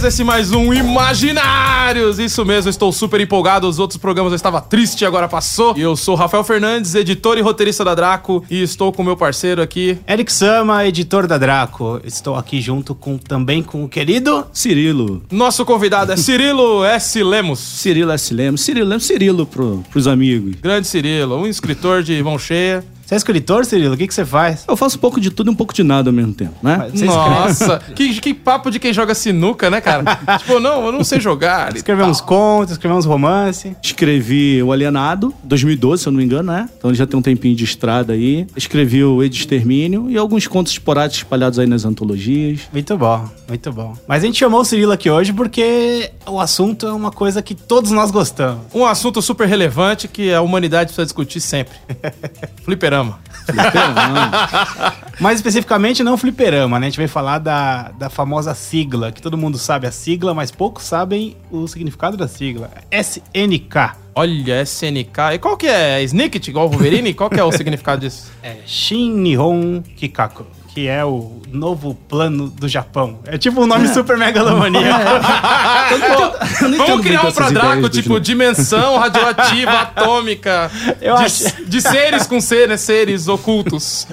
Beleza? 0.00 0.08
Esse 0.08 0.24
mais 0.24 0.52
um 0.52 0.72
Imaginários! 0.72 2.18
Isso 2.18 2.44
mesmo, 2.44 2.70
estou 2.70 2.90
super 2.90 3.20
empolgado. 3.20 3.68
Os 3.68 3.78
outros 3.78 3.98
programas 3.98 4.32
eu 4.32 4.36
estava 4.36 4.60
triste, 4.60 5.04
agora 5.04 5.28
passou. 5.28 5.74
E 5.76 5.82
eu 5.82 5.94
sou 5.94 6.14
Rafael 6.14 6.42
Fernandes, 6.42 6.94
editor 6.94 7.36
e 7.36 7.40
roteirista 7.40 7.84
da 7.84 7.94
Draco. 7.94 8.44
E 8.50 8.62
estou 8.62 8.92
com 8.92 9.02
meu 9.02 9.16
parceiro 9.16 9.60
aqui. 9.60 9.98
Eric 10.08 10.32
Sama, 10.32 10.86
editor 10.86 11.26
da 11.26 11.36
Draco. 11.36 12.00
Estou 12.04 12.36
aqui 12.36 12.60
junto 12.60 12.94
com 12.94 13.18
também 13.18 13.62
com 13.62 13.84
o 13.84 13.88
querido 13.88 14.46
Cirilo. 14.52 15.22
Nosso 15.30 15.64
convidado 15.64 16.12
é 16.12 16.16
Cirilo 16.18 16.84
S. 16.84 17.22
Lemos. 17.22 17.58
Cirilo 17.58 18.12
S. 18.12 18.32
Lemos. 18.34 18.60
Cirilo 18.62 18.88
Lemos, 18.88 19.04
Cirilo 19.04 19.46
pro, 19.46 19.84
pros 19.90 20.06
amigos. 20.06 20.56
Grande 20.60 20.86
Cirilo, 20.86 21.36
um 21.36 21.46
escritor 21.46 22.02
de 22.02 22.22
mão 22.22 22.38
cheia. 22.38 22.84
Você 23.10 23.14
é 23.14 23.16
escritor, 23.16 23.64
Cirilo? 23.64 23.94
O 23.94 23.96
que, 23.96 24.06
que 24.06 24.14
você 24.14 24.24
faz? 24.24 24.64
Eu 24.68 24.76
faço 24.76 24.96
um 24.96 25.00
pouco 25.00 25.20
de 25.20 25.32
tudo 25.32 25.48
e 25.48 25.50
um 25.50 25.54
pouco 25.56 25.74
de 25.74 25.82
nada 25.82 26.10
ao 26.10 26.12
mesmo 26.14 26.32
tempo, 26.32 26.54
né? 26.62 26.76
Mas- 26.78 26.92
Você 26.92 27.06
Nossa, 27.06 27.80
que, 27.96 28.20
que 28.20 28.32
papo 28.32 28.70
de 28.70 28.78
quem 28.78 28.92
joga 28.92 29.16
sinuca, 29.16 29.68
né, 29.68 29.80
cara? 29.80 30.04
tipo, 30.38 30.60
não, 30.60 30.86
eu 30.86 30.92
não 30.92 31.02
sei 31.02 31.18
jogar. 31.18 31.74
Escreveu 31.74 32.04
tal. 32.04 32.10
uns 32.12 32.20
contos, 32.20 32.70
escreveu 32.74 32.96
uns 32.96 33.04
romances. 33.04 33.72
Escrevi 33.82 34.62
O 34.62 34.70
Alienado, 34.70 35.34
2012, 35.42 36.04
se 36.04 36.08
eu 36.08 36.12
não 36.12 36.18
me 36.18 36.24
engano, 36.24 36.52
né? 36.52 36.68
Então 36.78 36.88
ele 36.88 36.96
já 36.96 37.04
tem 37.04 37.18
um 37.18 37.22
tempinho 37.22 37.56
de 37.56 37.64
estrada 37.64 38.12
aí. 38.12 38.46
Escrevi 38.56 39.02
o 39.02 39.24
Extermínio 39.24 40.08
e 40.08 40.16
alguns 40.16 40.46
contos 40.46 40.72
esporádicos 40.72 41.18
espalhados 41.18 41.58
aí 41.58 41.66
nas 41.66 41.84
antologias. 41.84 42.60
Muito 42.72 42.96
bom, 42.96 43.28
muito 43.48 43.72
bom. 43.72 43.92
Mas 44.06 44.22
a 44.22 44.26
gente 44.26 44.38
chamou 44.38 44.60
o 44.60 44.64
Cirilo 44.64 44.92
aqui 44.92 45.10
hoje 45.10 45.32
porque 45.32 46.12
o 46.28 46.38
assunto 46.38 46.86
é 46.86 46.92
uma 46.92 47.10
coisa 47.10 47.42
que 47.42 47.56
todos 47.56 47.90
nós 47.90 48.12
gostamos. 48.12 48.66
Um 48.72 48.86
assunto 48.86 49.20
super 49.20 49.48
relevante 49.48 50.06
que 50.06 50.32
a 50.32 50.40
humanidade 50.40 50.90
precisa 50.90 51.04
discutir 51.04 51.40
sempre. 51.40 51.74
Fliperama. 52.62 52.99
Mais 55.20 55.38
especificamente, 55.38 56.02
não 56.02 56.16
fliperama, 56.16 56.78
né? 56.78 56.86
A 56.86 56.90
gente 56.90 56.98
vai 56.98 57.08
falar 57.08 57.38
da, 57.38 57.90
da 57.90 58.08
famosa 58.08 58.54
sigla, 58.54 59.12
que 59.12 59.20
todo 59.20 59.36
mundo 59.36 59.58
sabe 59.58 59.86
a 59.86 59.92
sigla, 59.92 60.32
mas 60.32 60.50
poucos 60.50 60.84
sabem 60.84 61.36
o 61.50 61.66
significado 61.66 62.16
da 62.16 62.26
sigla. 62.26 62.70
SNK. 62.90 63.96
Olha, 64.14 64.62
SNK. 64.62 65.34
E 65.34 65.38
qual 65.38 65.56
que 65.56 65.66
é? 65.66 66.00
É 66.00 66.02
Snicket, 66.04 66.48
igual 66.48 66.66
o 66.66 66.70
Wolverine? 66.70 67.14
Qual 67.14 67.30
que 67.30 67.38
é 67.38 67.44
o 67.44 67.52
significado 67.52 68.00
disso? 68.00 68.30
É 68.42 68.56
Shin 68.66 69.12
Nihon 69.12 69.82
Kikaku, 69.96 70.46
que 70.74 70.86
é 70.86 71.04
o 71.04 71.40
novo 71.52 71.94
plano 72.08 72.48
do 72.48 72.68
Japão. 72.68 73.18
É 73.26 73.36
tipo 73.36 73.62
um 73.62 73.66
nome 73.66 73.88
super 73.88 74.16
megalomaníaco. 74.16 75.00
Eu 75.90 76.68
não 76.68 76.78
Vamos 76.78 76.80
entendo 76.80 77.02
criar 77.02 77.26
um 77.26 77.32
pra 77.32 77.50
Draco, 77.50 77.88
tipo, 77.88 78.20
dimensão 78.20 78.98
radioativa, 78.98 79.72
atômica. 79.80 80.70
Eu 81.00 81.16
de, 81.16 81.24
acho- 81.24 81.64
de 81.64 81.80
seres 81.80 82.26
com 82.26 82.40
ser, 82.40 82.68
né? 82.68 82.76
Seres 82.76 83.26
ocultos. 83.28 84.06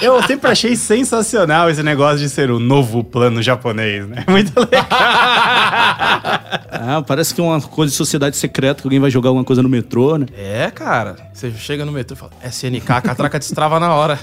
Eu, 0.00 0.14
eu 0.14 0.22
sempre 0.22 0.50
achei 0.50 0.76
sensacional 0.76 1.68
esse 1.70 1.82
negócio 1.82 2.18
de 2.18 2.28
ser 2.28 2.50
o 2.50 2.58
novo 2.60 3.02
plano 3.02 3.42
japonês, 3.42 4.06
né? 4.08 4.24
Muito 4.28 4.52
legal. 4.58 4.86
Ah, 6.72 7.02
parece 7.06 7.34
que 7.34 7.40
é 7.40 7.44
uma 7.44 7.60
coisa 7.60 7.90
de 7.90 7.96
sociedade 7.96 8.36
secreta, 8.36 8.80
que 8.82 8.86
alguém 8.86 9.00
vai 9.00 9.10
jogar 9.10 9.30
alguma 9.30 9.44
coisa 9.44 9.62
no 9.62 9.68
metrô, 9.68 10.16
né? 10.16 10.26
É, 10.36 10.70
cara. 10.70 11.16
Você 11.32 11.50
chega 11.52 11.84
no 11.84 11.92
metrô 11.92 12.14
e 12.16 12.18
fala, 12.18 12.32
SNK, 12.44 12.92
a 12.92 13.00
catraca 13.00 13.38
destrava 13.38 13.80
na 13.80 13.92
hora. 13.94 14.18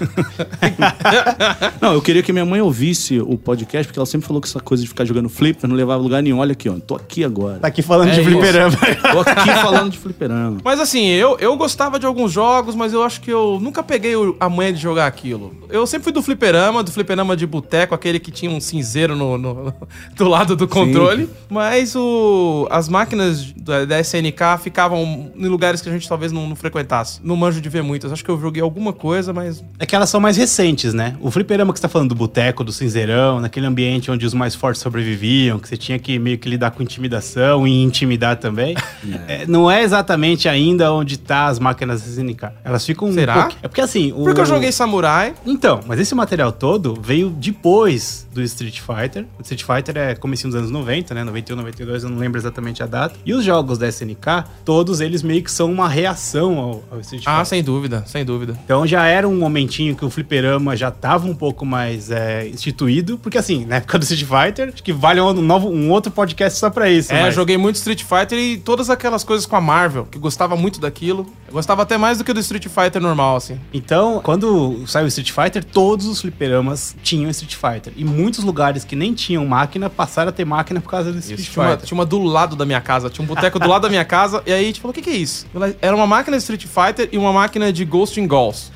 Não, 1.82 1.94
eu 1.94 2.02
queria 2.02 2.22
que 2.24 2.32
minha 2.34 2.46
mãe 2.46 2.62
ouvisse 2.62 3.20
o 3.20 3.38
podcast, 3.38 3.88
porque 3.88 4.00
ela 4.00 4.06
sempre 4.06 4.28
falou 4.28 4.42
que 4.42 4.48
essa 4.48 4.60
coisa 4.60 4.84
de 4.84 4.90
ficar 4.90 5.06
jogando 5.06 5.30
flipper 5.30 5.70
não 5.70 5.76
levava 5.76 6.00
a 6.00 6.04
lugar 6.04 6.22
nenhum. 6.24 6.40
Olha 6.40 6.52
aqui, 6.54 6.70
ó. 6.70 6.74
Tô 6.80 6.96
aqui 6.96 7.24
agora. 7.24 7.60
Tá 7.60 7.68
aqui 7.68 7.82
falando 7.82 8.10
É 8.10 8.14
de 8.14 8.22
isso. 8.22 8.30
fliperama. 8.30 8.78
Tô 9.12 9.20
aqui 9.20 9.50
falando 9.62 9.92
de 9.92 9.98
fliperama. 9.98 10.58
Mas 10.64 10.80
assim, 10.80 11.08
eu, 11.08 11.38
eu 11.40 11.56
gostava 11.58 12.00
de 12.00 12.06
alguns 12.06 12.32
jogos, 12.32 12.76
mas 12.76 12.94
eu 12.94 13.04
acho 13.04 13.22
que 13.22 13.32
eu 13.32 13.60
nunca 13.62 13.82
peguei 13.84 14.14
a 14.40 14.50
manha 14.50 14.74
de 14.74 14.82
jogar 14.82 15.08
aquilo. 15.08 15.54
Eu 15.70 15.86
sempre 15.88 16.04
fui 16.06 16.12
do 16.14 16.22
fliperama, 16.22 16.84
do 16.84 16.92
fliperama 16.92 17.36
de 17.36 17.46
boteco, 17.46 17.94
aquele 17.96 18.20
que 18.20 18.32
tinha 18.32 18.52
um 18.52 18.60
cinzeiro 18.60 19.16
no, 19.16 19.38
no- 19.38 19.74
do 20.16 20.28
lado 20.28 20.56
do 20.56 20.68
controle. 20.68 21.30
Mas 21.50 21.96
o, 21.96 22.68
as 22.70 22.88
máquinas 22.90 23.52
da, 23.54 23.86
da 23.86 24.00
SNK 24.00 24.58
ficavam 24.62 25.32
em 25.36 25.48
lugares 25.48 25.82
que 25.82 25.90
a 25.90 25.92
gente 25.92 26.08
talvez 26.08 26.32
não, 26.32 26.48
não 26.48 26.56
frequentasse. 26.56 27.20
Não 27.24 27.36
manjo 27.36 27.60
de 27.62 27.70
ver 27.70 27.84
muitas. 27.84 28.12
Acho 28.12 28.24
que 28.24 28.32
eu 28.32 28.40
joguei 28.40 28.62
alguma 28.62 28.94
coisa, 28.94 29.34
mas. 29.34 29.64
É 29.80 29.86
que 29.86 29.96
elas 29.96 30.10
são 30.10 30.20
mais 30.20 30.38
recentes, 30.38 30.94
né? 30.94 31.16
O 31.22 31.30
fliperama 31.48 31.72
que 31.72 31.80
você 31.80 31.84
tá 31.84 31.88
falando 31.90 32.10
do 32.10 32.16
boteco, 32.16 32.62
do 32.62 32.74
cinzeirão, 32.74 33.40
naquele 33.40 33.66
ambiente 33.66 34.12
onde 34.12 34.26
os 34.26 34.34
mais 34.34 34.54
fortes 34.54 34.82
sobreviviam, 34.82 35.58
que 35.58 35.68
você 35.70 35.78
tinha 35.78 35.98
que 35.98 36.20
meio 36.20 36.38
que 36.38 36.50
lidar 36.50 36.72
com 36.72 36.84
intimidação 36.84 37.66
e 37.66 37.82
intimidar 37.82 38.36
também, 38.36 38.76
é, 39.28 39.46
não 39.48 39.72
é 39.72 39.82
exatamente 39.82 40.50
ainda 40.50 40.92
onde 40.92 41.18
tá 41.18 41.46
as 41.48 41.58
máquinas 41.58 42.06
SNK. 42.06 42.50
Elas 42.66 42.86
ficam 42.86 43.08
um 43.08 43.14
Será? 43.14 43.34
pouquinho- 43.44 43.60
É 43.64 43.68
porque 43.70 43.80
assim... 43.82 44.12
o- 44.12 44.24
Porque 44.26 44.42
eu 44.42 44.46
joguei 44.46 44.72
Samurai. 44.74 45.34
Então, 45.46 45.80
mas 45.88 46.00
esse 46.02 46.14
material 46.14 46.52
todo 46.52 47.00
veio 47.02 47.30
depois 47.30 48.28
do 48.34 48.42
Street 48.44 48.82
Fighter. 48.82 49.26
O 49.40 49.42
Street 49.42 49.64
Fighter 49.64 49.98
é 49.98 50.16
comecinho 50.16 50.52
dos 50.52 50.60
anos 50.60 50.70
90, 50.72 51.14
né? 51.14 51.24
91, 51.24 51.56
92, 51.56 52.04
eu 52.04 52.10
não 52.10 52.18
lembro 52.18 52.40
exatamente 52.40 52.84
a 52.84 52.86
data. 52.86 53.16
E 53.26 53.34
os 53.34 53.44
jogos 53.46 53.78
da 53.78 53.88
SNK, 53.88 54.44
todos 54.66 55.00
eles 55.00 55.24
meio 55.24 55.42
que 55.42 55.52
são 55.52 55.72
uma 55.72 55.88
reação 55.88 56.58
ao, 56.60 56.84
ao 56.92 57.00
Street 57.00 57.24
Ah, 57.26 57.32
Fighter. 57.38 57.46
sem 57.46 57.64
dúvida, 57.64 58.04
sem 58.06 58.26
dúvida. 58.26 58.58
Então 58.66 58.86
já 58.86 59.06
era 59.06 59.28
um 59.28 59.38
momentinho 59.38 59.96
que 59.96 60.04
o 60.04 60.10
fliperama 60.10 60.76
já 60.76 60.92
tava 60.92 61.26
um 61.28 61.34
pouco 61.38 61.66
mais 61.66 62.12
é, 62.12 62.48
instituído, 62.48 63.18
porque 63.18 63.38
assim, 63.38 63.66
na 63.66 63.78
época 63.78 63.98
do 64.00 64.04
Street 64.04 64.26
Fighter, 64.26 64.72
acho 64.74 64.84
que 64.84 64.92
vale 64.92 65.22
um, 65.22 65.34
novo, 65.34 65.70
um 65.70 65.90
outro 65.92 66.12
podcast 66.12 66.60
só 66.60 66.70
pra 66.70 66.90
isso. 66.90 67.14
É, 67.14 67.22
mas- 67.22 67.36
joguei 67.36 67.58
muito 67.58 67.76
Street 67.76 68.04
Fighter 68.04 68.38
e 68.38 68.58
todas 68.58 68.90
aquelas 68.90 69.24
coisas 69.24 69.46
com 69.46 69.56
a 69.56 69.62
Marvel, 69.62 70.06
que 70.06 70.18
gostava 70.20 70.56
muito 70.56 70.82
daquilo. 70.82 71.26
Eu 71.48 71.54
gostava 71.54 71.84
até 71.84 71.98
mais 71.98 72.18
do 72.18 72.24
que 72.26 72.34
do 72.34 72.40
Street 72.42 72.68
Fighter 72.68 73.02
normal, 73.02 73.38
assim. 73.38 73.58
Então, 73.74 74.20
quando 74.24 74.86
saiu 74.88 75.06
o 75.06 75.08
Street 75.08 75.32
Fighter, 75.32 75.64
todos 75.64 76.06
os 76.08 76.20
fliperamas 76.22 76.96
tinham 77.02 77.30
Street 77.30 77.56
Fighter. 77.56 77.94
E 77.96 78.04
muitos 78.04 78.44
lugares 78.44 78.84
que 78.84 78.96
nem 78.96 79.14
tinham 79.14 79.46
máquina 79.46 79.90
passaram 79.90 80.30
a 80.30 80.32
ter 80.32 80.44
máquina 80.46 80.82
por 80.82 80.90
causa 80.90 81.12
do 81.14 81.20
Street 81.20 81.40
Tinha 81.42 81.64
uma, 81.64 81.72
Fighter. 81.72 81.88
tinha 81.88 81.98
uma 81.98 82.06
do 82.06 82.22
lado 82.24 82.56
da 82.56 82.66
minha 82.66 82.82
casa, 82.82 83.10
tinha 83.10 83.24
um 83.24 83.28
boteco 83.28 83.60
do 83.60 83.68
lado 83.68 83.84
da 83.84 83.90
minha 83.90 84.04
casa, 84.04 84.42
e 84.46 84.52
aí 84.52 84.64
a 84.64 84.68
gente 84.68 84.82
falou: 84.82 84.92
o 84.92 84.94
que, 84.94 85.02
que 85.02 85.10
é 85.10 85.16
isso? 85.16 85.46
Era 85.82 85.96
uma 85.96 86.08
máquina 86.08 86.36
de 86.38 86.44
Street 86.44 86.66
Fighter 86.66 87.10
e 87.12 87.18
uma 87.18 87.32
máquina 87.32 87.72
de 87.72 87.86
Ghost 87.86 88.20
in 88.20 88.28
Ghosts. 88.28 88.72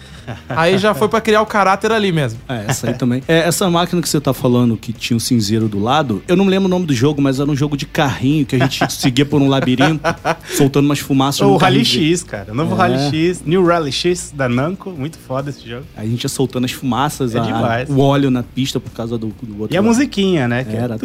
Aí 0.49 0.77
já 0.77 0.93
foi 0.93 1.07
pra 1.07 1.19
criar 1.21 1.41
o 1.41 1.45
caráter 1.45 1.91
ali 1.91 2.11
mesmo. 2.11 2.39
É, 2.47 2.65
essa 2.67 2.87
aí 2.87 2.93
também. 2.93 3.23
É, 3.27 3.39
essa 3.39 3.69
máquina 3.69 4.01
que 4.01 4.09
você 4.09 4.19
tá 4.21 4.33
falando 4.33 4.77
que 4.77 4.93
tinha 4.93 5.15
um 5.17 5.19
cinzeiro 5.19 5.67
do 5.67 5.79
lado, 5.79 6.21
eu 6.27 6.35
não 6.35 6.45
lembro 6.45 6.67
o 6.67 6.69
nome 6.69 6.85
do 6.85 6.93
jogo, 6.93 7.21
mas 7.21 7.39
era 7.39 7.49
um 7.49 7.55
jogo 7.55 7.75
de 7.77 7.85
carrinho 7.85 8.45
que 8.45 8.55
a 8.55 8.59
gente 8.59 8.87
seguia 8.93 9.25
por 9.25 9.41
um 9.41 9.47
labirinto, 9.47 10.01
soltando 10.55 10.85
umas 10.85 10.99
fumaças 10.99 11.41
O 11.41 11.45
no 11.51 11.57
Rally 11.57 11.83
carrinho. 11.85 12.07
X, 12.11 12.23
cara. 12.23 12.51
O 12.51 12.55
novo 12.55 12.73
É. 12.75 12.77
Rally 12.77 13.09
X, 13.09 13.41
New 13.45 13.65
Rally 13.65 13.91
X 13.91 14.33
da 14.35 14.47
Namco. 14.47 14.91
Muito 14.91 15.17
foda 15.17 15.49
esse 15.49 15.67
jogo. 15.67 15.85
Aí 15.97 16.07
a 16.07 16.09
gente 16.09 16.23
ia 16.23 16.29
soltando 16.29 16.65
as 16.65 16.71
fumaças, 16.71 17.35
É 17.35 17.39
a- 17.39 17.41
demais. 17.43 17.89
o 17.89 17.99
óleo 17.99 18.29
na 18.31 18.43
pista 18.43 18.79
por 18.79 18.91
causa 18.91 19.17
do, 19.17 19.27
do 19.41 19.61
outro 19.61 19.73
E 19.73 19.77
a 19.77 19.81
lado. 19.81 19.87
musiquinha, 19.89 20.47
né? 20.47 20.63
Que 20.63 20.75
Era. 20.75 20.95
É... 20.95 20.97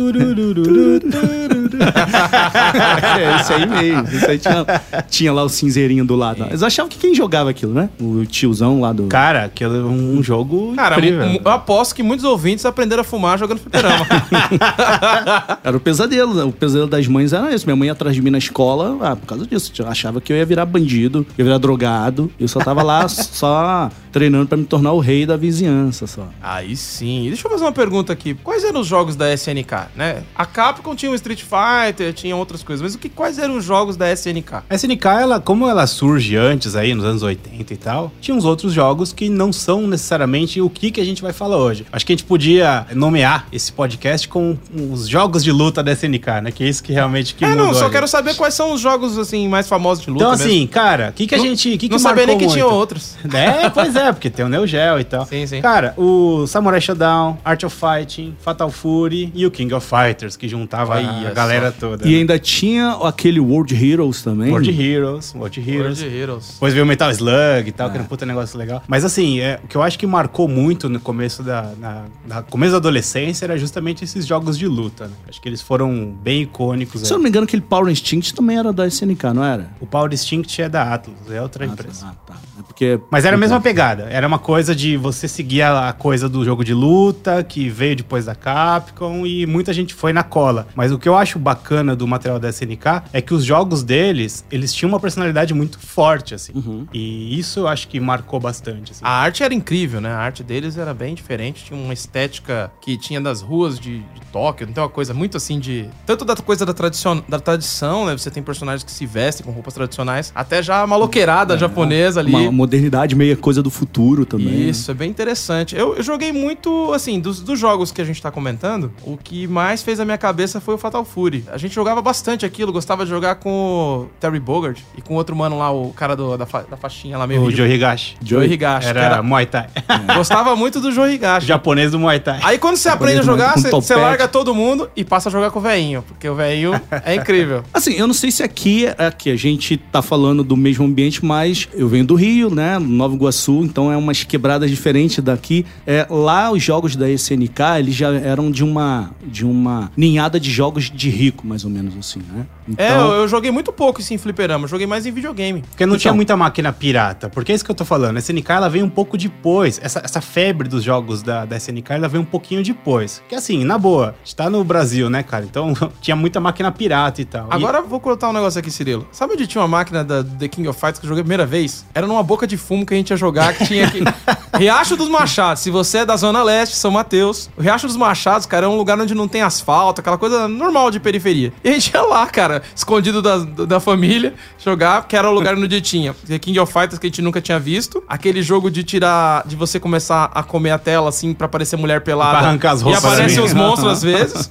é, 1.75 3.41
esse 3.41 3.53
aí 3.53 3.67
mesmo. 3.67 4.09
Esse 4.09 4.31
aí 4.31 4.39
tinha, 4.39 4.67
tinha 5.09 5.33
lá 5.33 5.43
o 5.43 5.49
cinzeirinho 5.49 6.05
do 6.05 6.15
lado. 6.15 6.45
Eles 6.45 6.63
achavam 6.63 6.89
que 6.89 6.99
quem 6.99 7.15
jogava 7.15 7.51
aquilo, 7.51 7.73
né? 7.75 7.89
O 8.01 8.25
tiozão 8.25 8.81
lá 8.81 8.93
do. 8.93 9.07
Cara, 9.07 9.45
aquilo 9.45 9.77
é 9.77 9.83
um 9.85 10.23
jogo 10.23 10.75
Cara, 10.77 10.97
eu 11.05 11.51
aposto 11.51 11.95
que 11.95 12.03
muitos 12.03 12.25
ouvintes 12.25 12.65
aprenderam 12.65 13.01
a 13.03 13.05
fumar 13.05 13.39
jogando 13.39 13.59
fliperama. 13.59 14.07
Era 15.63 15.77
o 15.77 15.81
pesadelo. 15.81 16.35
né? 16.35 16.45
O 16.45 16.53
pesadelo 16.53 16.89
das 16.89 17.07
mães 17.07 17.33
era 17.33 17.55
isso. 17.55 17.67
Minha 17.67 17.77
mãe 17.77 17.87
ia 17.87 17.93
atrás 17.93 18.15
de 18.15 18.23
mim 18.23 18.31
na 18.31 18.39
escola, 18.39 18.97
ah, 19.01 19.17
por 19.17 19.27
causa 19.27 19.47
disso. 19.47 19.73
Eu 19.79 19.89
achava 19.89 20.21
que 20.21 20.33
eu 20.33 20.37
ia 20.37 20.47
virar 20.47 20.65
bandido, 20.67 21.27
ia 21.37 21.45
virar 21.45 21.59
drogado. 21.59 22.31
Eu 22.39 22.49
só 22.49 22.61
tava 22.61 22.83
lá 22.83 23.07
só 23.09 23.91
treinando 24.13 24.47
pra 24.47 24.57
me 24.57 24.65
tornar 24.65 24.93
o 24.93 24.99
rei 25.01 25.27
da 25.27 25.37
vizinhança 25.37 26.07
só. 26.07 26.29
Aí 26.43 26.77
sim. 26.77 27.25
Deixa 27.29 27.47
eu 27.47 27.51
fazer 27.51 27.65
uma 27.65 27.73
pergunta 27.73 28.13
aqui. 28.13 28.35
Quais 28.35 28.65
eram 28.65 28.81
os 28.81 28.87
jogos 28.87 29.17
da 29.17 29.33
SNK, 29.33 29.89
né? 29.95 30.23
A 30.35 30.47
Capcom 30.47 30.95
tinha 30.95 31.11
o 31.11 31.15
Street 31.15 31.43
Fighter 31.43 31.56
Fighter, 31.57 32.13
tinha 32.13 32.37
outras 32.37 32.63
coisas. 32.63 32.83
Mas 32.83 32.95
o 32.95 32.99
que, 32.99 33.09
quais 33.09 33.39
eram 33.39 33.57
os 33.57 33.65
jogos 33.65 33.97
da 33.97 34.13
SNK? 34.13 34.63
A 34.69 34.75
SNK, 34.75 35.07
ela, 35.21 35.41
como 35.41 35.69
ela 35.69 35.87
surge 35.87 36.37
antes 36.37 36.77
aí, 36.77 36.95
nos 36.95 37.05
anos 37.05 37.23
80 37.23 37.73
e 37.73 37.77
tal, 37.77 38.13
tinha 38.21 38.37
uns 38.37 38.45
outros 38.45 38.73
jogos 38.73 39.13
que 39.13 39.29
não 39.29 39.53
são 39.53 39.87
necessariamente 39.87 40.61
o 40.61 40.69
que, 40.69 40.91
que 40.91 41.01
a 41.01 41.05
gente 41.05 41.23
vai 41.23 41.33
falar 41.33 41.57
hoje. 41.57 41.87
Acho 41.93 42.05
que 42.05 42.13
a 42.13 42.17
gente 42.17 42.25
podia 42.25 42.87
nomear 42.95 43.47
esse 43.53 43.73
podcast 43.73 44.29
com 44.29 44.57
os 44.93 45.09
jogos 45.09 45.43
de 45.43 45.53
luta 45.53 45.83
da 45.83 45.93
SNK, 45.93 46.27
né? 46.43 46.51
Que 46.53 46.65
é 46.65 46.69
isso 46.69 46.83
que 46.83 46.93
realmente 46.93 47.35
que 47.35 47.45
é, 47.45 47.55
não, 47.55 47.73
só 47.75 47.89
quero 47.89 48.07
saber 48.09 48.35
quais 48.35 48.55
são 48.55 48.73
os 48.73 48.81
jogos, 48.81 49.19
assim, 49.19 49.49
mais 49.49 49.69
famosos 49.69 50.05
de 50.05 50.11
luta 50.11 50.25
Então, 50.25 50.31
mesmo. 50.33 50.47
assim, 50.47 50.67
cara, 50.67 51.11
o 51.11 51.13
que, 51.13 51.27
que 51.27 51.35
a 51.35 51.39
gente. 51.39 51.71
Que 51.71 51.79
que 51.79 51.89
não 51.89 51.99
sabia 51.99 52.27
nem 52.27 52.39
que 52.39 52.47
tinha 52.47 52.65
muito? 52.65 52.77
outros. 52.77 53.17
É, 53.37 53.69
pois 53.69 53.95
é, 53.95 54.13
porque 54.13 54.31
tem 54.31 54.45
o 54.45 54.49
Neo 54.49 54.67
Geo 54.67 54.99
e 54.99 55.05
tal. 55.05 55.27
Sim, 55.27 55.47
sim. 55.47 55.61
Cara, 55.61 55.93
o 55.97 56.47
Samurai 56.47 56.81
Shodown, 56.81 57.37
Art 57.45 57.63
of 57.65 57.77
Fighting, 57.77 58.35
Fatal 58.41 58.71
Fury 58.71 59.31
e 59.35 59.45
o 59.45 59.51
King 59.51 59.73
of 59.75 59.87
Fighters, 59.87 60.37
que 60.37 60.49
juntava 60.49 60.95
Olha 60.97 61.29
a 61.29 61.31
galera 61.33 61.46
só. 61.47 61.71
toda. 61.73 62.07
E 62.07 62.13
né? 62.13 62.19
ainda 62.19 62.39
tinha 62.39 62.93
aquele 63.03 63.41
World 63.41 63.75
Heroes 63.75 64.23
também. 64.23 64.51
World 64.51 64.71
Heroes, 64.71 65.35
World 65.35 65.61
Heroes. 65.61 66.01
World 66.01 66.17
Heroes. 66.17 66.51
Depois 66.55 66.75
veio 66.75 66.85
o 66.85 66.89
Metal 66.89 67.11
Slug 67.11 67.69
e 67.69 67.73
tal, 67.73 67.89
que 67.91 67.97
era 67.97 68.05
um 68.05 68.07
puta 68.07 68.27
negócio 68.27 68.59
legal. 68.59 68.83
Mas 68.87 69.05
assim, 69.05 69.41
é, 69.41 69.61
o 69.63 69.67
que 69.69 69.77
eu 69.77 69.83
acho 69.83 69.99
que 69.99 70.07
marcou 70.07 70.49
muito 70.49 70.89
no 70.89 71.01
começo 71.01 71.43
da, 71.43 71.71
na, 71.79 72.05
na 72.27 72.43
começo 72.43 72.73
da 72.73 72.79
adolescência 72.79 73.45
era 73.47 73.57
justamente 73.57 74.05
esses 74.05 74.27
jogos 74.27 74.59
de 74.59 74.67
luta. 74.67 75.07
Né? 75.07 75.15
Acho 75.29 75.41
que 75.41 75.49
eles 75.49 75.63
foram 75.63 76.15
bem 76.23 76.43
icônicos. 76.43 77.03
Se 77.03 77.13
eu 77.13 77.17
não 77.17 77.23
me 77.23 77.29
engano, 77.29 77.45
aquele 77.45 77.63
Power 77.63 77.91
Instinct 77.91 78.35
também 78.35 78.59
era 78.59 78.73
da 78.73 78.87
SNK, 78.87 79.25
não 79.35 79.45
era? 79.45 79.71
O 79.81 79.87
Power 79.87 80.13
Instinct 80.13 80.61
é 80.61 80.69
da 80.69 80.93
Atlas, 80.93 81.31
é 81.31 81.41
outra 81.41 81.65
empresa. 81.65 82.07
Ah, 82.07 82.15
tá. 82.27 82.35
É 82.59 82.63
porque... 82.63 83.01
Mas 83.11 83.25
era 83.25 83.37
a 83.37 83.39
mesma 83.39 83.61
pegada. 83.61 84.09
Era 84.11 84.27
uma 84.27 84.39
coisa 84.39 84.75
de 84.75 84.97
você 84.97 85.29
seguir 85.29 85.63
a 85.63 85.77
a 85.77 85.93
coisa 85.93 86.29
do 86.29 86.45
jogo 86.45 86.65
de 86.65 86.75
luta, 86.75 87.43
que 87.45 87.69
veio 87.69 87.97
depois 87.97 88.25
da 88.25 88.35
Capcom, 88.35 89.27
e 89.27 89.47
muita 89.47 89.73
gente 89.73 89.95
foi 89.95 90.13
na 90.13 90.23
cola. 90.23 90.67
Mas 90.75 90.91
o 90.91 90.99
que 90.99 91.09
eu 91.09 91.17
acho 91.17 91.36
bacana 91.37 91.95
do 91.97 92.07
material 92.07 92.39
da 92.39 92.49
SNK 92.49 93.03
é 93.13 93.21
que 93.21 93.35
os 93.35 93.45
jogos 93.45 93.83
deles, 93.83 94.45
eles 94.51 94.73
tinham 94.73 94.89
uma 94.91 95.01
personalidade 95.01 95.53
muito 95.55 95.79
forte, 95.79 96.35
assim. 96.35 96.87
E 96.93 97.39
isso 97.39 97.61
eu 97.61 97.69
acho 97.69 97.89
que 97.89 97.99
marcou 98.01 98.39
bastante. 98.41 98.93
assim. 98.93 99.01
A 99.05 99.11
arte 99.11 99.43
era 99.43 99.55
incrível, 99.55 100.01
né? 100.01 100.11
A 100.11 100.19
arte 100.19 100.43
deles 100.43 100.77
era 100.77 100.93
bem 100.95 101.15
diferente, 101.15 101.65
tinha 101.65 101.79
uma 101.79 101.93
estética 101.93 102.71
que 102.81 102.97
tinha 102.99 103.21
das 103.21 103.41
ruas 103.43 103.79
de, 103.79 103.99
de 103.99 104.21
Tóquio, 104.33 104.67
não 104.67 104.75
tem 104.75 104.83
uma 104.83 104.89
coisa 104.91 105.15
muito 105.15 105.37
assim 105.37 105.59
de. 105.59 105.89
Tanto 106.05 106.25
da 106.25 106.37
coisa 106.37 106.67
da, 106.67 106.75
tradicion, 106.75 107.21
da 107.29 107.39
tradição, 107.39 108.07
né? 108.07 108.17
Você 108.17 108.31
tem 108.31 108.43
personagens 108.43 108.83
que 108.85 108.91
se 108.91 109.07
vestem 109.07 109.45
com 109.45 109.53
roupas 109.53 109.75
tradicionais, 109.75 110.33
até 110.35 110.63
já 110.63 110.83
a 110.83 110.87
maloqueirada 110.87 111.57
japonesa 111.57 112.21
ali. 112.21 112.33
Uma 112.35 112.53
modernidade 112.53 113.15
meio 113.15 113.37
coisa 113.37 113.63
do 113.63 113.71
futuro 113.71 114.25
também. 114.27 114.47
né? 114.47 114.55
Isso, 114.71 114.91
é 114.91 114.95
bem 114.95 115.11
interessante. 115.11 115.75
Eu, 115.77 115.95
eu 115.97 116.03
joguei 116.03 116.33
muito, 116.33 116.93
assim, 116.93 117.21
dos, 117.21 117.41
dos 117.41 117.59
jogos 117.59 117.91
que 117.93 118.01
a 118.01 118.05
gente 118.05 118.21
tá 118.21 118.31
comentando, 118.31 118.93
o 119.05 119.17
que 119.17 119.47
mais 119.47 119.83
fez 119.83 120.01
a 120.01 120.05
minha 120.05 120.19
cabeça 120.19 120.61
foi 120.61 120.75
o 120.75 120.79
Fatal 120.79 121.05
Fury. 121.05 121.26
A 121.53 121.57
gente 121.59 121.75
jogava 121.75 122.01
bastante 122.03 122.45
aquilo, 122.47 122.73
gostava 122.73 123.05
de 123.05 123.11
jogar 123.11 123.37
com 123.37 123.51
o 123.51 124.07
Terry 124.21 124.39
Bogard 124.41 124.83
e 124.97 125.03
com 125.03 125.15
outro 125.15 125.35
mano 125.37 125.59
lá, 125.59 125.71
o 125.71 125.93
cara 125.93 126.15
do- 126.17 126.37
da, 126.37 126.47
fa- 126.47 126.65
da 126.71 126.77
faixinha 126.77 127.17
lá 127.19 127.27
meio. 127.27 127.43
o. 127.43 127.51
Joe 127.51 127.71
Higashi. 127.71 128.17
Joe 128.23 128.47
Higashi. 128.47 128.89
Era, 128.89 129.01
era- 129.03 129.23
Muay 129.23 129.47
Thai. 129.47 129.67
Gostava 130.17 130.55
muito 130.57 130.81
do 130.81 130.93
Joe 130.93 131.13
Higashi. 131.13 131.47
Japonês 131.47 131.91
do 131.93 131.99
Muay 131.99 132.21
Thai. 132.21 132.41
Aí 132.43 132.59
quando 132.59 132.77
você 132.77 132.89
aprende 132.89 133.21
a 133.21 133.23
jogar, 133.23 133.55
você 133.59 133.95
larga 133.95 134.29
todo 134.29 134.55
mundo 134.55 134.89
e 134.97 135.05
passa 135.05 135.29
a 135.29 135.33
jogar 135.33 135.51
com 135.51 135.59
o 135.59 135.63
veinho, 135.63 136.03
porque 136.03 136.29
o 136.29 136.35
veinho 136.35 136.73
é 137.05 137.15
incrível. 137.15 137.63
Assim, 137.73 137.93
eu 137.95 138.07
não 138.07 138.15
sei 138.15 138.31
se 138.31 138.43
aqui, 138.43 138.87
aqui 138.99 139.31
a 139.31 139.37
gente 139.37 139.77
tá 139.77 140.03
falando 140.03 140.43
do 140.45 140.57
mesmo 140.57 140.85
ambiente, 140.85 141.25
mas 141.25 141.69
eu 141.75 141.89
venho 141.89 142.05
do 142.05 142.15
Rio, 142.15 142.55
né? 142.55 142.79
Nova 142.79 143.15
Iguaçu, 143.15 143.63
então 143.65 143.91
é 143.91 143.97
umas 143.97 144.23
quebradas 144.25 144.71
diferentes 144.71 145.19
daqui. 145.23 145.65
É, 145.87 146.07
lá 146.11 146.51
os 146.51 146.63
jogos 146.63 146.97
da 146.97 147.09
SNK, 147.11 147.79
eles 147.79 147.95
já 147.95 148.13
eram 148.13 148.51
de 148.51 148.65
uma 148.65 149.11
de 149.25 149.45
uma 149.45 149.91
ninhada 149.97 150.39
de 150.41 150.51
jogos 150.51 150.91
de 150.91 151.09
rico, 151.17 151.47
mais 151.47 151.65
ou 151.65 151.71
menos 151.71 151.97
assim, 151.99 152.21
né? 152.33 152.47
É, 152.77 152.93
eu, 152.93 153.13
eu 153.13 153.29
joguei 153.29 153.51
muito 153.51 153.73
pouco 153.73 154.01
isso 154.01 154.13
em 154.15 154.19
fliperama, 154.19 154.67
joguei 154.69 154.87
mais 154.87 155.07
em 155.07 155.11
videogame. 155.13 155.63
Porque 155.63 155.85
não 155.87 155.93
Então. 155.95 156.01
tinha 156.01 156.13
muita 156.15 156.37
máquina 156.37 156.73
pirata. 156.73 157.29
Porque 157.29 157.53
é 157.53 157.55
isso 157.55 157.65
que 157.65 157.71
eu 157.71 157.75
tô 157.75 157.85
falando. 157.85 158.17
A 158.17 158.21
SNK 158.21 158.51
ela 158.53 158.69
veio 158.69 158.85
um 158.85 158.89
pouco 158.89 159.17
depois. 159.17 159.81
Essa, 159.83 160.01
essa 160.05 160.21
febre 160.21 160.69
dos 160.69 160.83
jogos 160.85 161.23
da, 161.23 161.45
da 161.45 161.57
SNK 161.57 161.91
ela 161.93 162.09
veio 162.09 162.23
um 162.23 162.27
pouquinho 162.27 162.63
depois. 162.63 163.23
Que 163.29 163.35
assim, 163.35 163.65
na 163.65 163.79
boa, 163.79 164.09
a 164.09 164.25
gente 164.25 164.37
tá 164.37 164.51
no 164.51 164.63
Brasil, 164.65 165.09
né, 165.11 165.23
cara? 165.23 165.45
Então 165.45 165.73
tinha 166.01 166.15
muita 166.17 166.39
máquina 166.41 166.71
pirata 166.71 167.21
e 167.21 167.25
tal. 167.25 167.47
E- 167.51 167.55
Agora 167.55 167.79
eu 167.79 167.87
vou 167.87 167.99
contar 168.01 168.29
um 168.29 168.33
negócio 168.33 168.59
aqui, 168.61 168.71
Cirilo. 168.71 169.07
Sabe 169.13 169.33
onde 169.35 169.47
tinha 169.47 169.63
uma 169.63 169.69
máquina 169.69 170.05
da 170.05 170.23
The 170.23 170.49
King 170.49 170.69
of 170.69 170.79
Fighters 170.79 170.99
que 170.99 171.07
eu 171.07 171.09
joguei 171.09 171.23
a 171.23 171.25
primeira 171.25 171.47
vez? 171.47 171.85
Era 171.95 172.07
numa 172.07 172.23
boca 172.23 172.47
de 172.47 172.57
fumo 172.57 172.85
que 172.85 172.93
a 172.93 172.97
gente 172.97 173.11
ia 173.11 173.17
jogar, 173.17 173.55
que 173.55 173.65
tinha 173.67 173.87
aqui. 173.87 174.01
Riacho 174.59 174.97
dos 174.97 175.09
Machados. 175.09 175.63
Se 175.63 175.71
você 175.71 175.99
é 175.99 176.05
da 176.07 176.17
Zona 176.17 176.43
Leste, 176.43 176.77
São 176.77 176.91
Mateus, 176.91 177.51
o 177.57 177.61
Riacho 177.63 177.87
dos 177.87 177.97
Machados, 177.97 178.47
cara, 178.47 178.67
é 178.67 178.69
um 178.69 178.77
lugar 178.77 178.99
onde 179.01 179.15
não 179.15 179.29
tem 179.29 179.43
asfalto, 179.43 180.01
aquela 180.01 180.19
coisa 180.19 180.49
normal 180.49 180.91
de 180.91 180.99
periferia. 181.07 181.53
E 181.63 181.69
a 181.69 181.73
gente 181.73 181.93
ia 181.95 182.03
lá, 182.03 182.27
cara, 182.27 182.63
escondido 182.75 183.23
da, 183.23 183.39
da 183.39 183.79
família, 183.79 184.35
jogar, 184.59 185.07
que 185.07 185.15
era 185.17 185.31
o 185.31 185.33
lugar 185.33 185.55
onde 185.55 185.81
tinha 185.81 186.15
The 186.27 186.39
King 186.39 186.59
of 186.59 186.73
Fighters 186.73 186.99
que 186.99 187.07
a 187.07 187.09
gente 187.11 187.23
nunca 187.23 187.41
tinha 187.41 187.59
visto. 187.61 188.03
Aquele 188.09 188.43
jogo 188.43 188.69
de 188.71 188.83
tirar, 188.83 189.47
de 189.47 189.55
você 189.55 189.79
começar 189.79 190.31
a 190.35 190.43
comer 190.43 190.71
a 190.73 190.79
tela, 190.79 191.09
assim, 191.09 191.33
pra 191.33 191.47
aparecer 191.47 191.77
mulher 191.77 192.01
pelada. 192.01 192.39
Pra 192.39 192.49
arrancar 192.49 192.73
as 192.73 192.81
E 192.81 192.85
roupas 192.85 193.05
aparecem 193.05 193.39
ali. 193.39 193.47
os 193.47 193.53
monstros 193.55 193.93
às 193.93 194.03
vezes. 194.03 194.51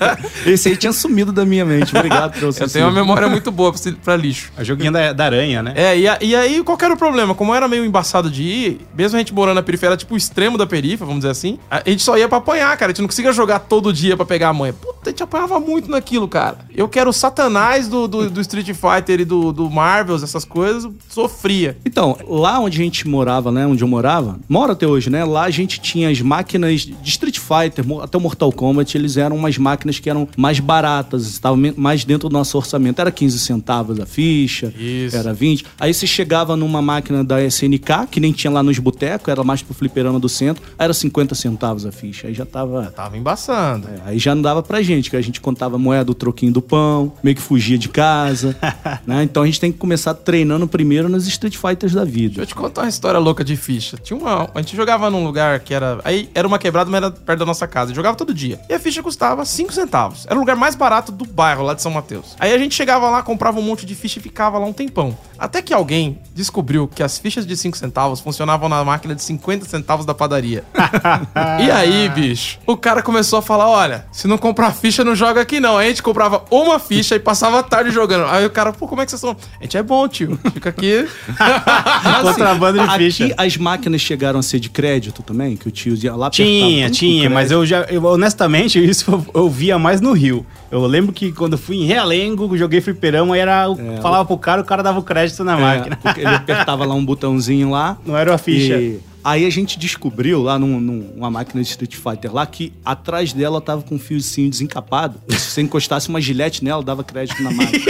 Esse 0.46 0.68
aí 0.68 0.76
tinha 0.76 0.92
sumido 0.92 1.32
da 1.32 1.44
minha 1.44 1.64
mente. 1.64 1.96
Obrigado 1.96 2.32
por 2.34 2.46
você. 2.52 2.64
Eu 2.64 2.68
tenho 2.68 2.84
uma 2.86 2.92
memória 2.92 3.28
muito 3.28 3.50
boa 3.50 3.72
pra, 3.72 3.80
pra 4.04 4.16
lixo. 4.16 4.52
A 4.56 4.62
joguinho 4.64 4.92
da, 4.92 5.12
da 5.12 5.24
aranha, 5.24 5.62
né? 5.62 5.72
É, 5.74 5.98
e, 5.98 6.06
a- 6.08 6.18
e 6.20 6.36
aí 6.36 6.62
qual 6.62 6.76
que 6.76 6.84
era 6.84 6.94
o 6.94 6.96
problema? 6.96 7.34
Como 7.34 7.54
era 7.54 7.66
meio 7.68 7.84
embaçado 7.84 8.30
de 8.30 8.42
ir, 8.42 8.80
mesmo 8.96 9.16
a 9.16 9.18
gente 9.20 9.32
morando 9.32 9.56
na 9.56 9.62
periferia, 9.62 9.96
tipo 9.96 10.14
o 10.14 10.16
extremo 10.16 10.58
da 10.58 10.66
periferia, 10.66 10.96
vamos 10.98 11.16
dizer 11.16 11.30
assim, 11.30 11.58
a 11.70 11.82
gente 11.88 12.02
só 12.02 12.16
ia 12.18 12.28
pra 12.28 12.38
apanhar, 12.38 12.76
cara. 12.76 12.90
A 12.90 12.92
gente 12.92 13.00
não 13.00 13.08
conseguia 13.08 13.32
jogar 13.32 13.60
todo 13.60 13.92
dia 13.92 14.16
pra 14.16 14.26
pegar 14.26 14.48
a 14.48 14.52
manha. 14.52 14.72
Puta, 14.72 14.98
a 15.06 15.08
gente 15.10 15.22
apanhava 15.22 15.58
muito 15.60 15.90
naquilo, 15.94 16.28
cara. 16.28 16.58
Eu 16.74 16.88
quero 16.88 17.10
o 17.10 17.12
satanás 17.12 17.88
do, 17.88 18.06
do, 18.06 18.30
do 18.30 18.40
Street 18.40 18.68
Fighter 18.72 19.20
e 19.20 19.24
do, 19.24 19.52
do 19.52 19.70
Marvels, 19.70 20.22
essas 20.22 20.44
coisas, 20.44 20.90
sofria. 21.08 21.76
Então, 21.84 22.16
lá 22.28 22.58
onde 22.58 22.80
a 22.80 22.84
gente 22.84 23.08
morava, 23.08 23.50
né? 23.50 23.66
Onde 23.66 23.82
eu 23.82 23.88
morava, 23.88 24.38
moro 24.48 24.72
até 24.72 24.86
hoje, 24.86 25.10
né? 25.10 25.24
Lá 25.24 25.44
a 25.44 25.50
gente 25.50 25.80
tinha 25.80 26.10
as 26.10 26.20
máquinas 26.20 26.82
de 26.82 27.08
Street 27.08 27.38
Fighter, 27.44 27.84
até 28.02 28.16
o 28.16 28.20
Mortal 28.20 28.50
Kombat, 28.52 28.96
eles 28.96 29.16
eram 29.16 29.36
umas 29.36 29.58
máquinas 29.58 29.98
que 29.98 30.08
eram 30.08 30.28
mais 30.36 30.58
baratas, 30.60 31.26
estavam 31.26 31.58
mais 31.76 32.04
dentro 32.04 32.28
do 32.28 32.32
nosso 32.32 32.56
orçamento. 32.56 33.00
Era 33.00 33.10
15 33.10 33.38
centavos 33.38 34.00
a 34.00 34.06
ficha, 34.06 34.72
Isso. 34.78 35.16
era 35.16 35.32
20. 35.32 35.64
Aí 35.78 35.92
você 35.92 36.06
chegava 36.06 36.56
numa 36.56 36.80
máquina 36.80 37.22
da 37.22 37.42
SNK, 37.42 38.06
que 38.10 38.20
nem 38.20 38.32
tinha 38.32 38.50
lá 38.50 38.62
nos 38.62 38.78
botecos, 38.78 39.28
era 39.28 39.44
mais 39.44 39.62
pro 39.62 39.74
fliperama 39.74 40.18
do 40.18 40.28
centro, 40.28 40.62
era 40.78 40.92
50 40.92 41.34
centavos 41.34 41.86
a 41.86 41.92
ficha. 41.92 42.28
Aí 42.28 42.34
já 42.34 42.46
tava. 42.46 42.92
Tava 42.94 43.16
embaçando. 43.16 43.88
É, 43.88 44.10
aí 44.10 44.18
já 44.18 44.34
não 44.34 44.42
dava 44.42 44.62
pra 44.62 44.82
gente, 44.82 45.10
que 45.10 45.16
a 45.16 45.20
gente 45.20 45.40
contava 45.40 45.78
moeda 45.78 46.04
do 46.04 46.14
troquinho 46.14 46.52
do 46.52 46.62
pão, 46.62 47.12
meio 47.22 47.36
que 47.36 47.42
fugia 47.42 47.78
de 47.78 47.88
casa, 47.88 48.56
né? 49.06 49.22
Então 49.22 49.42
a 49.42 49.46
gente 49.46 49.60
tem 49.60 49.72
que 49.72 49.78
começar 49.78 50.14
treinando 50.14 50.66
primeiro 50.66 51.08
nos 51.08 51.26
Street 51.26 51.56
Fighters 51.56 51.92
da 51.92 52.04
vida. 52.04 52.36
Deixa 52.36 52.42
eu 52.42 52.46
te 52.46 52.54
contar 52.54 52.82
uma 52.82 52.88
história 52.88 53.18
louca 53.18 53.44
de 53.44 53.56
ficha. 53.56 53.96
Tinha 54.02 54.18
uma. 54.18 54.48
A 54.54 54.60
gente 54.60 54.76
jogava 54.76 55.10
num 55.10 55.24
lugar 55.24 55.60
que 55.60 55.74
era. 55.74 56.00
Aí 56.04 56.28
era 56.34 56.46
uma 56.46 56.58
quebrada, 56.58 56.90
mas 56.90 57.02
era 57.02 57.10
perto 57.34 57.40
da 57.40 57.46
nossa 57.46 57.66
casa. 57.66 57.92
E 57.92 57.94
jogava 57.94 58.16
todo 58.16 58.32
dia. 58.32 58.60
E 58.68 58.74
a 58.74 58.78
ficha 58.78 59.02
custava 59.02 59.44
5 59.44 59.72
centavos. 59.72 60.26
Era 60.26 60.36
o 60.36 60.38
lugar 60.38 60.56
mais 60.56 60.74
barato 60.74 61.12
do 61.12 61.26
bairro, 61.26 61.64
lá 61.64 61.74
de 61.74 61.82
São 61.82 61.92
Mateus. 61.92 62.36
Aí 62.38 62.52
a 62.52 62.58
gente 62.58 62.74
chegava 62.74 63.10
lá, 63.10 63.22
comprava 63.22 63.58
um 63.58 63.62
monte 63.62 63.84
de 63.84 63.94
ficha 63.94 64.18
e 64.18 64.22
ficava 64.22 64.58
lá 64.58 64.66
um 64.66 64.72
tempão. 64.72 65.16
Até 65.38 65.60
que 65.60 65.74
alguém 65.74 66.18
descobriu 66.32 66.86
que 66.86 67.02
as 67.02 67.18
fichas 67.18 67.46
de 67.46 67.56
5 67.56 67.76
centavos 67.76 68.20
funcionavam 68.20 68.68
na 68.68 68.84
máquina 68.84 69.14
de 69.14 69.22
50 69.22 69.66
centavos 69.66 70.06
da 70.06 70.14
padaria. 70.14 70.64
e 71.60 71.70
aí, 71.70 72.08
bicho, 72.08 72.58
o 72.66 72.76
cara 72.76 73.02
começou 73.02 73.40
a 73.40 73.42
falar: 73.42 73.68
olha, 73.68 74.06
se 74.12 74.26
não 74.28 74.38
comprar 74.38 74.72
ficha, 74.72 75.04
não 75.04 75.14
joga 75.14 75.40
aqui 75.40 75.58
não. 75.58 75.76
Aí 75.76 75.86
a 75.86 75.88
gente 75.90 76.02
comprava 76.02 76.44
uma 76.50 76.78
ficha 76.78 77.16
e 77.16 77.18
passava 77.18 77.58
a 77.58 77.62
tarde 77.62 77.90
jogando. 77.90 78.26
Aí 78.26 78.46
o 78.46 78.50
cara, 78.50 78.72
pô, 78.72 78.86
como 78.86 79.02
é 79.02 79.04
que 79.04 79.10
vocês 79.10 79.20
são? 79.20 79.36
A 79.60 79.64
gente 79.64 79.76
é 79.76 79.82
bom, 79.82 80.06
tio. 80.06 80.38
Fica 80.52 80.70
aqui. 80.70 81.06
Contrabando 82.22 82.78
de 82.78 82.84
Aqui 82.84 83.10
ficha. 83.10 83.34
as 83.36 83.56
máquinas 83.56 84.00
chegaram 84.00 84.38
a 84.38 84.42
ser 84.42 84.60
de 84.60 84.70
crédito 84.70 85.22
também, 85.22 85.56
que 85.56 85.68
o 85.68 85.70
tio 85.70 85.94
ia 85.94 86.14
lá 86.14 86.30
Tinha, 86.30 86.88
com 86.88 86.94
tinha, 87.28 87.30
mas 87.34 87.50
eu 87.50 87.64
já, 87.66 87.82
eu, 87.82 88.04
honestamente, 88.04 88.78
isso 88.84 89.10
eu, 89.10 89.42
eu 89.42 89.48
via 89.50 89.78
mais 89.78 90.00
no 90.00 90.12
Rio. 90.12 90.44
Eu 90.70 90.84
lembro 90.86 91.12
que 91.12 91.30
quando 91.32 91.52
eu 91.52 91.58
fui 91.58 91.76
em 91.76 91.84
Realengo, 91.84 92.56
joguei 92.56 92.80
fliperama, 92.80 93.36
era, 93.38 93.64
eu 93.66 94.02
falava 94.02 94.24
pro 94.24 94.36
cara, 94.38 94.60
o 94.60 94.64
cara 94.64 94.82
dava 94.82 94.98
o 94.98 95.02
crédito 95.02 95.44
na 95.44 95.56
É, 95.56 95.60
máquina. 95.60 95.98
ele 96.16 96.26
apertava 96.26 96.84
lá 96.84 96.94
um 96.94 97.04
botãozinho 97.04 97.70
lá. 97.70 97.96
Não 98.06 98.16
era 98.16 98.34
a 98.34 98.38
ficha. 98.38 98.76
E 98.76 98.98
aí 99.22 99.46
a 99.46 99.50
gente 99.50 99.78
descobriu 99.78 100.42
lá 100.42 100.58
num- 100.58 100.80
num- 100.80 101.10
numa 101.14 101.30
máquina 101.30 101.62
de 101.62 101.68
Street 101.68 101.94
Fighter 101.94 102.34
lá 102.34 102.44
que 102.44 102.72
atrás 102.84 103.32
dela 103.32 103.60
tava 103.60 103.82
com 103.82 103.94
um 103.94 103.98
fiozinho 103.98 104.50
desencapado. 104.50 105.18
E 105.28 105.34
se 105.38 105.50
você 105.52 105.62
encostasse 105.62 106.08
uma 106.08 106.20
gilete 106.20 106.64
nela, 106.64 106.82
dava 106.82 107.04
crédito 107.04 107.40
na 107.42 107.50
máquina. 107.52 107.84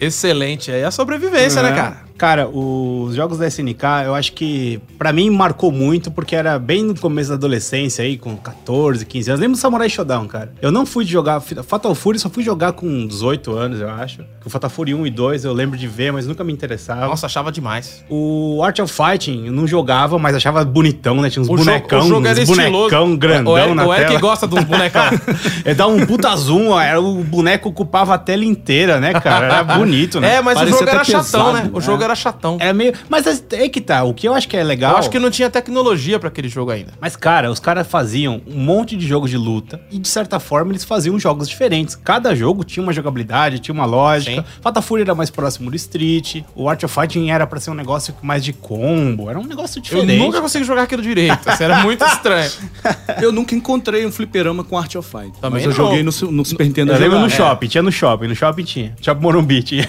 Excelente. 0.00 0.70
É 0.70 0.84
a 0.84 0.90
sobrevivência, 0.90 1.62
né, 1.62 1.70
É. 1.70 1.72
cara? 1.74 1.96
Cara, 2.18 2.48
os 2.48 3.14
jogos 3.14 3.36
da 3.38 3.46
SNK, 3.46 3.84
eu 4.06 4.14
acho 4.14 4.32
que 4.32 4.80
pra 4.98 5.12
mim 5.12 5.28
marcou 5.30 5.70
muito 5.70 6.10
porque 6.10 6.34
era 6.34 6.58
bem 6.58 6.82
no 6.82 6.98
começo 6.98 7.28
da 7.28 7.34
adolescência 7.34 8.02
aí, 8.04 8.16
com 8.16 8.34
14, 8.36 9.04
15 9.04 9.30
anos. 9.30 9.40
Lembro 9.40 9.56
do 9.56 9.60
Samurai 9.60 9.88
Shodown, 9.88 10.26
cara. 10.26 10.52
Eu 10.62 10.72
não 10.72 10.86
fui 10.86 11.04
jogar 11.04 11.40
Fatal 11.40 11.94
Fury, 11.94 12.18
só 12.18 12.30
fui 12.30 12.42
jogar 12.42 12.72
com 12.72 13.06
18 13.06 13.52
anos, 13.54 13.80
eu 13.80 13.90
acho. 13.90 14.22
O 14.44 14.48
Fatal 14.50 14.70
Fury 14.70 14.94
1 14.94 15.06
e 15.06 15.10
2 15.10 15.44
eu 15.44 15.52
lembro 15.52 15.76
de 15.76 15.86
ver, 15.86 16.12
mas 16.12 16.26
nunca 16.26 16.42
me 16.42 16.52
interessava. 16.52 17.06
Nossa, 17.06 17.26
achava 17.26 17.52
demais. 17.52 18.02
O 18.08 18.62
Art 18.64 18.78
of 18.78 18.92
Fighting 18.92 19.46
eu 19.46 19.52
não 19.52 19.66
jogava, 19.66 20.18
mas 20.18 20.34
achava 20.34 20.64
bonitão, 20.64 21.20
né? 21.20 21.28
Tinha 21.28 21.42
uns 21.42 21.48
O 21.48 21.56
jogo- 21.56 21.64
bonecão, 21.64 22.00
o 22.00 22.08
jogo 22.08 22.26
era 22.26 22.40
uns 22.40 22.48
estiloso. 22.48 22.70
bonecão 22.72 23.16
grandão 23.16 23.52
o 23.52 23.58
Eric, 23.58 23.74
na 23.74 23.86
o 23.86 23.92
Eric 23.92 24.06
tela. 24.08 24.20
gosta 24.20 24.46
dos 24.46 24.64
bonecão. 24.64 25.02
É 25.64 25.74
dar 25.74 25.86
um 25.88 26.06
puta 26.06 26.34
zoom, 26.36 26.68
ó, 26.68 26.80
era, 26.80 27.00
o 27.00 27.24
boneco 27.24 27.68
ocupava 27.68 28.14
a 28.14 28.18
tela 28.18 28.44
inteira, 28.44 29.00
né, 29.00 29.12
cara? 29.20 29.46
Era 29.46 29.64
bonito, 29.64 30.20
né? 30.20 30.36
É, 30.36 30.40
mas 30.40 30.54
Parecia 30.54 30.76
o 30.76 30.78
jogo 30.78 30.90
era 30.90 31.04
chatão, 31.04 31.22
pesado, 31.22 31.52
né? 31.52 31.70
O 31.72 31.78
né? 31.78 31.84
jogo 31.84 32.02
era 32.06 32.14
chatão. 32.14 32.56
Era 32.60 32.72
meio. 32.72 32.94
Mas 33.08 33.26
é 33.26 33.64
é 33.64 33.68
que 33.68 33.80
tá. 33.80 34.02
O 34.04 34.14
que 34.14 34.26
eu 34.26 34.34
acho 34.34 34.48
que 34.48 34.56
é 34.56 34.62
legal. 34.62 34.92
Eu 34.92 34.98
acho 34.98 35.10
que 35.10 35.18
não 35.18 35.30
tinha 35.30 35.50
tecnologia 35.50 36.18
pra 36.18 36.28
aquele 36.28 36.48
jogo 36.48 36.70
ainda. 36.70 36.92
Mas, 37.00 37.16
cara, 37.16 37.50
os 37.50 37.60
caras 37.60 37.86
faziam 37.86 38.40
um 38.46 38.58
monte 38.58 38.96
de 38.96 39.06
jogos 39.06 39.30
de 39.30 39.36
luta 39.36 39.80
e, 39.90 39.98
de 39.98 40.08
certa 40.08 40.38
forma, 40.40 40.72
eles 40.72 40.84
faziam 40.84 41.18
jogos 41.18 41.48
diferentes. 41.48 41.94
Cada 41.94 42.34
jogo 42.34 42.64
tinha 42.64 42.82
uma 42.82 42.92
jogabilidade, 42.92 43.58
tinha 43.58 43.74
uma 43.74 43.84
lógica. 43.84 44.42
Sim. 44.42 44.48
Fatal 44.60 44.82
Fury 44.82 45.02
era 45.02 45.14
mais 45.14 45.30
próximo 45.30 45.70
do 45.70 45.76
Street. 45.76 46.42
O 46.54 46.68
Art 46.68 46.82
of 46.82 46.94
Fighting 46.94 47.30
era 47.30 47.46
pra 47.46 47.60
ser 47.60 47.70
um 47.70 47.74
negócio 47.74 48.14
mais 48.22 48.44
de 48.44 48.52
combo. 48.52 49.28
Era 49.28 49.38
um 49.38 49.44
negócio 49.44 49.78
Eu 49.78 49.82
diferente. 49.82 50.18
nunca 50.18 50.40
consegui 50.40 50.64
jogar 50.64 50.82
aquilo 50.82 51.02
direito. 51.02 51.48
Isso 51.48 51.62
era 51.62 51.80
muito 51.82 52.04
estranho. 52.04 52.50
Eu 53.20 53.32
nunca 53.32 53.54
encontrei 53.54 54.06
um 54.06 54.12
fliperama 54.12 54.62
com 54.64 54.78
Art 54.78 54.94
of 54.94 55.08
Fight. 55.08 55.32
Também 55.40 55.56
mas 55.56 55.62
eu 55.62 55.68
não. 55.68 55.76
joguei 55.76 56.02
no, 56.02 56.32
no 56.32 56.44
Super 56.44 56.66
Nintendo. 56.66 56.92
Eu 56.92 56.98
lembro 56.98 57.18
no 57.18 57.30
shopping, 57.30 57.66
tinha 57.66 57.82
no 57.82 57.90
shopping, 57.90 58.26
no 58.26 58.34
shopping 58.34 58.64
tinha. 58.64 58.94
Shopping 59.00 59.22
Morumbi 59.22 59.62
tinha. 59.62 59.88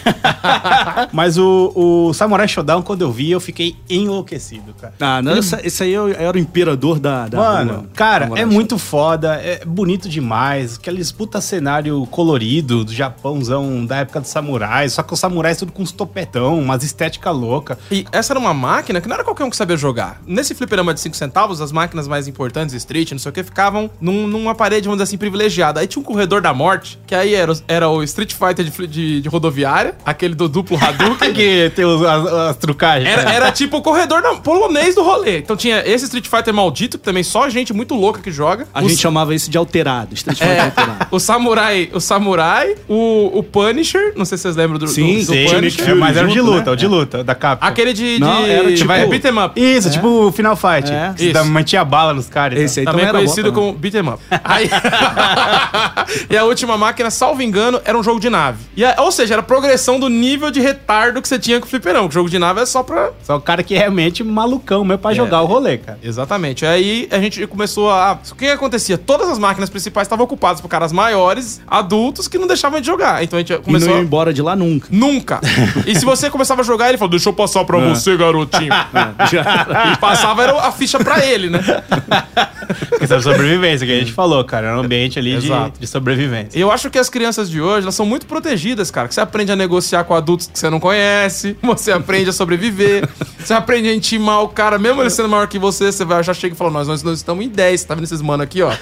Mas 1.12 1.38
o, 1.38 1.72
o 1.76 2.07
Samurai 2.14 2.48
Shodown, 2.48 2.82
quando 2.82 3.02
eu 3.02 3.12
vi, 3.12 3.32
eu 3.32 3.40
fiquei 3.40 3.76
enlouquecido, 3.90 4.74
cara. 4.80 4.94
Ah, 5.00 5.22
não, 5.22 5.34
essa- 5.34 5.60
esse 5.66 5.84
aí 5.84 5.94
eu 5.94 6.08
era 6.10 6.36
o 6.36 6.40
imperador 6.40 7.00
da. 7.00 7.28
da 7.28 7.38
Mano, 7.38 7.74
rua. 7.74 7.86
cara, 7.96 8.26
Samurai 8.26 8.44
é 8.44 8.46
muito 8.46 8.78
foda, 8.78 9.36
é 9.36 9.64
bonito 9.66 10.08
demais. 10.10 10.76
Aqueles 10.78 11.12
puta 11.12 11.42
cenário 11.42 12.06
colorido 12.08 12.84
do 12.84 12.92
Japãozão 12.94 13.86
da 13.86 13.98
época 13.98 14.20
dos 14.22 14.30
samurais. 14.30 14.94
Só 14.94 15.04
que 15.04 15.14
os 15.14 15.20
samurais 15.20 15.58
tudo 15.58 15.72
com 15.72 15.84
uns 15.84 15.92
topetão, 15.92 16.60
umas 16.60 16.84
estética 16.84 17.32
louca. 17.32 17.78
E 17.92 18.06
essa 18.12 18.34
era 18.34 18.40
uma 18.40 18.54
máquina 18.54 19.02
que 19.02 19.08
não 19.08 19.16
era 19.16 19.24
qualquer 19.24 19.44
um 19.44 19.50
que 19.50 19.56
sabia 19.56 19.78
jogar. 19.78 20.22
Nesse 20.26 20.54
fliperama 20.56 20.94
de 20.94 21.00
5 21.00 21.16
centavos, 21.16 21.62
as 21.62 21.72
máquinas 21.72 22.08
mais 22.08 22.28
importantes, 22.28 22.74
Street, 22.76 23.12
não 23.12 23.20
sei 23.20 23.30
o 23.30 23.34
que, 23.34 23.44
ficavam 23.44 23.90
num- 24.00 24.28
numa 24.28 24.56
parede, 24.56 24.86
vamos 24.88 24.98
dizer 24.98 25.04
assim, 25.10 25.18
privilegiada. 25.18 25.80
Aí 25.80 25.88
tinha 25.88 26.02
um 26.02 26.06
corredor 26.06 26.42
da 26.42 26.54
morte, 26.54 27.00
que 27.06 27.14
aí 27.16 27.34
era, 27.34 27.52
o- 27.52 27.62
era 27.68 27.90
o 27.90 28.04
Street 28.04 28.34
Fighter 28.34 28.66
de, 28.66 28.88
de- 28.88 29.22
de 29.22 29.30
rodoviária, 29.30 29.96
aquele 30.06 30.36
do 30.36 30.48
duplo 30.48 30.78
Hadouken. 30.78 31.34
que 31.34 31.72
tem 31.76 31.86
os- 32.02 32.06
as, 32.08 32.26
as 32.50 32.56
trucagens. 32.58 33.10
Era, 33.12 33.32
era 33.32 33.52
tipo 33.52 33.78
o 33.78 33.82
corredor 33.82 34.22
da- 34.22 34.36
polonês 34.36 34.96
do 34.96 35.04
rolê. 35.04 35.40
Então 35.40 35.56
tinha 35.56 35.84
esse 35.86 36.06
Street 36.06 36.28
Fighter 36.28 36.54
maldito, 36.54 36.98
que 36.98 37.04
também 37.04 37.24
só 37.24 37.48
gente 37.50 37.74
muito 37.74 37.94
louca 37.96 38.22
que 38.22 38.32
joga. 38.32 38.68
A 38.74 38.82
O 38.84 38.90
gente 38.90 39.02
chamava 39.02 39.34
esse 39.34 39.50
de 39.50 39.58
alterado. 39.58 40.14
Street 40.14 40.38
Fighter 40.38 40.56
É, 40.58 40.62
alterado. 40.62 41.08
o 41.12 41.20
Samurai, 41.20 41.90
o 41.94 42.00
Samurai, 42.00 42.76
o, 42.88 43.40
o 43.40 43.44
Punisher, 43.44 44.14
não 44.16 44.26
sei 44.26 44.38
se 44.38 44.44
vocês 44.44 44.56
lembram 44.56 44.78
do, 44.80 44.88
Sim, 44.88 45.20
do, 45.20 45.26
do 45.28 45.34
Sim, 45.34 45.46
Punisher. 45.50 45.90
é, 45.90 45.94
mas 45.94 46.18
era 46.18 46.26
o 46.26 46.30
de 46.30 46.36
junto, 46.38 46.52
luta, 46.52 46.66
né? 46.66 46.72
o 46.72 46.76
de 46.76 46.88
luta, 46.88 47.24
da 47.24 47.36
capa. 47.36 47.66
Aquele 47.66 47.94
de, 47.94 48.20
Não, 48.20 48.44
de 48.44 48.50
era 48.52 48.74
tipo- 48.76 48.92
é, 48.92 49.06
beat 49.08 49.26
'em 49.26 49.40
up. 49.44 49.60
Isso, 49.62 49.90
tipo 49.92 50.08
o 50.08 50.32
Final 50.32 50.56
Fight. 50.56 50.92
É. 50.92 51.14
Que 51.16 51.32
dá- 51.32 51.42
Isso. 51.42 51.50
mantinha 51.52 51.84
bala 51.84 52.14
nos 52.14 52.28
caras. 52.28 52.60
e 52.60 52.64
Esse 52.64 52.80
aí 52.82 52.86
Também 52.86 53.06
também 53.06 53.10
era 53.10 53.18
conhecido 53.20 53.52
bom 53.52 53.56
também. 53.60 53.70
como 53.74 53.80
beat 53.80 53.94
'em 53.96 54.10
up. 54.10 54.24
Aí... 54.44 54.70
e 56.30 56.38
a 56.38 56.44
última 56.44 56.78
máquina, 56.78 57.10
salvo 57.10 57.42
engano, 57.42 57.82
era 57.84 57.98
um 57.98 58.04
jogo 58.04 58.20
de 58.20 58.30
nave. 58.30 58.60
E 58.76 58.84
a- 58.86 58.96
ou 59.00 59.12
seja, 59.12 59.34
era 59.36 59.42
a 59.42 59.44
progressão 59.46 60.00
do 60.00 60.10
nível 60.10 60.52
de 60.52 60.60
retardo 60.60 61.22
que 61.22 61.28
você 61.28 61.40
tinha 61.40 61.60
com 61.60 61.66
o 61.66 61.70
fliperão. 61.88 62.08
O 62.08 62.12
jogo 62.12 62.30
de 62.30 62.38
nave 62.38 62.62
é 62.62 62.66
só 62.66 62.84
pra... 62.84 63.12
Só 63.24 63.38
o 63.38 63.42
cara 63.42 63.64
que 63.64 63.76
é 63.76 63.80
realmente 63.80 64.24
malucão 64.24 64.84
mesmo 64.84 65.00
pra 65.00 65.14
jogar 65.14 65.42
o 65.42 65.46
rolê, 65.46 65.78
cara. 65.78 65.98
Exatamente. 66.04 66.66
Aí 66.66 67.08
a 67.12 67.20
gente 67.20 67.46
começou 67.48 67.90
a... 67.90 68.20
O 68.32 68.36
que, 68.36 68.48
acontecia? 68.48 68.98
Todas 68.98 69.30
as 69.30 69.40
máquinas 69.40 69.70
principais 69.70 70.06
estavam 70.06 70.26
ocupadas 70.26 70.62
por 70.62 70.68
caras 70.68 70.92
maiores, 70.92 71.62
adultos, 71.68 72.28
que 72.28 72.38
não 72.38 72.48
deixavam 72.48 72.80
de 72.82 72.88
jogar. 72.88 73.24
Então 73.24 73.38
a 73.38 73.42
gente 73.42 73.52
E 73.54 73.56
não 73.56 73.62
começou... 73.64 73.90
ia 73.90 73.96
a- 73.98 74.02
embora 74.02 74.34
de 74.34 74.42
lá 74.42 74.56
nunca. 74.56 74.88
Nunca. 74.92 75.40
E 75.86 75.96
se 75.96 76.06
você 76.06 76.30
começava 76.30 76.62
a 76.62 76.64
jogar, 76.64 76.90
ele 76.90 76.98
falou, 76.98 77.12
deixa 77.12 77.30
eu 77.30 77.34
passar 77.34 77.64
pra 77.64 77.78
você, 77.90 78.16
garotinho. 78.18 78.72
Já- 79.32 79.92
E 79.94 79.98
passava 79.98 80.44
era 80.44 80.58
a 80.60 80.72
ficha 80.72 81.00
pra 81.00 81.26
ele, 81.26 81.50
né? 81.50 81.60
Questão 83.00 83.18
de 83.18 83.24
sobrevivência, 83.24 83.86
que 83.88 83.94
a 83.94 84.00
gente 84.00 84.12
falou, 84.12 84.44
cara. 84.44 84.68
Era 84.68 84.78
um 84.78 84.82
ambiente 84.82 85.18
ali 85.20 85.38
de, 85.38 85.50
de 85.80 85.88
sobrevivência. 85.88 86.58
Eu 86.60 86.72
acho 86.72 86.90
que 86.90 86.98
as 87.00 87.10
crianças 87.10 87.50
de 87.50 87.62
hoje, 87.62 87.84
elas 87.84 87.96
são 87.96 88.06
muito 88.06 88.26
protegidas, 88.26 88.92
cara. 88.92 89.08
Que 89.08 89.14
você 89.14 89.22
aprende 89.22 89.52
a 89.52 89.56
negociar 89.56 90.04
com 90.04 90.14
adultos 90.14 90.48
que 90.48 90.58
você 90.60 90.70
não 90.70 90.80
conhece, 90.80 91.56
você 91.78 91.92
aprende 91.92 92.30
a 92.30 92.34
sobreviver, 92.34 93.08
você 93.40 93.54
aprende 93.54 93.88
a 93.90 93.94
intimar 93.96 94.42
o 94.44 94.50
cara, 94.50 94.78
mesmo 94.80 95.02
ele 95.02 95.10
sendo 95.10 95.30
maior 95.30 95.48
que 95.48 95.58
você, 95.60 95.92
você 95.92 96.04
vai 96.06 96.24
já 96.24 96.34
chega 96.34 96.54
e 96.56 96.58
fala, 96.58 96.72
nós, 96.72 96.88
nós, 96.88 97.04
nós 97.04 97.18
estamos 97.20 97.46
em 97.46 97.50
10, 97.50 97.84
tá 97.84 97.96
vendo 97.96 98.04
esses 98.06 98.22
mano 98.22 98.44
aqui, 98.44 98.62
ó? 98.62 98.72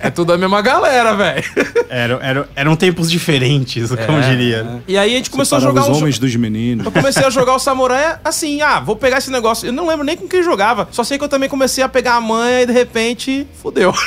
É 0.00 0.10
tudo 0.10 0.32
a 0.32 0.38
mesma 0.38 0.62
galera, 0.62 1.12
velho. 1.12 1.42
Era, 1.88 2.14
era, 2.22 2.48
eram 2.54 2.76
tempos 2.76 3.10
diferentes, 3.10 3.90
como 4.06 4.20
diria. 4.20 4.62
né? 4.62 4.80
E 4.86 4.96
aí 4.96 5.12
a 5.12 5.16
gente 5.16 5.28
começou 5.28 5.56
a 5.56 5.60
Separava 5.60 5.80
jogar 5.80 5.90
os 5.92 5.96
um 5.98 6.00
homens 6.00 6.20
dos 6.20 6.36
meninos. 6.36 6.86
Eu 6.86 6.92
comecei 6.92 7.24
a 7.24 7.30
jogar 7.30 7.56
o 7.56 7.58
Samurai 7.58 8.16
assim, 8.24 8.62
ah, 8.62 8.78
vou 8.78 8.94
pegar 8.94 9.18
esse 9.18 9.28
negócio. 9.28 9.66
Eu 9.66 9.72
não 9.72 9.88
lembro 9.88 10.04
nem 10.04 10.16
com 10.16 10.28
quem 10.28 10.40
jogava. 10.40 10.86
Só 10.92 11.02
sei 11.02 11.18
que 11.18 11.24
eu 11.24 11.28
também 11.28 11.48
comecei 11.48 11.82
a 11.82 11.88
pegar 11.88 12.14
a 12.14 12.20
manha 12.20 12.62
e 12.62 12.66
de 12.66 12.72
repente, 12.72 13.44
fudeu. 13.60 13.92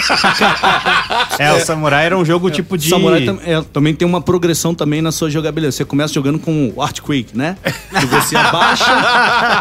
É, 1.39 1.51
o 1.53 1.59
Samurai 1.65 2.05
era 2.05 2.17
um 2.17 2.23
jogo 2.25 2.50
tipo 2.50 2.77
de. 2.77 2.89
Samurai 2.89 3.25
tam- 3.25 3.39
é, 3.43 3.61
também 3.73 3.93
tem 3.93 4.07
uma 4.07 4.21
progressão 4.21 4.73
também 4.73 5.01
na 5.01 5.11
sua 5.11 5.29
jogabilidade. 5.29 5.75
Você 5.75 5.85
começa 5.85 6.13
jogando 6.13 6.39
com 6.39 6.71
o 6.75 6.81
Earthquake, 6.81 7.35
né? 7.38 7.57
Você 8.21 8.35
abaixa, 8.35 8.85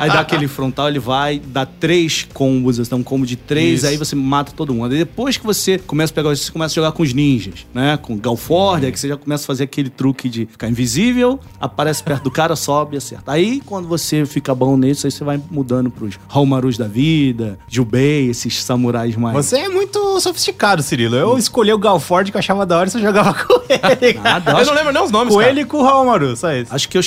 aí 0.01 0.11
dá 0.11 0.21
aquele 0.21 0.47
frontal, 0.49 0.89
ele 0.89 0.99
vai, 0.99 1.39
dá 1.39 1.65
três 1.65 2.27
combos, 2.33 2.79
então 2.79 2.99
um 2.99 3.03
combo 3.03 3.27
de 3.27 3.37
três, 3.37 3.81
Isso. 3.81 3.87
aí 3.87 3.97
você 3.97 4.15
mata 4.15 4.53
todo 4.55 4.75
mundo. 4.75 4.93
Aí 4.93 4.99
depois 4.99 5.37
que 5.37 5.45
você 5.45 5.79
começa 5.79 6.13
a 6.13 6.15
pegar, 6.15 6.29
você 6.31 6.51
começa 6.51 6.73
a 6.73 6.77
jogar 6.77 6.93
com 6.93 7.03
os 7.03 7.13
ninjas, 7.13 7.67
né? 7.73 7.99
Com 8.01 8.17
Galford, 8.17 8.87
aí 8.87 8.93
que 8.93 9.01
você 9.01 9.09
já 9.09 9.17
começa 9.17 9.45
a 9.45 9.47
fazer 9.47 9.65
aquele 9.65 9.91
truque 9.91 10.29
de 10.29 10.47
ficar 10.47 10.69
invisível, 10.69 11.41
aparece 11.61 12.03
perto 12.03 12.25
do 12.25 12.31
cara, 12.31 12.55
sobe 12.57 12.97
e 12.97 12.99
acerta. 12.99 13.33
Aí 13.33 13.61
quando 13.65 13.89
você 13.89 14.25
fica 14.27 14.55
bom 14.55 14.77
nisso, 14.77 15.07
aí 15.07 15.11
você 15.11 15.25
vai 15.25 15.41
mudando 15.51 15.91
pros 15.91 16.19
Halmarus 16.29 16.77
da 16.77 16.87
vida, 16.87 17.59
Jubei, 17.69 18.29
esses 18.29 18.63
samurais 18.63 19.17
mais... 19.17 19.35
Você 19.35 19.59
é 19.59 19.69
muito 19.69 20.21
sofisticado, 20.21 20.83
Cirilo. 20.83 21.17
Eu 21.17 21.39
escolhi 21.39 21.73
o 21.73 21.79
Galford 21.79 22.31
que 22.31 22.37
eu 22.37 22.41
achava 22.41 22.67
da 22.67 22.79
hora 22.79 22.89
e 22.89 22.93
você 22.93 23.01
jogava 23.01 23.35
com 23.45 23.61
ele. 23.69 24.19
Nada, 24.21 24.53
eu 24.53 24.67
não 24.67 24.75
lembro 24.75 24.93
nem 24.93 25.03
os 25.03 25.11
nomes, 25.11 25.33
com 25.33 25.41
cara. 25.41 25.51
ele 25.51 25.61
e 25.63 25.65
com 25.65 25.79
o 25.83 25.89
Hamaru, 25.89 26.37
só 26.37 26.53
isso. 26.53 26.75
acho 26.75 26.89
que 26.89 26.99
eu 26.99 27.03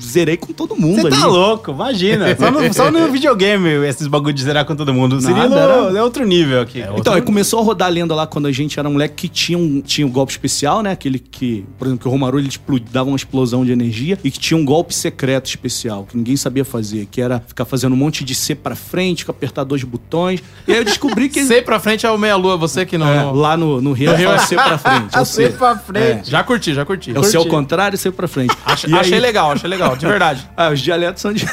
zerei 0.00 0.36
com 0.36 0.52
todo 0.52 0.76
mundo 0.76 0.87
Você 0.94 1.06
ali. 1.06 1.16
tá 1.16 1.26
louco, 1.26 1.70
imagina. 1.70 2.26
Só 2.38 2.50
no, 2.50 2.74
só 2.74 2.90
no 2.90 3.10
videogame 3.10 3.68
esses 3.86 4.06
bagulho 4.06 4.32
de 4.32 4.42
zerar 4.42 4.64
com 4.64 4.74
todo 4.76 4.92
mundo. 4.94 5.18
O 5.18 5.20
Nada, 5.20 5.56
era- 5.58 5.98
é 5.98 6.02
outro 6.02 6.24
nível 6.26 6.60
aqui. 6.60 6.82
Então, 6.96 7.14
aí 7.14 7.22
começou 7.22 7.60
a 7.60 7.62
rodar 7.62 7.88
a 7.88 7.90
lenda 7.90 8.14
lá 8.14 8.26
quando 8.26 8.46
a 8.46 8.52
gente 8.52 8.78
era 8.78 8.88
moleque 8.88 9.14
que 9.14 9.28
tinha 9.28 9.58
um, 9.58 9.80
tinha 9.80 10.06
um 10.06 10.10
golpe 10.10 10.32
especial, 10.32 10.82
né? 10.82 10.92
Aquele 10.92 11.18
que, 11.18 11.64
por 11.78 11.86
exemplo, 11.86 12.02
que 12.02 12.08
o 12.08 12.10
Romaru 12.10 12.38
ele 12.38 12.48
dava 12.90 13.08
uma 13.08 13.16
explosão 13.16 13.64
de 13.64 13.72
energia 13.72 14.18
e 14.22 14.30
que 14.30 14.38
tinha 14.38 14.56
um 14.56 14.64
golpe 14.64 14.94
secreto 14.94 15.46
especial 15.46 16.04
que 16.08 16.16
ninguém 16.16 16.36
sabia 16.36 16.64
fazer, 16.64 17.06
que 17.10 17.20
era 17.20 17.40
ficar 17.46 17.64
fazendo 17.64 17.92
um 17.92 17.96
monte 17.96 18.24
de 18.24 18.34
C 18.34 18.54
pra 18.54 18.74
frente, 18.76 19.24
com 19.24 19.30
apertar 19.32 19.64
dois 19.64 19.82
botões. 19.84 20.42
E 20.66 20.72
aí 20.72 20.78
eu 20.78 20.84
descobri 20.84 21.28
que 21.28 21.42
C 21.46 21.62
pra 21.62 21.78
frente 21.80 22.06
é 22.06 22.10
o 22.10 22.18
meia-lua, 22.18 22.56
você 22.56 22.84
que 22.86 22.96
não. 22.98 23.08
É, 23.08 23.16
não- 23.22 23.34
lá 23.34 23.56
no, 23.56 23.80
no 23.80 23.92
Rio 23.92 24.10
é 24.12 24.38
C 24.38 24.54
pra 24.54 24.78
frente. 24.78 25.08
É 25.18 25.20
o 25.20 25.24
C. 25.24 25.48
pra 25.50 25.76
frente. 25.76 26.30
Já 26.30 26.42
curti, 26.44 26.74
já 26.74 26.84
curti. 26.84 27.12
É 27.14 27.18
o 27.18 27.24
C 27.24 27.36
ao 27.36 27.42
Curti. 27.44 27.56
contrário 27.56 27.94
e 27.96 27.98
C 27.98 28.10
pra 28.10 28.28
frente. 28.28 28.54
Ach- 28.64 28.84
E 28.84 28.92
aí- 28.92 28.98
Achei 29.00 29.18
legal, 29.18 29.52
achei 29.52 29.68
legal, 29.68 29.96
de 29.96 30.06
verdade. 30.06 30.48
Ah, 30.56 30.74
os 30.78 30.84
dialetos 30.84 31.20
são 31.22 31.32
de. 31.34 31.44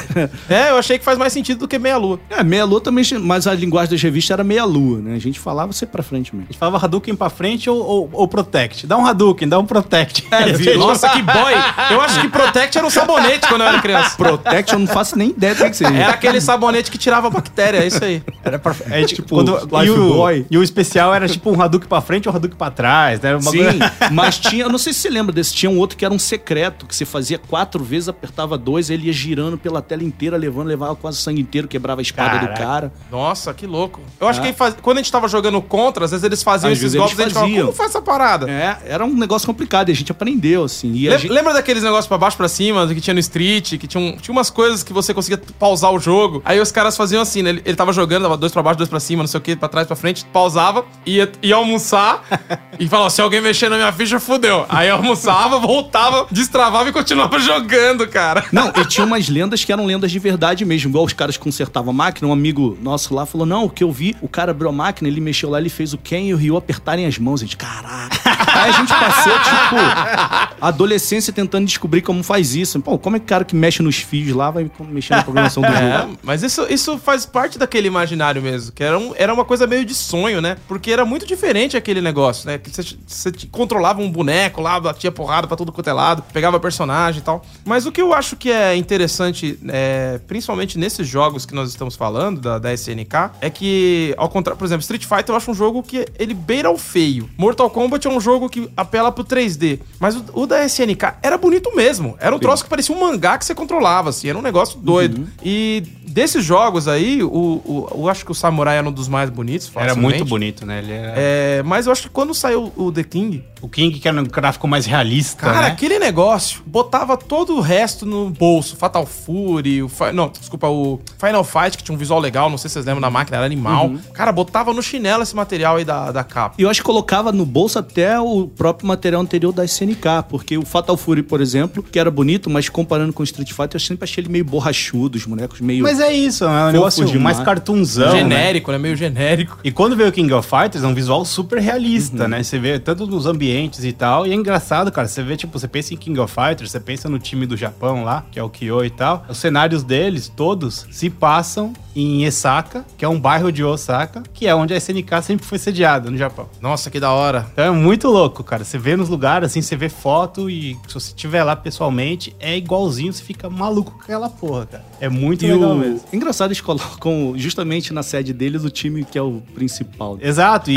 É, 0.48 0.70
eu 0.70 0.76
achei 0.78 0.98
que 0.98 1.04
faz 1.04 1.18
mais 1.18 1.32
sentido 1.32 1.58
do 1.60 1.68
que 1.68 1.78
meia-lua. 1.78 2.18
É, 2.30 2.42
meia-lua 2.42 2.80
também, 2.80 3.04
mas 3.20 3.46
a 3.46 3.54
linguagem 3.54 3.90
das 3.92 4.02
revistas 4.02 4.30
era 4.32 4.44
meia-lua, 4.44 5.00
né? 5.00 5.14
A 5.14 5.18
gente 5.20 5.38
falava 5.38 5.72
C 5.72 5.86
pra 5.86 6.02
frente 6.02 6.34
mesmo. 6.34 6.46
A 6.48 6.52
gente 6.52 6.58
falava 6.58 6.84
Hadouken 6.84 7.14
pra 7.14 7.28
frente 7.30 7.68
ou, 7.68 7.78
ou, 7.78 8.10
ou 8.12 8.28
Protect. 8.28 8.86
Dá 8.86 8.96
um 8.96 9.06
Hadouken, 9.06 9.48
dá 9.48 9.58
um 9.58 9.66
Protect. 9.66 10.26
É, 10.30 10.52
vi- 10.54 10.74
Nossa, 10.76 11.08
que 11.10 11.22
boy! 11.22 11.52
Eu 11.90 12.00
acho 12.00 12.20
que 12.20 12.28
Protect 12.28 12.78
era 12.78 12.86
um 12.86 12.90
sabonete 12.90 13.46
quando 13.48 13.60
eu 13.62 13.66
era 13.68 13.80
criança. 13.80 14.16
Protect, 14.16 14.72
eu 14.72 14.78
não 14.78 14.86
faço 14.86 15.16
nem 15.16 15.30
ideia 15.30 15.54
do 15.54 15.64
que 15.64 15.76
seja. 15.76 15.94
Era 15.94 16.12
aquele 16.12 16.40
sabonete 16.40 16.90
que 16.90 16.98
tirava 16.98 17.26
a 17.26 17.30
bactéria, 17.30 17.78
é 17.78 17.86
isso 17.86 18.04
aí. 18.04 18.22
Era 18.44 18.58
pra, 18.58 18.74
é, 18.90 19.04
tipo, 19.04 19.16
Tipo, 19.16 19.28
quando, 19.36 19.56
e, 19.56 19.80
Life 19.80 19.98
o, 19.98 20.14
Boy. 20.14 20.46
e 20.50 20.58
o 20.58 20.62
especial 20.62 21.12
era 21.14 21.26
tipo 21.28 21.50
um 21.50 21.60
Hadouken 21.60 21.88
pra 21.88 22.00
frente 22.00 22.28
ou 22.28 22.32
um 22.34 22.36
Hadouken 22.36 22.56
pra 22.58 22.70
trás. 22.70 23.20
Né? 23.20 23.40
Sim, 23.40 23.50
coisa- 23.50 23.92
mas 24.12 24.38
tinha, 24.38 24.64
eu 24.64 24.68
não 24.70 24.78
sei 24.78 24.92
se 24.92 25.00
você 25.00 25.10
lembra 25.10 25.32
desse, 25.34 25.54
tinha 25.54 25.70
um 25.70 25.78
outro 25.78 25.96
que 25.96 26.04
era 26.04 26.12
um 26.12 26.18
secreto, 26.18 26.86
que 26.86 26.94
você 26.94 27.04
fazia 27.04 27.38
quatro 27.38 27.82
vezes, 27.82 28.08
apertava 28.08 28.56
dois, 28.58 28.90
ele 28.90 29.06
ia 29.06 29.12
girando 29.16 29.56
pela 29.58 29.80
tela 29.82 30.02
inteira, 30.04 30.36
levando, 30.36 30.66
levava 30.68 30.94
quase 30.96 31.18
sangue 31.18 31.40
inteiro, 31.40 31.66
quebrava 31.66 32.00
a 32.00 32.02
espada 32.02 32.30
Caraca. 32.38 32.54
do 32.54 32.58
cara. 32.58 32.92
Nossa, 33.10 33.52
que 33.54 33.66
louco. 33.66 34.00
Eu 34.20 34.28
acho 34.28 34.40
É. 34.40 34.46
que 34.46 34.52
faz- 34.52 34.76
quando 34.80 34.98
a 34.98 35.02
gente 35.02 35.10
tava 35.12 35.28
jogando 35.28 35.60
contra, 35.62 36.04
às 36.04 36.10
vezes 36.10 36.24
eles 36.24 36.42
faziam 36.42 36.70
Às 36.72 36.78
esses 36.78 36.94
golpes 36.94 37.18
e 37.18 37.22
a 37.22 37.24
gente 37.24 37.34
falava, 37.34 37.52
como 37.54 37.72
faz 37.72 37.90
essa 37.90 38.02
parada? 38.02 38.50
É, 38.50 38.78
era 38.86 39.04
um 39.04 39.14
negócio 39.14 39.46
complicado 39.46 39.88
e 39.88 39.92
a 39.92 39.94
gente 39.94 40.12
aprendeu, 40.12 40.64
assim. 40.64 40.92
E 40.92 41.08
Lem- 41.08 41.18
gente- 41.18 41.32
Lembra 41.32 41.52
daqueles 41.52 41.82
negócios 41.82 42.06
pra 42.06 42.16
baixo 42.18 42.36
pra 42.36 42.48
cima, 42.48 42.86
que 42.86 43.00
tinha 43.00 43.14
no 43.14 43.20
Street, 43.20 43.76
que 43.78 43.86
tinha, 43.86 44.00
um- 44.02 44.16
tinha 44.16 44.32
umas 44.32 44.50
coisas 44.50 44.82
que 44.82 44.92
você 44.92 45.12
conseguia 45.14 45.40
pausar 45.58 45.92
o 45.92 45.98
jogo. 45.98 46.42
Aí 46.44 46.60
os 46.60 46.70
caras 46.72 46.96
faziam 46.96 47.22
assim, 47.22 47.42
né? 47.42 47.50
Ele, 47.50 47.62
ele 47.64 47.76
tava 47.76 47.92
jogando, 47.92 48.22
dava 48.24 48.36
dois 48.36 48.52
pra 48.52 48.62
baixo, 48.62 48.78
dois 48.78 48.88
pra 48.90 49.00
cima, 49.00 49.22
não 49.22 49.28
sei 49.28 49.38
o 49.38 49.40
que, 49.42 49.56
pra 49.56 49.68
trás, 49.68 49.86
pra 49.86 49.96
frente, 49.96 50.24
pausava, 50.32 50.84
ia, 51.04 51.30
ia 51.42 51.54
almoçar 51.56 52.22
e 52.78 52.88
falava: 52.88 53.10
se 53.10 53.20
alguém 53.20 53.40
mexer 53.40 53.68
na 53.68 53.76
minha 53.76 53.92
ficha, 53.92 54.18
fudeu. 54.20 54.66
Aí 54.68 54.88
almoçava, 54.90 55.58
voltava, 55.60 56.26
destravava 56.30 56.88
e 56.88 56.92
continuava 56.92 57.38
jogando, 57.38 58.06
cara. 58.08 58.44
Não, 58.52 58.72
e 58.76 58.84
tinha 58.86 59.05
umas 59.06 59.28
lendas 59.28 59.64
que 59.64 59.72
eram 59.72 59.86
lendas 59.86 60.10
de 60.10 60.18
verdade 60.18 60.64
mesmo. 60.64 60.90
Igual 60.90 61.04
os 61.04 61.12
caras 61.12 61.36
consertavam 61.36 61.90
a 61.90 61.94
máquina, 61.94 62.28
um 62.28 62.32
amigo 62.32 62.76
nosso 62.82 63.14
lá 63.14 63.24
falou: 63.24 63.46
Não, 63.46 63.64
o 63.64 63.70
que 63.70 63.82
eu 63.82 63.90
vi, 63.90 64.14
o 64.20 64.28
cara 64.28 64.50
abriu 64.50 64.68
a 64.68 64.72
máquina, 64.72 65.08
ele 65.08 65.20
mexeu 65.20 65.48
lá, 65.48 65.58
ele 65.58 65.68
fez 65.68 65.92
o 65.92 65.98
Ken 65.98 66.26
e 66.26 66.34
o 66.34 66.36
Ryu 66.36 66.56
apertarem 66.56 67.06
as 67.06 67.18
mãos. 67.18 67.40
A 67.40 67.44
gente, 67.44 67.56
caraca. 67.56 68.16
Aí 68.56 68.70
a 68.70 68.72
gente 68.72 68.88
passou, 68.88 69.32
tipo, 69.32 70.56
adolescência 70.60 71.32
tentando 71.32 71.66
descobrir 71.66 72.02
como 72.02 72.22
faz 72.22 72.54
isso. 72.54 72.80
Pô, 72.80 72.98
como 72.98 73.16
é 73.16 73.18
que 73.18 73.24
o 73.24 73.28
cara 73.28 73.44
que 73.44 73.54
mexe 73.54 73.82
nos 73.82 73.96
fios 73.96 74.34
lá 74.34 74.50
vai 74.50 74.70
mexer 74.88 75.14
na 75.14 75.22
programação 75.22 75.62
do 75.62 75.68
jogo? 75.68 75.80
É, 75.80 76.08
mas 76.22 76.42
isso, 76.42 76.66
isso 76.70 76.98
faz 76.98 77.26
parte 77.26 77.58
daquele 77.58 77.88
imaginário 77.88 78.40
mesmo, 78.40 78.72
que 78.72 78.82
era, 78.82 78.98
um, 78.98 79.12
era 79.16 79.32
uma 79.32 79.44
coisa 79.44 79.66
meio 79.66 79.84
de 79.84 79.94
sonho, 79.94 80.40
né? 80.40 80.56
Porque 80.66 80.90
era 80.90 81.04
muito 81.04 81.26
diferente 81.26 81.76
aquele 81.76 82.00
negócio, 82.00 82.46
né? 82.48 82.58
Que 82.58 82.70
você, 82.70 83.32
controlava 83.50 84.00
um 84.00 84.10
boneco 84.10 84.60
lá, 84.60 84.78
batia 84.80 85.12
porrada 85.12 85.46
pra 85.46 85.56
tudo 85.56 85.72
quanto 85.72 85.88
é 85.88 85.92
lado, 85.92 86.22
pegava 86.32 86.58
personagem 86.58 87.20
e 87.20 87.24
tal. 87.24 87.44
Mas 87.64 87.86
o 87.86 87.92
que 87.92 88.00
eu 88.00 88.12
acho 88.14 88.36
que 88.36 88.50
é 88.50 88.76
interessante, 88.76 89.58
é, 89.68 90.20
principalmente 90.26 90.78
nesses 90.78 91.06
jogos 91.06 91.44
que 91.44 91.54
nós 91.54 91.68
estamos 91.68 91.96
falando, 91.96 92.40
da, 92.40 92.58
da 92.58 92.72
SNK, 92.72 93.30
é 93.40 93.50
que, 93.50 94.14
ao 94.16 94.28
contrário, 94.28 94.58
por 94.58 94.64
exemplo, 94.64 94.82
Street 94.82 95.04
Fighter 95.04 95.30
eu 95.30 95.36
acho 95.36 95.50
um 95.50 95.54
jogo 95.54 95.82
que 95.82 96.06
ele 96.18 96.34
beira 96.34 96.70
o 96.70 96.78
feio. 96.78 97.28
Mortal 97.36 97.70
Kombat 97.70 98.06
é 98.06 98.10
um 98.10 98.20
jogo 98.20 98.45
que 98.48 98.70
apela 98.76 99.10
pro 99.12 99.24
3D. 99.24 99.80
Mas 99.98 100.16
o, 100.16 100.24
o 100.32 100.46
da 100.46 100.64
SNK 100.64 101.14
era 101.22 101.36
bonito 101.38 101.74
mesmo. 101.74 102.16
Era 102.20 102.34
um 102.34 102.38
troço 102.38 102.64
que 102.64 102.70
parecia 102.70 102.94
um 102.94 103.00
mangá 103.00 103.36
que 103.38 103.44
você 103.44 103.54
controlava, 103.54 104.10
assim. 104.10 104.28
Era 104.28 104.38
um 104.38 104.42
negócio 104.42 104.78
doido. 104.78 105.26
E 105.42 105.82
desses 106.06 106.44
jogos 106.44 106.88
aí, 106.88 107.22
o, 107.22 107.28
o- 107.28 107.88
eu 107.94 108.08
acho 108.08 108.24
que 108.24 108.30
o 108.32 108.34
Samurai 108.34 108.78
era 108.78 108.88
um 108.88 108.92
dos 108.92 109.08
mais 109.08 109.28
bonitos. 109.30 109.70
Era 109.76 109.94
muito 110.00 110.24
bonito, 110.24 110.64
né? 110.64 110.78
Ele 110.78 110.92
era... 110.92 111.12
É, 111.16 111.62
mas 111.64 111.86
eu 111.86 111.92
acho 111.92 112.02
que 112.02 112.08
quando 112.08 112.34
saiu 112.34 112.72
o 112.76 112.90
The 112.90 113.04
King, 113.04 113.44
O 113.60 113.68
King, 113.68 113.98
que 113.98 114.08
era 114.08 114.18
um 114.20 114.24
gráfico 114.24 114.66
mais 114.68 114.86
realista, 114.86 115.42
cara, 115.46 115.60
né? 115.62 115.66
aquele 115.68 115.98
negócio 115.98 116.62
botava 116.66 117.16
todo 117.16 117.56
o 117.56 117.60
resto 117.60 118.06
no 118.06 118.30
bolso. 118.30 118.76
Fatal 118.76 119.04
Fury, 119.04 119.82
o 119.82 119.88
Fi- 119.88 120.12
não, 120.12 120.28
desculpa, 120.28 120.68
o 120.68 121.00
Final 121.18 121.42
Fight, 121.44 121.76
que 121.76 121.82
tinha 121.84 121.94
um 121.94 121.98
visual 121.98 122.20
legal, 122.20 122.48
não 122.48 122.58
sei 122.58 122.68
se 122.68 122.74
vocês 122.74 122.86
lembram 122.86 123.00
da 123.00 123.10
máquina, 123.10 123.36
era 123.38 123.46
animal. 123.46 123.90
Cara, 124.14 124.30
botava 124.32 124.72
no 124.72 124.82
chinelo 124.82 125.22
esse 125.22 125.34
material 125.34 125.76
aí 125.76 125.84
da, 125.84 126.12
da 126.12 126.22
capa. 126.24 126.54
E 126.58 126.62
eu 126.62 126.70
acho 126.70 126.80
que 126.80 126.86
colocava 126.86 127.32
no 127.32 127.44
bolso 127.44 127.78
até 127.78 128.18
o 128.20 128.35
próprio 128.44 128.86
material 128.86 129.22
anterior 129.22 129.52
da 129.52 129.64
SNK, 129.64 130.24
porque 130.28 130.58
o 130.58 130.64
Fatal 130.64 130.96
Fury, 130.96 131.22
por 131.22 131.40
exemplo, 131.40 131.82
que 131.82 131.98
era 131.98 132.10
bonito, 132.10 132.50
mas 132.50 132.68
comparando 132.68 133.12
com 133.12 133.22
o 133.22 133.24
Street 133.24 133.50
Fighter, 133.50 133.74
eu 133.74 133.80
sempre 133.80 134.04
achei 134.04 134.22
ele 134.22 134.30
meio 134.30 134.44
borrachudo, 134.44 135.16
os 135.16 135.24
bonecos 135.24 135.60
meio. 135.60 135.82
Mas 135.82 136.00
é 136.00 136.12
isso, 136.12 136.44
é 136.44 136.48
um 136.48 136.72
negócio 136.72 137.04
demais. 137.04 137.36
mais 137.36 137.46
cartunzão, 137.46 138.12
né? 138.12 138.18
genérico, 138.18 138.72
né? 138.72 138.78
Meio 138.78 138.96
genérico. 138.96 139.58
E 139.62 139.70
quando 139.70 139.96
veio 139.96 140.08
o 140.08 140.12
King 140.12 140.32
of 140.32 140.48
Fighters, 140.48 140.82
é 140.82 140.86
um 140.86 140.94
visual 140.94 141.24
super 141.24 141.58
realista, 141.60 142.26
né? 142.28 142.42
Você 142.42 142.58
vê 142.58 142.78
tanto 142.78 143.06
nos 143.06 143.26
ambientes 143.26 143.84
e 143.84 143.92
tal. 143.92 144.26
E 144.26 144.32
é 144.32 144.34
engraçado, 144.34 144.90
cara. 144.90 145.06
Você 145.06 145.22
vê, 145.22 145.36
tipo, 145.36 145.58
você 145.58 145.68
pensa 145.68 145.94
em 145.94 145.96
King 145.96 146.18
of 146.18 146.32
Fighters, 146.32 146.70
você 146.70 146.80
pensa 146.80 147.08
no 147.08 147.18
time 147.18 147.46
do 147.46 147.56
Japão 147.56 148.04
lá, 148.04 148.24
que 148.30 148.38
é 148.38 148.42
o 148.42 148.48
Kyo 148.48 148.84
e 148.84 148.90
tal. 148.90 149.24
Os 149.28 149.38
cenários 149.38 149.82
deles, 149.82 150.28
todos, 150.34 150.86
se 150.90 151.08
passam 151.08 151.72
em 151.94 152.24
Esaka, 152.24 152.84
que 152.98 153.04
é 153.04 153.08
um 153.08 153.18
bairro 153.18 153.50
de 153.50 153.64
Osaka, 153.64 154.22
que 154.34 154.46
é 154.46 154.54
onde 154.54 154.74
a 154.74 154.76
SNK 154.76 155.22
sempre 155.22 155.46
foi 155.46 155.58
sediada 155.58 156.10
no 156.10 156.18
Japão. 156.18 156.48
Nossa, 156.60 156.90
que 156.90 157.00
da 157.00 157.10
hora. 157.10 157.46
Então 157.52 157.64
é 157.64 157.70
muito 157.70 158.08
louco, 158.08 158.25
cara. 158.44 158.64
Você 158.64 158.78
vê 158.78 158.96
nos 158.96 159.08
lugares, 159.08 159.50
assim, 159.50 159.62
você 159.62 159.76
vê 159.76 159.88
foto 159.88 160.48
e 160.50 160.76
se 160.88 160.94
você 160.94 161.08
estiver 161.08 161.42
lá 161.44 161.54
pessoalmente, 161.56 162.34
é 162.40 162.56
igualzinho, 162.56 163.12
você 163.12 163.22
fica 163.22 163.48
maluco 163.50 163.92
com 163.92 164.02
aquela 164.02 164.28
porra, 164.28 164.66
cara. 164.66 164.84
É 165.00 165.08
muito 165.08 165.44
E 165.44 165.52
legal 165.52 165.72
o... 165.72 165.76
mesmo. 165.76 166.00
Engraçado, 166.12 166.48
eles 166.48 166.60
colocam 166.60 167.34
justamente 167.36 167.92
na 167.92 168.02
sede 168.02 168.32
deles 168.32 168.64
o 168.64 168.70
time 168.70 169.04
que 169.04 169.18
é 169.18 169.22
o 169.22 169.42
principal. 169.54 170.18
Exato, 170.20 170.70
e 170.70 170.74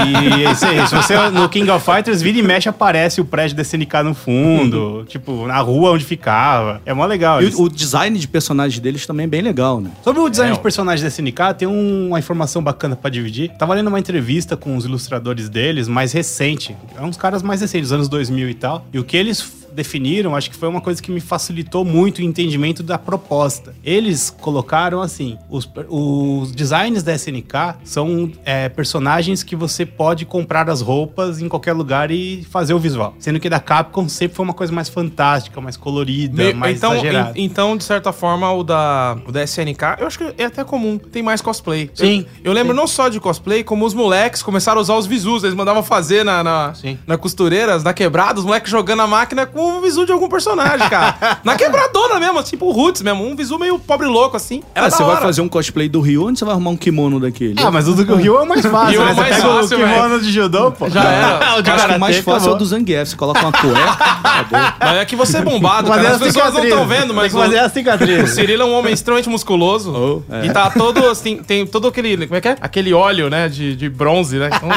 se, 0.55 0.87
se 0.87 0.95
você 0.95 1.29
no 1.29 1.47
King 1.49 1.69
of 1.71 1.85
Fighters 1.85 2.21
vira 2.21 2.37
e 2.37 2.43
mexe, 2.43 2.67
aparece 2.69 3.21
o 3.21 3.25
prédio 3.25 3.55
da 3.55 3.61
SNK 3.61 4.03
no 4.03 4.13
fundo, 4.13 5.05
tipo, 5.07 5.45
na 5.47 5.59
rua 5.59 5.91
onde 5.91 6.05
ficava. 6.05 6.81
É 6.85 6.93
mó 6.93 7.05
legal. 7.05 7.41
E 7.41 7.47
isso. 7.49 7.61
o, 7.61 7.65
o 7.65 7.69
design 7.69 8.17
de 8.17 8.27
personagens 8.27 8.79
deles 8.79 9.05
também 9.05 9.25
é 9.25 9.27
bem 9.27 9.41
legal, 9.41 9.79
né? 9.81 9.91
Sobre 10.03 10.21
o 10.21 10.29
design 10.29 10.51
É, 10.51 10.55
de 10.55 10.61
personagens 10.61 11.01
da 11.01 11.07
SNK, 11.07 11.53
tem 11.57 11.67
um- 11.67 12.07
uma 12.09 12.19
informação 12.19 12.61
bacana 12.61 12.95
pra 12.95 13.09
dividir. 13.09 13.49
Tava 13.57 13.73
lendo 13.73 13.87
uma 13.87 13.99
entrevista 13.99 14.55
com 14.57 14.75
os 14.75 14.85
ilustradores 14.85 15.49
deles, 15.49 15.87
mais 15.87 16.11
recente. 16.11 16.75
É 16.97 17.01
uns 17.01 17.17
caras 17.17 17.38
mais 17.41 17.61
recentes, 17.61 17.91
anos 17.91 18.07
2000 18.07 18.49
e 18.49 18.53
tal. 18.53 18.85
E 18.93 18.99
o 18.99 19.03
que 19.03 19.17
eles 19.17 19.41
definiram, 19.79 20.35
acho 20.35 20.49
que 20.51 20.57
foi 20.57 20.67
uma 20.67 20.81
coisa 20.81 21.01
que 21.01 21.09
me 21.11 21.21
facilitou 21.21 21.85
muito 21.85 22.19
o 22.19 22.21
entendimento 22.21 22.83
da 22.83 22.97
proposta. 22.97 23.73
Eles 23.83 24.29
colocaram 24.29 25.01
assim: 25.01 25.37
os, 25.49 25.67
os 25.87 26.51
designs 26.51 27.01
da 27.01 27.13
SNK 27.15 27.75
são 27.83 28.29
é, 28.43 28.67
personagens 28.67 29.41
que 29.41 29.55
você 29.55 29.85
pode 29.85 30.25
comprar 30.25 30.69
as 30.69 30.81
roupas 30.81 31.41
em 31.41 31.47
qualquer 31.47 31.73
lugar 31.73 32.11
e 32.11 32.45
fazer 32.51 32.73
o 32.73 32.79
visual. 32.79 33.15
Sendo 33.19 33.39
que 33.39 33.49
da 33.49 33.59
Capcom 33.59 34.09
sempre 34.09 34.35
foi 34.35 34.43
uma 34.43 34.53
coisa 34.53 34.73
mais 34.73 34.89
fantástica, 34.89 35.61
mais 35.61 35.77
colorida, 35.77 36.43
Me- 36.43 36.53
mais 36.53 36.77
então, 36.77 36.93
exagerada. 36.93 37.31
en- 37.39 37.43
então, 37.45 37.77
de 37.77 37.83
certa 37.83 38.11
forma, 38.11 38.51
o 38.51 38.63
da, 38.63 39.17
o 39.25 39.31
da 39.31 39.41
SNK, 39.43 39.95
eu 39.99 40.07
acho 40.07 40.17
que 40.17 40.33
é 40.37 40.45
até 40.45 40.63
comum. 40.63 40.97
Tem 40.97 41.23
mais 41.23 41.41
cosplay. 41.41 41.89
Sim. 41.93 42.25
Eu, 42.43 42.49
eu 42.49 42.53
lembro 42.53 42.73
não 42.75 42.85
só 42.87 43.07
de 43.07 43.19
cosplay, 43.19 43.63
como 43.63 43.85
os 43.85 43.93
moleques 43.93 44.43
começaram 44.43 44.79
a 44.79 44.81
usar 44.81 44.95
os 44.95 45.07
visus. 45.07 45.43
Eles 45.43 45.55
mandavam 45.55 45.81
fazer 45.83 46.25
na, 46.25 46.43
na, 46.43 46.73
Sim. 46.73 46.97
na 47.07 47.17
costureiras, 47.17 47.83
na 47.83 47.93
quebrada, 47.93 48.39
os 48.39 48.45
moleques 48.45 48.69
jogando 48.69 49.01
a 49.01 49.07
máquina 49.07 49.45
com 49.45 49.68
um 49.69 49.81
visu 49.81 50.05
de 50.05 50.11
algum 50.11 50.27
personagem, 50.27 50.87
cara. 50.89 51.39
na 51.43 51.55
quebradona 51.55 52.19
mesmo, 52.19 52.41
tipo 52.43 52.65
o 52.67 52.71
Roots 52.71 53.01
mesmo. 53.01 53.25
Um 53.25 53.35
visu 53.35 53.57
meio 53.57 53.77
pobre 53.79 54.07
louco, 54.07 54.35
assim. 54.37 54.61
Era 54.75 54.87
Ah, 54.87 54.89
da 54.89 54.95
você 54.97 55.03
vai 55.03 55.17
fazer 55.21 55.41
um 55.41 55.49
cosplay 55.49 55.87
do 55.89 56.01
Ryu, 56.01 56.27
onde 56.27 56.39
você 56.39 56.45
vai 56.45 56.53
arrumar 56.53 56.71
um 56.71 56.77
kimono 56.77 57.19
daquele? 57.19 57.55
Ah, 57.57 57.71
mas 57.71 57.87
o 57.87 57.93
do 57.93 58.15
Rio 58.15 58.37
é 58.37 58.41
o 58.41 58.47
mais 58.47 58.65
fácil, 58.65 58.99
Ryu 58.99 59.01
é 59.01 59.05
né? 59.05 59.13
Mais 59.13 59.37
fácil, 59.41 59.77
o 59.77 59.81
kimono 59.81 60.19
de 60.21 60.31
judô, 60.31 60.71
pô. 60.71 60.89
Já 60.89 61.03
era. 61.03 61.55
o 61.57 61.61
de 61.61 61.69
Acho 61.71 61.87
que 61.87 61.93
o 61.95 61.99
mais 61.99 62.17
fácil 62.19 62.51
é 62.51 62.53
o 62.53 62.57
do 62.57 62.65
Zangief. 62.65 63.09
Você 63.09 63.15
coloca 63.15 63.39
uma 63.41 63.51
cueca, 63.51 63.79
acabou. 63.79 64.59
Mas 64.79 64.97
é 64.97 65.05
que 65.05 65.15
você 65.15 65.37
é 65.37 65.41
bombado, 65.41 65.89
cara. 65.89 66.09
a 66.09 66.11
As 66.11 66.17
pessoas 66.19 66.53
não 66.53 66.63
estão 66.63 66.87
vendo, 66.87 67.13
mas 67.13 67.31
Tem 67.31 67.41
que 67.41 67.47
fazer 67.47 67.61
o, 67.61 67.65
a 67.65 67.69
cicatriz. 67.69 68.31
o 68.31 68.35
Cirilo 68.35 68.63
é 68.63 68.65
um 68.65 68.73
homem 68.73 68.93
extremamente 68.93 69.29
musculoso. 69.29 70.23
Oh, 70.29 70.33
é. 70.33 70.45
E 70.45 70.49
tá 70.51 70.69
todo, 70.69 71.05
assim, 71.09 71.37
tem 71.37 71.65
todo 71.65 71.87
aquele, 71.87 72.25
como 72.27 72.37
é 72.37 72.41
que 72.41 72.47
é? 72.47 72.57
Aquele 72.61 72.93
óleo, 72.93 73.29
né, 73.29 73.47
de, 73.47 73.75
de 73.75 73.89
bronze, 73.89 74.37
né? 74.37 74.49
Então, 74.53 74.69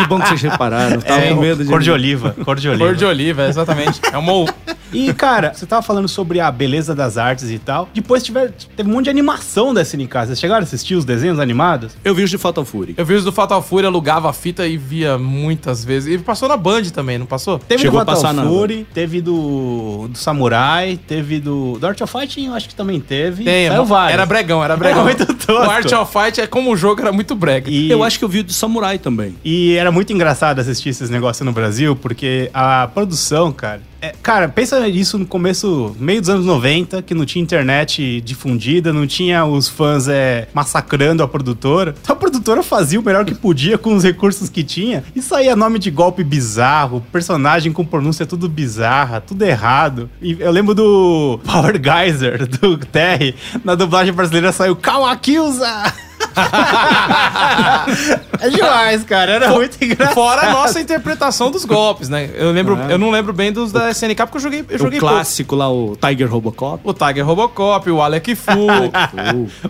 Que 0.00 0.06
bom 0.08 0.20
que 0.20 0.28
vocês 0.28 0.42
repararam. 0.42 1.00
Tava 1.00 1.20
É, 1.20 1.28
com 1.34 1.40
medo 1.40 1.64
de... 1.64 1.70
Cor 1.70 1.80
de 1.80 1.90
oliva, 1.90 2.34
cor 2.44 2.56
de 2.56 2.68
oliva. 2.68 2.84
Cor 2.86 2.94
de 2.94 3.04
oliva, 3.04 3.46
exatamente. 3.48 4.00
É 4.12 4.18
uma. 4.32 4.46
E, 4.94 5.12
cara, 5.14 5.52
você 5.54 5.66
tava 5.66 5.82
falando 5.82 6.08
sobre 6.08 6.40
a 6.40 6.50
beleza 6.50 6.94
das 6.94 7.16
artes 7.18 7.50
e 7.50 7.58
tal. 7.58 7.88
Depois 7.94 8.22
tiver, 8.22 8.50
teve 8.76 8.88
um 8.88 8.92
monte 8.92 9.04
de 9.04 9.10
animação 9.10 9.72
da 9.74 9.82
SNK. 9.82 10.12
Vocês 10.26 10.40
chegaram 10.40 10.60
a 10.60 10.64
assistir 10.64 10.94
os 10.94 11.04
desenhos 11.04 11.38
animados? 11.38 11.92
Eu 12.04 12.14
vi 12.14 12.22
os 12.22 12.30
de 12.30 12.38
Fatal 12.38 12.64
Fury. 12.64 12.94
Eu 12.96 13.04
vi 13.04 13.14
os 13.14 13.24
do 13.24 13.32
Fatal 13.32 13.62
Fury, 13.62 13.86
alugava 13.86 14.30
a 14.30 14.32
fita 14.32 14.66
e 14.66 14.76
via 14.76 15.18
muitas 15.18 15.84
vezes. 15.84 16.14
E 16.14 16.18
passou 16.22 16.48
na 16.48 16.56
Band 16.56 16.82
também, 16.92 17.18
não 17.18 17.26
passou? 17.26 17.58
Teve 17.58 17.82
Chegou 17.82 17.98
do 17.98 18.02
a 18.02 18.06
passar 18.06 18.34
Fatal 18.34 18.48
Fury, 18.50 18.86
teve 18.94 19.20
do, 19.20 20.08
do 20.08 20.16
Samurai, 20.18 20.98
teve 21.06 21.40
do, 21.40 21.78
do 21.78 21.86
Art 21.86 22.00
of 22.00 22.12
Fighting, 22.12 22.46
eu 22.46 22.54
acho 22.54 22.68
que 22.68 22.74
também 22.74 23.00
teve. 23.00 23.44
Tem, 23.44 23.68
Saiu 23.68 23.84
vários. 23.84 24.14
era 24.14 24.26
bregão, 24.26 24.62
era 24.64 24.76
bregão. 24.78 25.04
muito 25.04 25.26
tosco. 25.26 25.52
O 25.66 25.70
Art 25.70 25.90
of 25.92 26.12
Fight 26.12 26.40
é 26.40 26.46
como 26.46 26.72
o 26.72 26.76
jogo 26.76 27.00
era 27.00 27.12
muito 27.12 27.34
brega. 27.34 27.70
E, 27.70 27.90
Eu 27.90 28.02
acho 28.02 28.18
que 28.18 28.24
eu 28.24 28.28
vi 28.28 28.40
o 28.40 28.44
do 28.44 28.52
Samurai 28.52 28.98
também. 28.98 29.34
E 29.44 29.74
era 29.76 29.90
muito 29.90 30.12
engraçado 30.12 30.58
assistir 30.60 30.90
esses 30.90 31.10
negócios 31.10 31.44
no 31.44 31.52
Brasil, 31.52 31.94
porque 31.96 32.50
a 32.52 32.88
produção, 32.92 33.52
cara. 33.52 33.80
é- 34.00 34.14
cara, 34.22 34.48
pensa 34.48 34.83
nisso 34.92 35.18
no 35.18 35.26
começo, 35.26 35.94
meio 35.98 36.20
dos 36.20 36.30
anos 36.30 36.46
90, 36.46 37.02
que 37.02 37.14
não 37.14 37.24
tinha 37.24 37.42
internet 37.42 38.20
difundida, 38.20 38.92
não 38.92 39.06
tinha 39.06 39.44
os 39.44 39.68
fãs 39.68 40.08
é, 40.08 40.48
massacrando 40.54 41.22
a 41.22 41.28
produtora. 41.28 41.94
Então 42.00 42.14
a 42.14 42.18
produtora 42.18 42.62
fazia 42.62 43.00
o 43.00 43.02
melhor 43.02 43.24
que 43.24 43.34
podia 43.34 43.76
com 43.78 43.94
os 43.94 44.02
recursos 44.02 44.48
que 44.48 44.62
tinha 44.62 45.04
e 45.14 45.22
saía 45.22 45.56
nome 45.56 45.78
de 45.78 45.90
golpe 45.90 46.22
bizarro, 46.24 47.04
personagem 47.12 47.72
com 47.72 47.84
pronúncia 47.84 48.26
tudo 48.26 48.48
bizarra, 48.48 49.20
tudo 49.20 49.42
errado. 49.42 50.10
E 50.20 50.36
eu 50.38 50.50
lembro 50.50 50.74
do 50.74 51.40
Power 51.44 51.80
Geyser, 51.82 52.46
do 52.46 52.78
Terry, 52.78 53.34
na 53.64 53.74
dublagem 53.74 54.12
brasileira 54.12 54.52
saiu 54.52 54.76
Kawakiusa! 54.76 56.13
é 58.40 58.48
demais, 58.50 59.04
cara. 59.04 59.32
Era 59.32 59.50
muito 59.50 59.82
engraçado. 59.82 60.14
Fora 60.14 60.48
a 60.48 60.52
nossa 60.52 60.80
interpretação 60.80 61.50
dos 61.50 61.64
golpes, 61.64 62.08
né? 62.08 62.30
Eu 62.34 62.50
lembro, 62.52 62.76
eu 62.88 62.98
não 62.98 63.10
lembro 63.10 63.32
bem 63.32 63.52
dos 63.52 63.72
da 63.72 63.90
SNK 63.90 64.16
porque 64.26 64.36
eu 64.36 64.40
joguei, 64.40 64.64
eu 64.68 64.76
O 64.76 64.78
joguei 64.78 65.00
pouco. 65.00 65.14
clássico 65.14 65.56
lá, 65.56 65.70
o 65.70 65.96
Tiger 65.96 66.30
Robocop. 66.30 66.80
O 66.84 66.92
Tiger 66.92 67.26
Robocop, 67.26 67.90
o 67.90 68.02
Alec 68.02 68.34
Fu, 68.34 68.50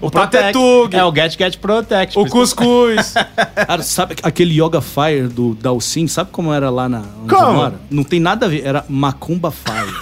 o 0.01 0.11
Protect. 0.11 0.53
Tatetug, 0.53 0.97
É 0.97 1.05
o 1.05 1.15
Get 1.15 1.37
Get 1.39 1.59
Protect. 1.59 2.19
o 2.19 2.27
Cuscuz. 2.27 3.15
Cara, 3.67 3.83
sabe 3.83 4.17
aquele 4.23 4.61
Yoga 4.61 4.81
Fire 4.81 5.29
do 5.29 5.55
Dalsin? 5.55 6.07
Sabe 6.07 6.31
como 6.31 6.53
era 6.53 6.71
lá 6.71 6.89
na 6.89 7.03
onde 7.23 7.35
Como? 7.35 7.73
Não 7.91 8.05
tem 8.05 8.21
nada 8.21 8.47
a 8.47 8.49
ver, 8.49 8.65
era 8.67 8.85
Macumba 8.89 9.51
Fire. 9.51 9.93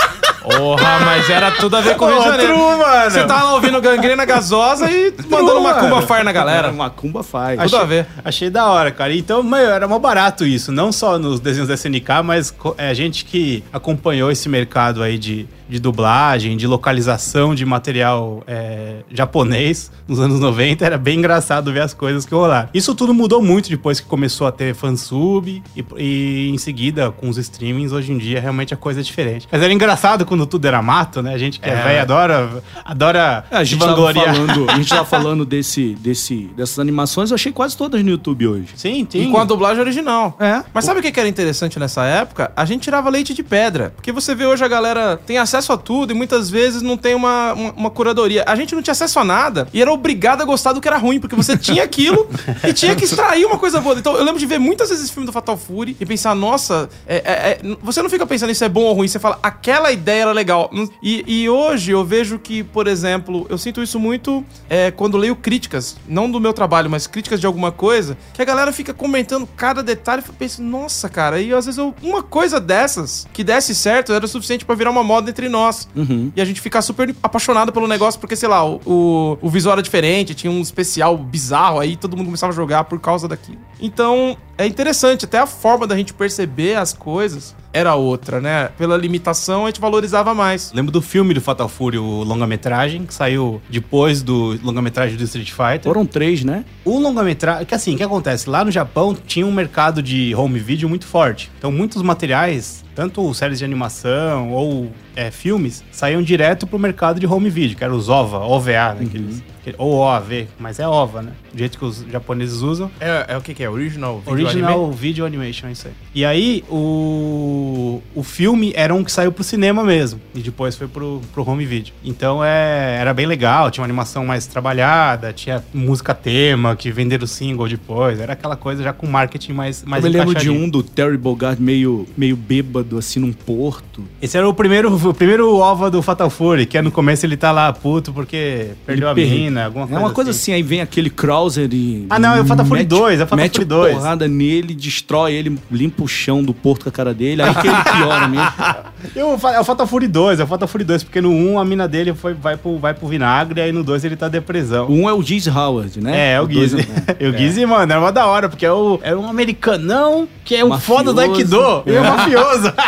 Porra, 0.42 1.00
mas 1.00 1.30
era 1.30 1.50
tudo 1.52 1.76
a 1.76 1.80
ver 1.80 1.96
com 1.96 2.04
o 2.04 2.08
Rio 2.08 2.18
de 2.18 2.24
Janeiro. 2.28 2.54
true, 2.54 2.76
mano. 2.78 3.10
Você 3.10 3.24
tava 3.24 3.44
lá 3.44 3.54
ouvindo 3.54 3.80
gangrena 3.80 4.24
gasosa 4.24 4.90
e 4.90 5.14
mandando 5.28 5.60
uma 5.60 5.74
cumba 5.74 6.02
fire 6.02 6.24
na 6.24 6.32
galera. 6.32 6.70
Uma 6.70 6.90
cumba 6.90 7.22
faz. 7.22 7.60
Tudo 7.62 7.76
a 7.76 7.84
ver. 7.84 8.06
Achei 8.24 8.50
da 8.50 8.66
hora, 8.66 8.90
cara. 8.90 9.14
Então, 9.14 9.42
meu, 9.42 9.70
era 9.70 9.86
mó 9.86 9.98
barato 9.98 10.44
isso. 10.44 10.72
Não 10.72 10.90
só 10.92 11.18
nos 11.18 11.40
desenhos 11.40 11.68
da 11.68 11.74
SNK, 11.74 12.22
mas 12.24 12.54
é, 12.76 12.92
gente 12.94 13.24
que 13.24 13.62
acompanhou 13.72 14.30
esse 14.30 14.48
mercado 14.48 15.02
aí 15.02 15.16
de, 15.18 15.46
de 15.72 15.80
dublagem, 15.80 16.56
de 16.56 16.66
localização 16.66 17.54
de 17.54 17.64
material 17.64 18.42
é, 18.46 18.96
japonês 19.10 19.90
nos 20.06 20.20
anos 20.20 20.38
90. 20.38 20.84
Era 20.84 20.98
bem 20.98 21.18
engraçado 21.18 21.72
ver 21.72 21.80
as 21.80 21.94
coisas 21.94 22.26
que 22.26 22.34
rolaram. 22.34 22.68
Isso 22.74 22.94
tudo 22.94 23.14
mudou 23.14 23.40
muito 23.42 23.70
depois 23.70 23.98
que 23.98 24.06
começou 24.06 24.46
a 24.46 24.52
ter 24.52 24.74
fansub 24.74 25.62
e, 25.74 25.84
e 25.96 26.50
em 26.50 26.58
seguida 26.58 27.10
com 27.10 27.28
os 27.28 27.38
streamings. 27.38 27.92
Hoje 27.92 28.12
em 28.12 28.18
dia, 28.18 28.40
realmente 28.40 28.74
a 28.74 28.76
coisa 28.76 29.00
é 29.00 29.02
diferente. 29.02 29.48
Mas 29.50 29.62
era 29.62 29.72
engraçado 29.72 30.26
quando 30.26 30.44
tudo 30.46 30.66
era 30.66 30.82
mato, 30.82 31.22
né? 31.22 31.32
A 31.34 31.38
gente 31.38 31.58
que 31.58 31.68
é, 31.68 31.72
É. 31.72 31.82
velho 31.82 32.02
adora, 32.02 32.62
adora 32.84 33.44
É, 33.50 33.56
a 33.56 33.64
gente 33.64 33.78
tava 33.78 33.92
vangloriar. 33.92 34.34
falando, 34.34 34.70
a 34.70 34.74
gente 34.76 34.88
tava 34.88 35.04
falando 35.06 35.44
desse, 35.44 35.94
desse, 36.00 36.50
dessas 36.56 36.78
animações, 36.78 37.30
eu 37.30 37.34
achei 37.34 37.50
quase 37.52 37.76
todas 37.76 38.02
no 38.02 38.10
YouTube 38.10 38.46
hoje. 38.46 38.68
Sim, 38.74 39.06
sim. 39.08 39.28
E 39.28 39.30
com 39.30 39.38
a 39.38 39.44
dublagem 39.44 39.80
original. 39.80 40.36
É. 40.38 40.62
Mas 40.74 40.84
sabe 40.84 41.00
o 41.00 41.02
que 41.02 41.10
que 41.10 41.18
era 41.20 41.28
interessante 41.28 41.78
nessa 41.78 42.04
época? 42.04 42.52
A 42.54 42.64
gente 42.64 42.82
tirava 42.82 43.08
leite 43.08 43.32
de 43.32 43.42
pedra. 43.42 43.90
Porque 43.96 44.12
você 44.12 44.34
vê 44.34 44.44
hoje 44.44 44.64
a 44.64 44.68
galera 44.68 45.16
tem 45.24 45.38
acesso 45.38 45.61
a 45.70 45.76
tudo 45.76 46.12
e 46.12 46.14
muitas 46.14 46.48
vezes 46.48 46.80
não 46.80 46.96
tem 46.96 47.14
uma, 47.14 47.52
uma, 47.52 47.72
uma 47.72 47.90
curadoria. 47.90 48.42
A 48.46 48.56
gente 48.56 48.74
não 48.74 48.80
tinha 48.80 48.92
acesso 48.92 49.18
a 49.20 49.24
nada 49.24 49.68
e 49.72 49.82
era 49.82 49.92
obrigado 49.92 50.40
a 50.40 50.44
gostar 50.46 50.72
do 50.72 50.80
que 50.80 50.88
era 50.88 50.96
ruim, 50.96 51.20
porque 51.20 51.36
você 51.36 51.58
tinha 51.58 51.82
aquilo 51.84 52.26
e 52.66 52.72
tinha 52.72 52.96
que 52.96 53.04
extrair 53.04 53.44
uma 53.44 53.58
coisa 53.58 53.80
boa. 53.82 53.98
Então 53.98 54.16
eu 54.16 54.24
lembro 54.24 54.40
de 54.40 54.46
ver 54.46 54.58
muitas 54.58 54.88
vezes 54.88 55.04
esse 55.04 55.12
filme 55.12 55.26
do 55.26 55.32
Fatal 55.32 55.58
Fury 55.58 55.94
e 56.00 56.06
pensar, 56.06 56.34
nossa, 56.34 56.88
é- 57.06 57.16
é- 57.16 57.50
é- 57.70 57.76
você 57.82 58.00
não 58.00 58.08
fica 58.08 58.26
pensando 58.26 58.54
se 58.54 58.64
é 58.64 58.68
bom 58.68 58.82
ou 58.84 58.94
ruim, 58.94 59.06
você 59.08 59.18
fala, 59.18 59.38
aquela 59.42 59.92
ideia 59.92 60.22
era 60.22 60.32
legal. 60.32 60.70
E, 61.02 61.22
e 61.26 61.48
hoje 61.50 61.90
eu 61.92 62.04
vejo 62.04 62.38
que, 62.38 62.62
por 62.64 62.86
exemplo, 62.86 63.46
eu 63.50 63.58
sinto 63.58 63.82
isso 63.82 64.00
muito 64.00 64.42
é, 64.70 64.90
quando 64.90 65.18
leio 65.18 65.36
críticas, 65.36 65.96
não 66.08 66.30
do 66.30 66.40
meu 66.40 66.52
trabalho, 66.54 66.88
mas 66.88 67.06
críticas 67.06 67.40
de 67.40 67.46
alguma 67.46 67.70
coisa, 67.72 68.16
que 68.32 68.40
a 68.40 68.44
galera 68.44 68.72
fica 68.72 68.94
comentando 68.94 69.46
cada 69.56 69.82
detalhe 69.82 70.22
e 70.24 70.28
eu 70.28 70.34
penso, 70.38 70.62
nossa, 70.62 71.08
cara, 71.08 71.40
e 71.40 71.52
às 71.52 71.66
vezes 71.66 71.78
eu- 71.78 71.94
uma 72.02 72.22
coisa 72.22 72.60
dessas 72.60 73.26
que 73.32 73.42
desse 73.42 73.74
certo 73.74 74.12
era 74.12 74.24
o 74.24 74.28
suficiente 74.28 74.64
pra 74.64 74.74
virar 74.74 74.90
uma 74.90 75.02
moda 75.02 75.28
entre 75.30 75.48
nós. 75.52 75.88
E 76.34 76.40
a 76.40 76.44
gente 76.44 76.60
ficar 76.60 76.82
super 76.82 77.14
apaixonado 77.22 77.72
pelo 77.72 77.86
negócio, 77.86 78.18
porque, 78.18 78.34
sei 78.34 78.48
lá, 78.48 78.64
o, 78.64 78.80
o, 78.84 79.38
o 79.40 79.48
visual 79.48 79.74
era 79.74 79.82
diferente, 79.82 80.34
tinha 80.34 80.50
um 80.50 80.60
especial 80.60 81.16
bizarro, 81.16 81.78
aí 81.78 81.96
todo 81.96 82.16
mundo 82.16 82.26
começava 82.26 82.52
a 82.52 82.56
jogar 82.56 82.84
por 82.84 82.98
causa 82.98 83.28
daquilo. 83.28 83.58
Então, 83.80 84.36
é 84.58 84.66
interessante, 84.66 85.24
até 85.24 85.38
a 85.38 85.46
forma 85.46 85.86
da 85.86 85.96
gente 85.96 86.12
perceber 86.12 86.76
as 86.76 86.92
coisas 86.92 87.54
era 87.72 87.94
outra, 87.94 88.40
né? 88.40 88.68
Pela 88.76 88.96
limitação, 88.96 89.64
a 89.64 89.66
gente 89.68 89.80
valorizava 89.80 90.34
mais. 90.34 90.72
Lembro 90.74 90.92
do 90.92 91.00
filme 91.00 91.32
do 91.34 91.40
Fatal 91.40 91.68
Fury, 91.68 91.98
o 91.98 92.22
longa-metragem, 92.22 93.06
que 93.06 93.14
saiu 93.14 93.60
depois 93.70 94.22
do 94.22 94.58
longa-metragem 94.62 95.16
do 95.16 95.24
Street 95.24 95.50
Fighter. 95.50 95.84
Foram 95.84 96.04
três, 96.06 96.44
né? 96.44 96.64
O 96.84 96.98
longa-metragem, 96.98 97.64
que 97.66 97.74
assim, 97.74 97.94
o 97.94 97.96
que 97.96 98.02
acontece? 98.02 98.48
Lá 98.48 98.64
no 98.64 98.70
Japão 98.70 99.16
tinha 99.26 99.46
um 99.46 99.52
mercado 99.52 100.02
de 100.02 100.34
home 100.34 100.58
video 100.58 100.88
muito 100.88 101.06
forte. 101.06 101.50
Então 101.58 101.70
muitos 101.72 102.02
materiais, 102.02 102.84
tanto 102.94 103.32
séries 103.34 103.58
de 103.58 103.64
animação 103.64 104.50
ou 104.52 104.90
é, 105.16 105.30
filmes, 105.30 105.82
saíam 105.90 106.22
direto 106.22 106.66
pro 106.66 106.78
mercado 106.78 107.18
de 107.20 107.26
home 107.26 107.48
video, 107.50 107.76
que 107.76 107.84
era 107.84 107.94
os 107.94 108.08
OVA, 108.08 108.38
OVA, 108.38 108.94
né? 108.98 109.06
que 109.10 109.16
eles- 109.16 109.42
que- 109.61 109.61
ou 109.78 109.98
OAV, 109.98 110.46
mas 110.58 110.78
é 110.78 110.86
OVA, 110.86 111.22
né? 111.22 111.32
Do 111.52 111.58
jeito 111.58 111.78
que 111.78 111.84
os 111.84 112.04
japoneses 112.10 112.60
usam. 112.62 112.90
É, 113.00 113.26
é 113.28 113.36
o 113.36 113.40
que 113.40 113.54
que 113.54 113.62
é? 113.62 113.70
Original? 113.70 114.20
Video 114.20 114.32
Original 114.46 114.80
anime? 114.84 114.96
Video 114.96 115.26
Animation, 115.26 115.68
é 115.68 115.72
isso 115.72 115.88
aí. 115.88 115.94
E 116.14 116.24
aí, 116.24 116.64
o, 116.70 118.02
o 118.14 118.22
filme 118.22 118.72
era 118.74 118.94
um 118.94 119.02
que 119.04 119.12
saiu 119.12 119.32
pro 119.32 119.44
cinema 119.44 119.84
mesmo. 119.84 120.20
E 120.34 120.40
depois 120.40 120.76
foi 120.76 120.88
pro, 120.88 121.20
pro 121.32 121.48
home 121.48 121.64
video. 121.64 121.92
Então 122.04 122.42
é, 122.44 122.96
era 123.00 123.12
bem 123.14 123.26
legal, 123.26 123.70
tinha 123.70 123.82
uma 123.82 123.86
animação 123.86 124.24
mais 124.24 124.46
trabalhada, 124.46 125.32
tinha 125.32 125.62
música 125.72 126.14
tema, 126.14 126.74
que 126.76 126.90
venderam 126.90 127.26
single 127.26 127.68
depois. 127.68 128.18
Era 128.20 128.32
aquela 128.32 128.56
coisa 128.56 128.82
já 128.82 128.92
com 128.92 129.06
marketing 129.06 129.52
mais, 129.52 129.84
mais 129.84 130.04
eu 130.04 130.10
me 130.10 130.16
lembro 130.18 130.34
de 130.34 130.50
um 130.50 130.68
do 130.68 130.82
Terry 130.82 131.16
Bogard 131.16 131.60
meio, 131.60 132.06
meio 132.16 132.36
bêbado, 132.36 132.98
assim, 132.98 133.20
num 133.20 133.32
porto. 133.32 134.04
Esse 134.20 134.36
era 134.36 134.48
o 134.48 134.54
primeiro, 134.54 134.94
o 134.94 135.14
primeiro 135.14 135.54
OVA 135.56 135.90
do 135.90 136.02
Fatal 136.02 136.30
Fury, 136.30 136.66
que 136.66 136.76
é 136.78 136.82
no 136.82 136.90
começo 136.90 137.24
ele 137.26 137.36
tá 137.36 137.52
lá 137.52 137.72
puto 137.72 138.12
porque 138.12 138.70
perdeu 138.86 139.08
a 139.08 139.12
Ele 139.12 139.20
per- 139.20 139.30
mina, 139.52 139.66
alguma 139.66 139.84
É 139.84 139.88
coisa 139.88 140.00
uma 140.04 140.10
coisa 140.10 140.30
assim, 140.30 140.52
aí 140.52 140.62
vem 140.62 140.80
aquele 140.80 141.10
Krauser 141.10 141.68
e. 141.72 142.06
Ah, 142.10 142.18
não, 142.18 142.34
é 142.34 142.40
o 142.40 142.44
Fatal 142.44 142.64
Fury 142.66 142.80
mete- 142.80 142.88
2, 142.88 143.20
é 143.20 143.22
o 143.24 143.26
Fatal 143.26 143.36
mete 143.44 143.52
Fury 143.54 143.64
2. 143.64 143.94
porrada 143.96 144.28
nele, 144.28 144.74
destrói 144.74 145.32
ele, 145.34 145.58
limpa 145.70 146.02
o 146.02 146.08
chão 146.08 146.42
do 146.42 146.52
porto 146.54 146.84
com 146.84 146.88
a 146.88 146.92
cara 146.92 147.12
dele, 147.14 147.42
aí 147.42 147.54
que 147.54 147.66
ele 147.68 147.76
piora 147.84 148.28
mesmo. 148.28 148.46
O 149.16 149.48
É 149.48 149.58
o 149.60 149.64
Fatal 149.64 149.86
Fury 149.86 150.06
2, 150.06 150.38
é 150.40 150.44
o 150.44 150.46
Fatal 150.46 150.68
Fury 150.68 150.84
2, 150.84 151.02
porque 151.02 151.20
no 151.20 151.30
1 151.30 151.58
a 151.58 151.64
mina 151.64 151.88
dele 151.88 152.14
foi, 152.14 152.34
vai, 152.34 152.56
pro, 152.56 152.78
vai 152.78 152.94
pro 152.94 153.08
vinagre, 153.08 153.60
aí 153.60 153.72
no 153.72 153.82
2 153.82 154.04
ele 154.04 154.14
tá 154.16 154.28
depressão. 154.28 154.86
Um 154.88 155.08
é 155.08 155.12
o 155.12 155.20
Giz 155.22 155.48
Howard, 155.48 156.00
né? 156.00 156.16
É, 156.16 156.32
é 156.34 156.40
o 156.40 156.46
dois 156.46 156.70
Gizzy. 156.70 156.88
é- 157.18 157.26
o 157.28 157.36
Gizzy, 157.36 157.66
mano, 157.66 157.92
era 157.92 158.00
uma 158.00 158.12
da 158.12 158.26
hora, 158.26 158.48
porque 158.48 158.64
é, 158.64 158.70
o, 158.72 159.00
é 159.02 159.14
um 159.14 159.28
americanão 159.28 160.28
que 160.44 160.54
é 160.54 160.64
um 160.64 160.68
Mafioso. 160.68 160.98
foda 160.98 161.12
do 161.12 161.20
Aikido. 161.20 161.82
E 161.86 161.92
é 161.94 162.00
um 162.00 162.04
mafioso. 162.04 162.72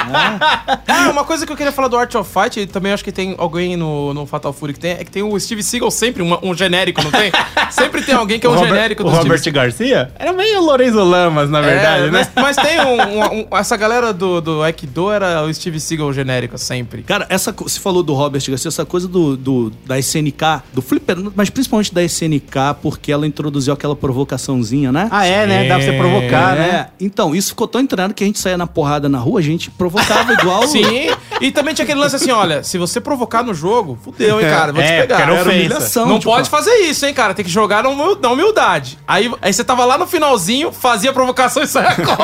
Ah, 0.86 1.10
uma 1.10 1.24
coisa 1.24 1.44
que 1.46 1.52
eu 1.52 1.56
queria 1.56 1.72
falar 1.72 1.88
do 1.88 1.96
Art 1.96 2.14
of 2.14 2.30
Fight, 2.30 2.60
e 2.60 2.66
também 2.66 2.92
acho 2.92 3.02
que 3.04 3.10
tem 3.12 3.34
alguém 3.38 3.76
no, 3.76 4.14
no 4.14 4.26
Fatal 4.26 4.52
Fury 4.52 4.72
que 4.74 4.78
tem, 4.80 4.92
é 4.92 5.04
que 5.04 5.10
tem 5.10 5.22
o 5.22 5.38
Steve 5.38 5.62
Seagal 5.62 5.90
sempre, 5.90 6.22
uma- 6.22 6.38
um 6.44 6.53
genérico, 6.56 7.02
não 7.02 7.10
tem? 7.10 7.30
sempre 7.70 8.02
tem 8.02 8.14
alguém 8.14 8.38
que 8.38 8.46
é 8.46 8.50
um 8.50 8.54
Robert, 8.54 8.68
genérico 8.68 9.02
o 9.02 9.04
do 9.10 9.10
Robert 9.16 9.38
Steve 9.38 9.54
Garcia 9.54 10.10
era 10.18 10.32
meio 10.32 10.60
Lorenzo 10.62 11.02
Lamas, 11.02 11.50
na 11.50 11.60
verdade, 11.60 12.04
É, 12.08 12.10
né? 12.10 12.28
mas, 12.34 12.54
mas 12.54 12.56
tem 12.56 12.80
um, 12.80 13.00
um- 13.02 13.40
um- 13.50 13.56
Essa 13.56 13.76
galera 13.76 14.12
do, 14.12 14.40
do 14.40 14.62
Aikido 14.62 15.10
era 15.10 15.42
o 15.44 15.52
Steve 15.52 15.80
Seagal 15.80 16.12
genérico, 16.12 16.56
sempre. 16.58 17.02
Cara, 17.02 17.26
essa, 17.28 17.52
você 17.52 17.78
falou 17.80 18.02
do 18.02 18.12
Robert 18.14 18.42
Garcia, 18.48 18.68
essa 18.68 18.84
coisa 18.84 19.06
do, 19.08 19.36
do- 19.36 19.70
da 19.86 19.98
SNK, 19.98 20.62
do 20.72 20.80
Flipper, 20.82 21.16
mas 21.34 21.50
principalmente 21.50 21.92
da 21.94 22.02
SNK, 22.02 22.76
porque 22.82 23.10
ela 23.12 23.26
introduziu 23.26 23.72
aquela 23.74 23.94
provocaçãozinha, 23.96 24.90
né? 24.92 25.08
Ah, 25.10 25.26
é, 25.26 25.46
né? 25.46 25.68
Dá 25.68 25.76
pra 25.76 25.84
você 25.84 25.92
provocar, 25.92 26.54
né? 26.56 26.68
É, 26.68 26.86
então, 27.04 27.34
isso 27.34 27.50
ficou 27.50 27.66
tão 27.68 27.84
treinado 27.86 28.14
que 28.14 28.22
a 28.24 28.26
gente 28.26 28.38
saía 28.38 28.56
na 28.56 28.66
porrada 28.66 29.08
na 29.08 29.18
rua, 29.18 29.40
a 29.40 29.42
gente 29.42 29.70
provocava 29.70 30.32
igual. 30.32 30.66
Sim, 30.68 31.10
e 31.40 31.50
também 31.50 31.74
tinha 31.74 31.84
aquele 31.84 32.00
lance 32.00 32.16
assim, 32.16 32.30
olha, 32.30 32.62
se 32.62 32.78
você 32.78 33.00
provocar 33.00 33.42
no 33.42 33.52
jogo, 33.54 33.98
fudeu, 34.02 34.40
hein, 34.40 34.48
cara, 34.48 34.72
vou 34.72 34.82
É, 34.82 34.86
te 35.02 35.06
pegar. 35.08 35.20
Era 35.20 35.32
ofensa. 35.34 35.50
humilhação. 35.50 36.06
Não 36.06 36.18
tipo, 36.18 36.30
pode 36.30 36.43
fazer 36.48 36.70
isso, 36.82 37.04
hein, 37.06 37.14
cara. 37.14 37.34
Tem 37.34 37.44
que 37.44 37.50
jogar 37.50 37.82
na 37.82 37.88
humil- 37.88 38.18
na 38.20 38.30
humildade. 38.30 38.98
Aí, 39.06 39.30
aí 39.40 39.52
você 39.52 39.64
tava 39.64 39.84
lá 39.84 39.96
no 39.98 40.06
finalzinho, 40.06 40.70
fazia 40.72 41.10
a 41.10 41.12
provocação 41.12 41.62
e 41.62 41.66
saia 41.66 41.94
correndo. 41.94 42.14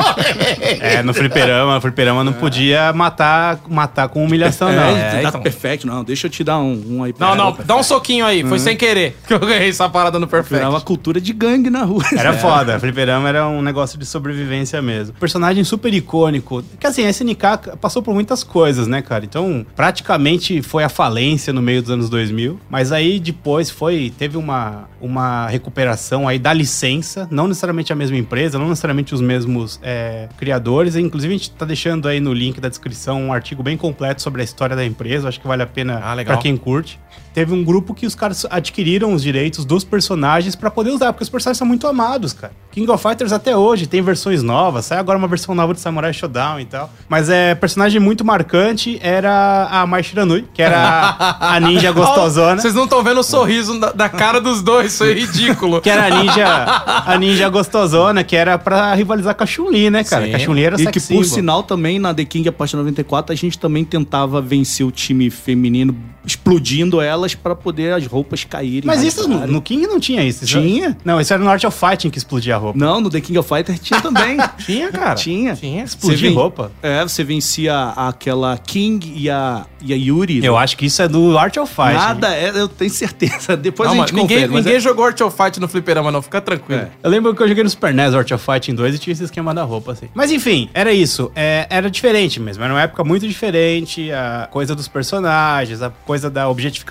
É, 0.81 1.01
no 1.03 1.13
fliperama, 1.13 1.77
o 1.77 1.81
fliperama 1.81 2.23
não 2.23 2.33
podia 2.33 2.91
matar, 2.93 3.59
matar 3.69 4.07
com 4.09 4.23
humilhação, 4.23 4.69
É, 4.69 4.75
não. 4.75 4.97
É, 4.97 5.21
tá 5.21 5.29
então. 5.29 5.41
perfeito. 5.41 5.87
Não, 5.87 6.03
deixa 6.03 6.27
eu 6.27 6.31
te 6.31 6.43
dar 6.43 6.59
um, 6.59 6.83
um 6.97 7.03
aí. 7.03 7.13
pra- 7.13 7.35
Não, 7.35 7.35
não, 7.51 7.57
dá 7.65 7.75
um 7.75 7.83
soquinho 7.83 8.25
aí. 8.25 8.43
Foi 8.43 8.59
sem 8.59 8.75
querer 8.75 9.17
que 9.27 9.33
eu 9.33 9.39
ganhei 9.39 9.69
essa 9.69 9.87
parada 9.89 10.19
no 10.19 10.27
Perfect. 10.27 10.55
Virava 10.55 10.75
uma 10.75 10.81
cultura 10.81 11.19
de 11.21 11.33
gangue 11.33 11.69
na 11.69 11.83
rua. 11.83 12.03
Era 12.15 12.33
foda, 12.33 12.79
fliperama 12.79 13.27
era 13.29 13.47
um 13.47 13.61
negócio 13.61 13.97
de 13.97 14.05
sobrevivência 14.05 14.81
mesmo. 14.81 15.13
Personagem 15.19 15.63
super 15.63 15.93
icônico. 15.93 16.63
Que 16.79 16.87
assim, 16.87 17.05
a 17.05 17.09
SNK 17.09 17.75
passou 17.79 18.01
por 18.01 18.13
muitas 18.13 18.43
coisas, 18.43 18.87
né, 18.87 19.01
cara? 19.01 19.25
Então, 19.25 19.65
praticamente 19.75 20.61
foi 20.61 20.83
a 20.83 20.89
falência 20.89 21.51
no 21.53 21.61
meio 21.61 21.81
dos 21.81 21.91
anos 21.91 22.09
2000. 22.09 22.59
Mas 22.69 22.91
aí 22.91 23.19
depois 23.19 23.69
foi, 23.69 24.10
teve 24.11 24.37
uma, 24.37 24.87
uma 24.99 25.47
recuperação 25.47 26.27
aí 26.27 26.37
da 26.37 26.53
licença. 26.53 27.27
Não 27.31 27.47
necessariamente 27.47 27.91
a 27.91 27.95
mesma 27.95 28.17
empresa, 28.17 28.59
não 28.59 28.69
necessariamente 28.69 29.13
os 29.13 29.21
mesmos 29.21 29.79
é, 29.81 30.27
criadores. 30.37 30.95
Inclusive, 30.95 31.33
a 31.33 31.37
gente 31.37 31.51
tá 31.51 31.65
deixando 31.65 32.07
aí 32.07 32.19
no 32.19 32.33
link 32.33 32.59
da 32.59 32.69
descrição 32.69 33.21
um 33.21 33.33
artigo 33.33 33.63
bem 33.63 33.77
completo 33.77 34.21
sobre 34.21 34.41
a 34.41 34.43
história 34.43 34.75
da 34.75 34.85
empresa. 34.85 35.27
Acho 35.27 35.39
que 35.39 35.47
vale 35.47 35.63
a 35.63 35.67
pena 35.67 35.99
Ah, 36.03 36.15
pra 36.23 36.37
quem 36.37 36.55
curte. 36.57 36.99
Teve 37.33 37.53
um 37.53 37.63
grupo 37.63 37.93
que 37.93 38.05
os 38.05 38.13
caras 38.13 38.45
adquiriram 38.49 39.13
os 39.13 39.23
direitos 39.23 39.63
dos 39.63 39.85
personagens 39.85 40.55
pra 40.55 40.69
poder 40.69 40.91
usar, 40.91 41.13
porque 41.13 41.23
os 41.23 41.29
personagens 41.29 41.57
são 41.57 41.67
muito 41.67 41.87
amados, 41.87 42.33
cara. 42.33 42.51
King 42.71 42.89
of 42.91 43.01
Fighters 43.01 43.31
até 43.31 43.55
hoje 43.55 43.87
tem 43.87 44.01
versões 44.01 44.43
novas, 44.43 44.85
sai 44.85 44.97
agora 44.97 45.17
uma 45.17 45.27
versão 45.27 45.55
nova 45.55 45.73
de 45.73 45.79
Samurai 45.79 46.13
Shodown 46.13 46.59
e 46.59 46.65
tal. 46.65 46.89
Mas 47.07 47.29
é 47.29 47.55
personagem 47.55 48.01
muito 48.01 48.25
marcante 48.25 48.99
era 49.01 49.67
a 49.69 49.85
Mai 49.85 50.03
Shiranui, 50.03 50.45
que 50.53 50.61
era 50.61 51.15
a, 51.39 51.59
ninja 51.59 51.91
gostosona. 51.93 52.61
Vocês 52.61 52.73
não 52.73 52.83
estão 52.83 53.01
vendo 53.03 53.19
o 53.19 53.23
sorriso 53.23 53.79
da, 53.79 53.91
da 53.91 54.09
cara 54.09 54.41
dos 54.41 54.61
dois, 54.61 54.93
isso 54.93 55.03
é 55.03 55.13
ridículo. 55.13 55.81
Que 55.81 55.89
era 55.89 56.05
a 56.05 56.09
ninja, 56.09 56.83
a 57.05 57.17
ninja 57.17 57.49
gostosona, 57.49 58.23
que 58.23 58.35
era 58.35 58.57
pra 58.57 58.93
rivalizar 58.93 59.33
com 59.33 59.43
a 59.43 59.47
Chun-Li, 59.47 59.89
né, 59.89 60.03
cara? 60.03 60.25
Sim. 60.25 60.29
Que 60.29 60.35
a 60.35 60.39
Chun-Li 60.39 60.63
era 60.63 60.81
E 60.81 60.87
que, 60.87 60.99
por 60.99 61.25
sinal, 61.25 61.63
também 61.63 61.97
na 61.97 62.13
The 62.13 62.25
King, 62.25 62.47
a 62.49 62.51
partir 62.51 62.71
de 62.71 62.77
94, 62.77 63.33
a 63.33 63.35
gente 63.35 63.57
também 63.57 63.83
tentava 63.83 64.41
vencer 64.41 64.85
o 64.85 64.91
time 64.91 65.29
feminino 65.29 65.95
explodindo 66.25 67.00
elas 67.01 67.35
pra 67.35 67.55
poder 67.55 67.93
as 67.93 68.05
roupas 68.05 68.43
caírem. 68.43 68.83
Mas 68.85 69.03
isso 69.03 69.27
no, 69.27 69.45
no 69.47 69.61
King 69.61 69.87
não 69.87 69.99
tinha 69.99 70.23
isso. 70.23 70.43
Isso- 70.43 70.59
Tinha? 70.61 70.97
Não, 71.03 71.19
isso 71.19 71.33
era 71.33 71.43
no 71.43 71.49
Art 71.49 71.63
of 71.63 71.77
Fighting 71.77 72.09
que 72.09 72.17
explodia 72.17 72.55
a 72.55 72.57
roupa. 72.57 72.77
Não, 72.77 72.99
no 73.01 73.09
The 73.09 73.21
King 73.21 73.37
of 73.39 73.47
Fighters 73.49 73.79
tinha 73.79 73.99
também. 74.01 74.37
Tinha, 74.65 74.91
cara? 74.91 75.15
Tinha. 75.15 75.55
Tinha. 75.55 75.83
Explodir 75.83 76.19
Você 76.19 76.27
ven- 76.27 76.35
roupa. 76.35 76.71
É, 76.81 77.03
você 77.03 77.23
vencia 77.23 77.89
aquela 77.95 78.57
King 78.57 79.13
e 79.15 79.29
a, 79.29 79.65
e 79.81 79.93
a 79.93 79.95
Yuri. 79.95 80.43
Eu 80.43 80.57
acho 80.57 80.77
que 80.77 80.85
isso 80.85 81.01
é 81.01 81.07
do 81.07 81.37
Art 81.37 81.55
of 81.57 81.73
Fight. 81.73 81.93
Nada, 81.93 82.33
é, 82.35 82.49
eu 82.49 82.67
tenho 82.67 82.91
certeza. 82.91 83.55
Depois 83.57 83.89
Não, 83.89 83.97
a 84.03 84.05
gente 84.05 84.15
ninguém 84.15 84.37
confere. 84.37 84.51
mas 84.53 84.65
ninguém 84.65 84.77
é- 84.77 84.81
jogou 84.81 85.05
Art 85.05 85.19
of 85.21 85.35
Fight 85.35 85.59
no 85.59 85.67
fliperama, 85.67 86.11
não. 86.11 86.21
Fica 86.21 86.39
tranquilo. 86.41 86.81
É. 86.81 86.89
Eu 87.03 87.09
lembro 87.09 87.33
que 87.35 87.41
eu 87.41 87.47
joguei 87.47 87.63
no 87.63 87.69
Super 87.69 87.93
NES 87.93 88.13
Art 88.13 88.31
of 88.31 88.43
Fighting 88.45 88.75
2 88.75 88.95
e 88.95 88.99
tinha 88.99 89.11
esse 89.13 89.23
esquema 89.23 89.53
da 89.53 89.63
roupa, 89.63 89.91
assim. 89.93 90.07
Mas 90.13 90.31
enfim, 90.31 90.69
era 90.73 90.91
isso. 90.93 91.31
É, 91.35 91.65
era 91.69 91.89
diferente 91.89 92.39
mesmo. 92.39 92.63
Era 92.63 92.73
uma 92.73 92.81
época 92.81 93.03
muito 93.03 93.27
diferente. 93.27 94.11
A 94.11 94.47
coisa 94.51 94.75
dos 94.75 94.87
personagens, 94.87 95.81
a 95.81 95.89
coisa 95.89 96.29
da 96.29 96.47
objetificação, 96.49 96.90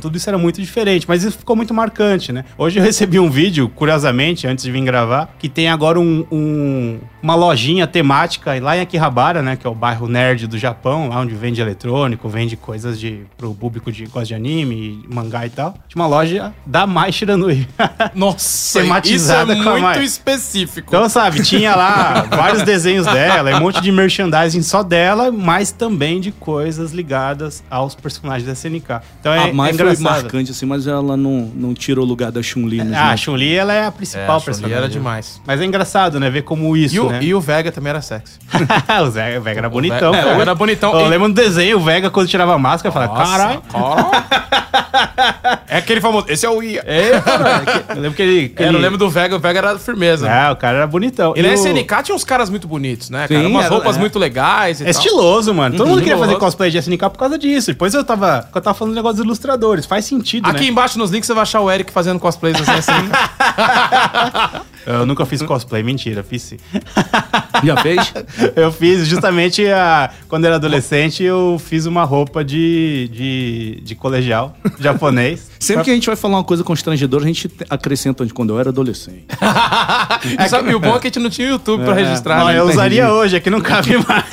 tudo 0.00 0.16
isso 0.16 0.28
era 0.28 0.38
muito 0.38 0.60
diferente. 0.60 1.06
Mas 1.08 1.22
isso 1.24 1.38
ficou 1.38 1.54
muito 1.56 1.72
marcante, 1.74 2.32
né? 2.32 2.44
Hoje 2.56 2.78
eu 2.78 2.82
recebi 2.84 3.18
um 3.18 3.30
vídeo, 3.30 3.68
curiosamente, 3.68 4.46
antes 4.46 4.64
de 4.64 4.70
vir 4.70 4.82
gravar, 4.84 5.34
que 5.38 5.48
tem 5.48 5.68
agora 5.68 5.98
um- 6.00 6.26
um- 6.30 6.98
uma 7.22 7.34
lojinha 7.34 7.86
temática 7.86 8.58
lá 8.62 8.76
em 8.76 8.80
Akihabara, 8.80 9.42
né? 9.42 9.56
Que 9.56 9.66
é 9.66 9.70
o 9.70 9.74
bairro 9.74 10.08
nerd 10.08 10.46
do 10.46 10.58
Japão, 10.58 11.08
lá 11.08 11.20
onde 11.20 11.34
vende 11.34 11.60
eletrônico, 11.60 12.28
vende 12.28 12.56
coisas 12.56 12.98
de, 12.98 13.20
pro 13.36 13.54
público 13.54 13.90
de 13.90 14.04
gosta 14.06 14.26
de 14.26 14.34
anime, 14.34 15.04
mangá 15.12 15.46
e 15.46 15.50
tal. 15.50 15.74
Tinha 15.88 16.02
uma 16.02 16.06
loja 16.08 16.52
da 16.66 16.86
Mai 16.86 17.12
Shiranui. 17.12 17.66
Nossa, 18.14 18.80
Tematizada 18.80 19.52
isso 19.54 19.62
é 19.68 19.70
muito 19.70 19.82
Mai. 19.82 20.04
específico. 20.04 20.88
Então, 20.94 21.08
sabe, 21.08 21.42
tinha 21.42 21.74
lá 21.74 22.22
vários 22.30 22.62
desenhos 22.62 23.06
dela, 23.06 23.56
um 23.56 23.60
monte 23.60 23.80
de 23.80 23.90
merchandising 23.90 24.62
só 24.62 24.82
dela, 24.82 25.30
mas 25.32 25.70
também 25.72 26.20
de 26.20 26.30
coisas 26.32 26.92
ligadas 26.92 27.62
aos 27.70 27.94
personagens 27.94 28.46
da 28.46 28.52
SNK. 28.52 29.00
Então 29.20 29.33
é, 29.36 29.50
a 29.50 29.52
Mai 29.54 29.70
é 29.70 29.74
foi 29.74 29.96
marcante, 29.98 30.50
assim, 30.50 30.66
mas 30.66 30.86
ela 30.86 31.16
não, 31.16 31.50
não 31.54 31.74
tirou 31.74 32.04
o 32.04 32.08
lugar 32.08 32.30
da 32.32 32.42
Chun-Li. 32.42 32.82
nos 32.82 32.96
Ah, 32.96 33.10
a. 33.12 33.16
Chun-Li, 33.16 33.54
ela 33.54 33.72
é 33.72 33.82
a 33.84 33.86
é, 33.86 33.90
principal 33.90 34.24
a 34.36 34.40
Chun-Li 34.40 34.44
personagem. 34.44 34.76
era 34.76 34.88
demais. 34.88 35.40
Mas 35.46 35.60
é 35.60 35.64
engraçado, 35.64 36.18
né? 36.20 36.28
Ver 36.30 36.42
como 36.42 36.76
isso, 36.76 36.94
E 36.94 37.00
o, 37.00 37.10
né? 37.10 37.18
e 37.22 37.34
o 37.34 37.40
Vega 37.40 37.70
também 37.72 37.90
era 37.90 38.00
sexy. 38.02 38.38
o 39.06 39.10
Zé- 39.10 39.38
o 39.38 39.42
Vega 39.42 39.60
era 39.60 39.68
bonitão. 39.68 40.14
É, 40.14 40.24
o 40.24 40.28
Vega 40.30 40.40
era 40.42 40.54
bonitão. 40.54 40.90
Pô, 40.92 40.98
Eu 41.00 41.06
E- 41.06 41.08
lembro 41.08 41.28
no 41.28 41.34
desenho, 41.34 41.78
o 41.78 41.80
Vega, 41.80 42.10
quando 42.10 42.28
tirava 42.28 42.54
a 42.54 42.58
máscara, 42.58 42.92
falava, 42.92 43.14
caralho. 43.14 43.62
cara. 43.70 44.24
é 45.68 45.78
aquele 45.78 46.00
famoso. 46.00 46.26
Esse 46.28 46.46
é 46.46 46.50
o 46.50 46.62
Ia. 46.62 46.82
É, 46.86 47.20
cara, 47.20 47.84
eu 47.90 48.00
lembro 48.00 48.16
que 48.16 48.22
ele... 48.22 48.48
que 48.48 48.62
É, 48.62 48.66
eu 48.66 48.70
ele- 48.70 48.78
lembro 48.78 48.98
do 48.98 49.08
Vega, 49.10 49.36
o 49.36 49.38
Vega 49.38 49.58
era 49.58 49.78
firmeza. 49.78 50.30
Ah, 50.30 50.52
o 50.52 50.56
cara 50.56 50.78
era 50.78 50.86
bonitão. 50.86 51.34
E 51.36 51.42
na 51.42 51.48
o- 51.50 51.52
SNK 51.54 52.02
tinha 52.02 52.14
uns 52.14 52.24
caras 52.24 52.50
muito 52.50 52.66
bonitos, 52.68 53.10
né, 53.10 53.26
cara? 53.28 53.40
Sim, 53.40 53.46
Umas 53.46 53.66
era- 53.66 53.74
roupas 53.74 53.96
é. 53.96 54.00
muito 54.00 54.18
legais 54.18 54.80
e 54.80 54.84
É 54.84 54.92
tal. 54.92 55.02
estiloso, 55.02 55.54
mano. 55.54 55.76
Todo 55.76 55.88
mundo 55.88 56.00
queria 56.02 56.18
fazer 56.18 56.36
cosplay 56.36 56.70
de 56.70 56.78
SNK 56.78 57.10
por 57.10 57.18
causa 57.18 57.38
disso. 57.38 57.68
Depois 57.68 57.94
eu 57.94 58.04
tava, 58.04 58.48
eu 58.54 58.60
tava 58.60 58.74
falando 58.76 58.92
do 58.94 58.96
negócio 58.96 59.23
ilustradores. 59.24 59.86
Faz 59.86 60.04
sentido, 60.04 60.48
Aqui 60.48 60.62
né? 60.62 60.66
embaixo 60.68 60.98
nos 60.98 61.10
links 61.10 61.26
você 61.26 61.34
vai 61.34 61.42
achar 61.42 61.60
o 61.60 61.70
Eric 61.70 61.92
fazendo 61.92 62.20
cosplays 62.20 62.56
assim. 62.60 62.92
assim. 62.92 64.64
Eu 64.86 65.06
nunca 65.06 65.24
fiz 65.24 65.40
cosplay, 65.42 65.82
mentira, 65.82 66.22
fiz 66.22 66.42
sim. 66.42 66.56
Já 67.64 67.76
fez? 67.78 68.12
Eu 68.54 68.70
fiz 68.70 69.06
justamente 69.06 69.66
a, 69.66 70.10
quando 70.28 70.44
era 70.44 70.56
adolescente, 70.56 71.22
eu 71.22 71.60
fiz 71.64 71.86
uma 71.86 72.04
roupa 72.04 72.44
de, 72.44 73.08
de, 73.10 73.80
de 73.82 73.94
colegial 73.94 74.54
japonês. 74.78 75.50
Sempre 75.58 75.84
que 75.84 75.90
a 75.90 75.94
gente 75.94 76.06
vai 76.06 76.16
falar 76.16 76.36
uma 76.36 76.44
coisa 76.44 76.62
constrangedora, 76.62 77.24
a 77.24 77.26
gente 77.26 77.48
te- 77.48 77.64
acrescenta 77.70 78.26
de 78.26 78.34
quando 78.34 78.52
eu 78.52 78.60
era 78.60 78.68
adolescente. 78.68 79.24
e, 80.38 80.48
sabe, 80.48 80.74
o 80.74 80.78
bom 80.80 80.96
é 80.96 81.00
que 81.00 81.06
a 81.06 81.08
gente 81.08 81.18
não 81.20 81.30
tinha 81.30 81.48
YouTube 81.48 81.84
pra 81.84 81.94
registrar. 81.94 82.40
Não, 82.40 82.46
né? 82.46 82.58
eu 82.58 82.66
usaria 82.66 83.10
hoje, 83.10 83.36
aqui 83.36 83.48
não 83.48 83.62
cabe 83.62 83.96
mais. 84.06 84.24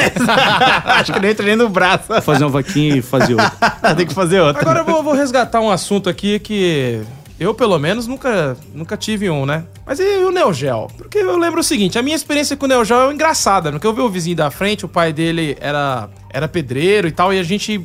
Acho 0.86 1.14
que 1.14 1.20
nem 1.20 1.32
entrei 1.32 1.56
no 1.56 1.70
braço. 1.70 2.22
Fazer 2.22 2.44
uma 2.44 2.50
vaquinha 2.50 2.98
e 2.98 3.02
fazer 3.02 3.36
outra. 3.36 3.96
Tem 3.96 4.06
que 4.06 4.14
fazer 4.14 4.42
outra. 4.42 4.62
Agora 4.62 4.81
eu 4.82 4.86
vou, 4.86 5.04
vou 5.04 5.14
resgatar 5.14 5.62
um 5.62 5.70
assunto 5.70 6.10
aqui 6.10 6.40
que 6.40 7.02
eu, 7.40 7.54
pelo 7.54 7.78
menos, 7.80 8.08
nunca, 8.08 8.58
nunca 8.74 8.98
tive 8.98 9.30
um, 9.30 9.46
né? 9.46 9.64
Mas 9.86 10.00
e 10.00 10.04
o 10.04 10.32
Neo 10.32 10.54
Geo? 10.54 10.88
Porque 10.98 11.20
eu 11.20 11.38
lembro 11.38 11.60
o 11.60 11.64
seguinte, 11.64 11.98
a 11.98 12.02
minha 12.02 12.16
experiência 12.16 12.58
com 12.58 12.66
o 12.66 12.68
Neo 12.68 12.84
Geo 12.84 13.10
é 13.10 13.14
engraçada, 13.14 13.72
porque 13.72 13.86
eu 13.86 13.94
vi 13.94 14.02
o 14.02 14.10
vizinho 14.10 14.36
da 14.36 14.52
frente, 14.52 14.86
o 14.86 14.90
pai 14.90 15.14
dele 15.14 15.58
era, 15.60 16.10
era 16.30 16.48
pedreiro 16.48 17.08
e 17.08 17.12
tal, 17.12 17.34
e 17.34 17.40
a 17.40 17.44
gente 17.44 17.84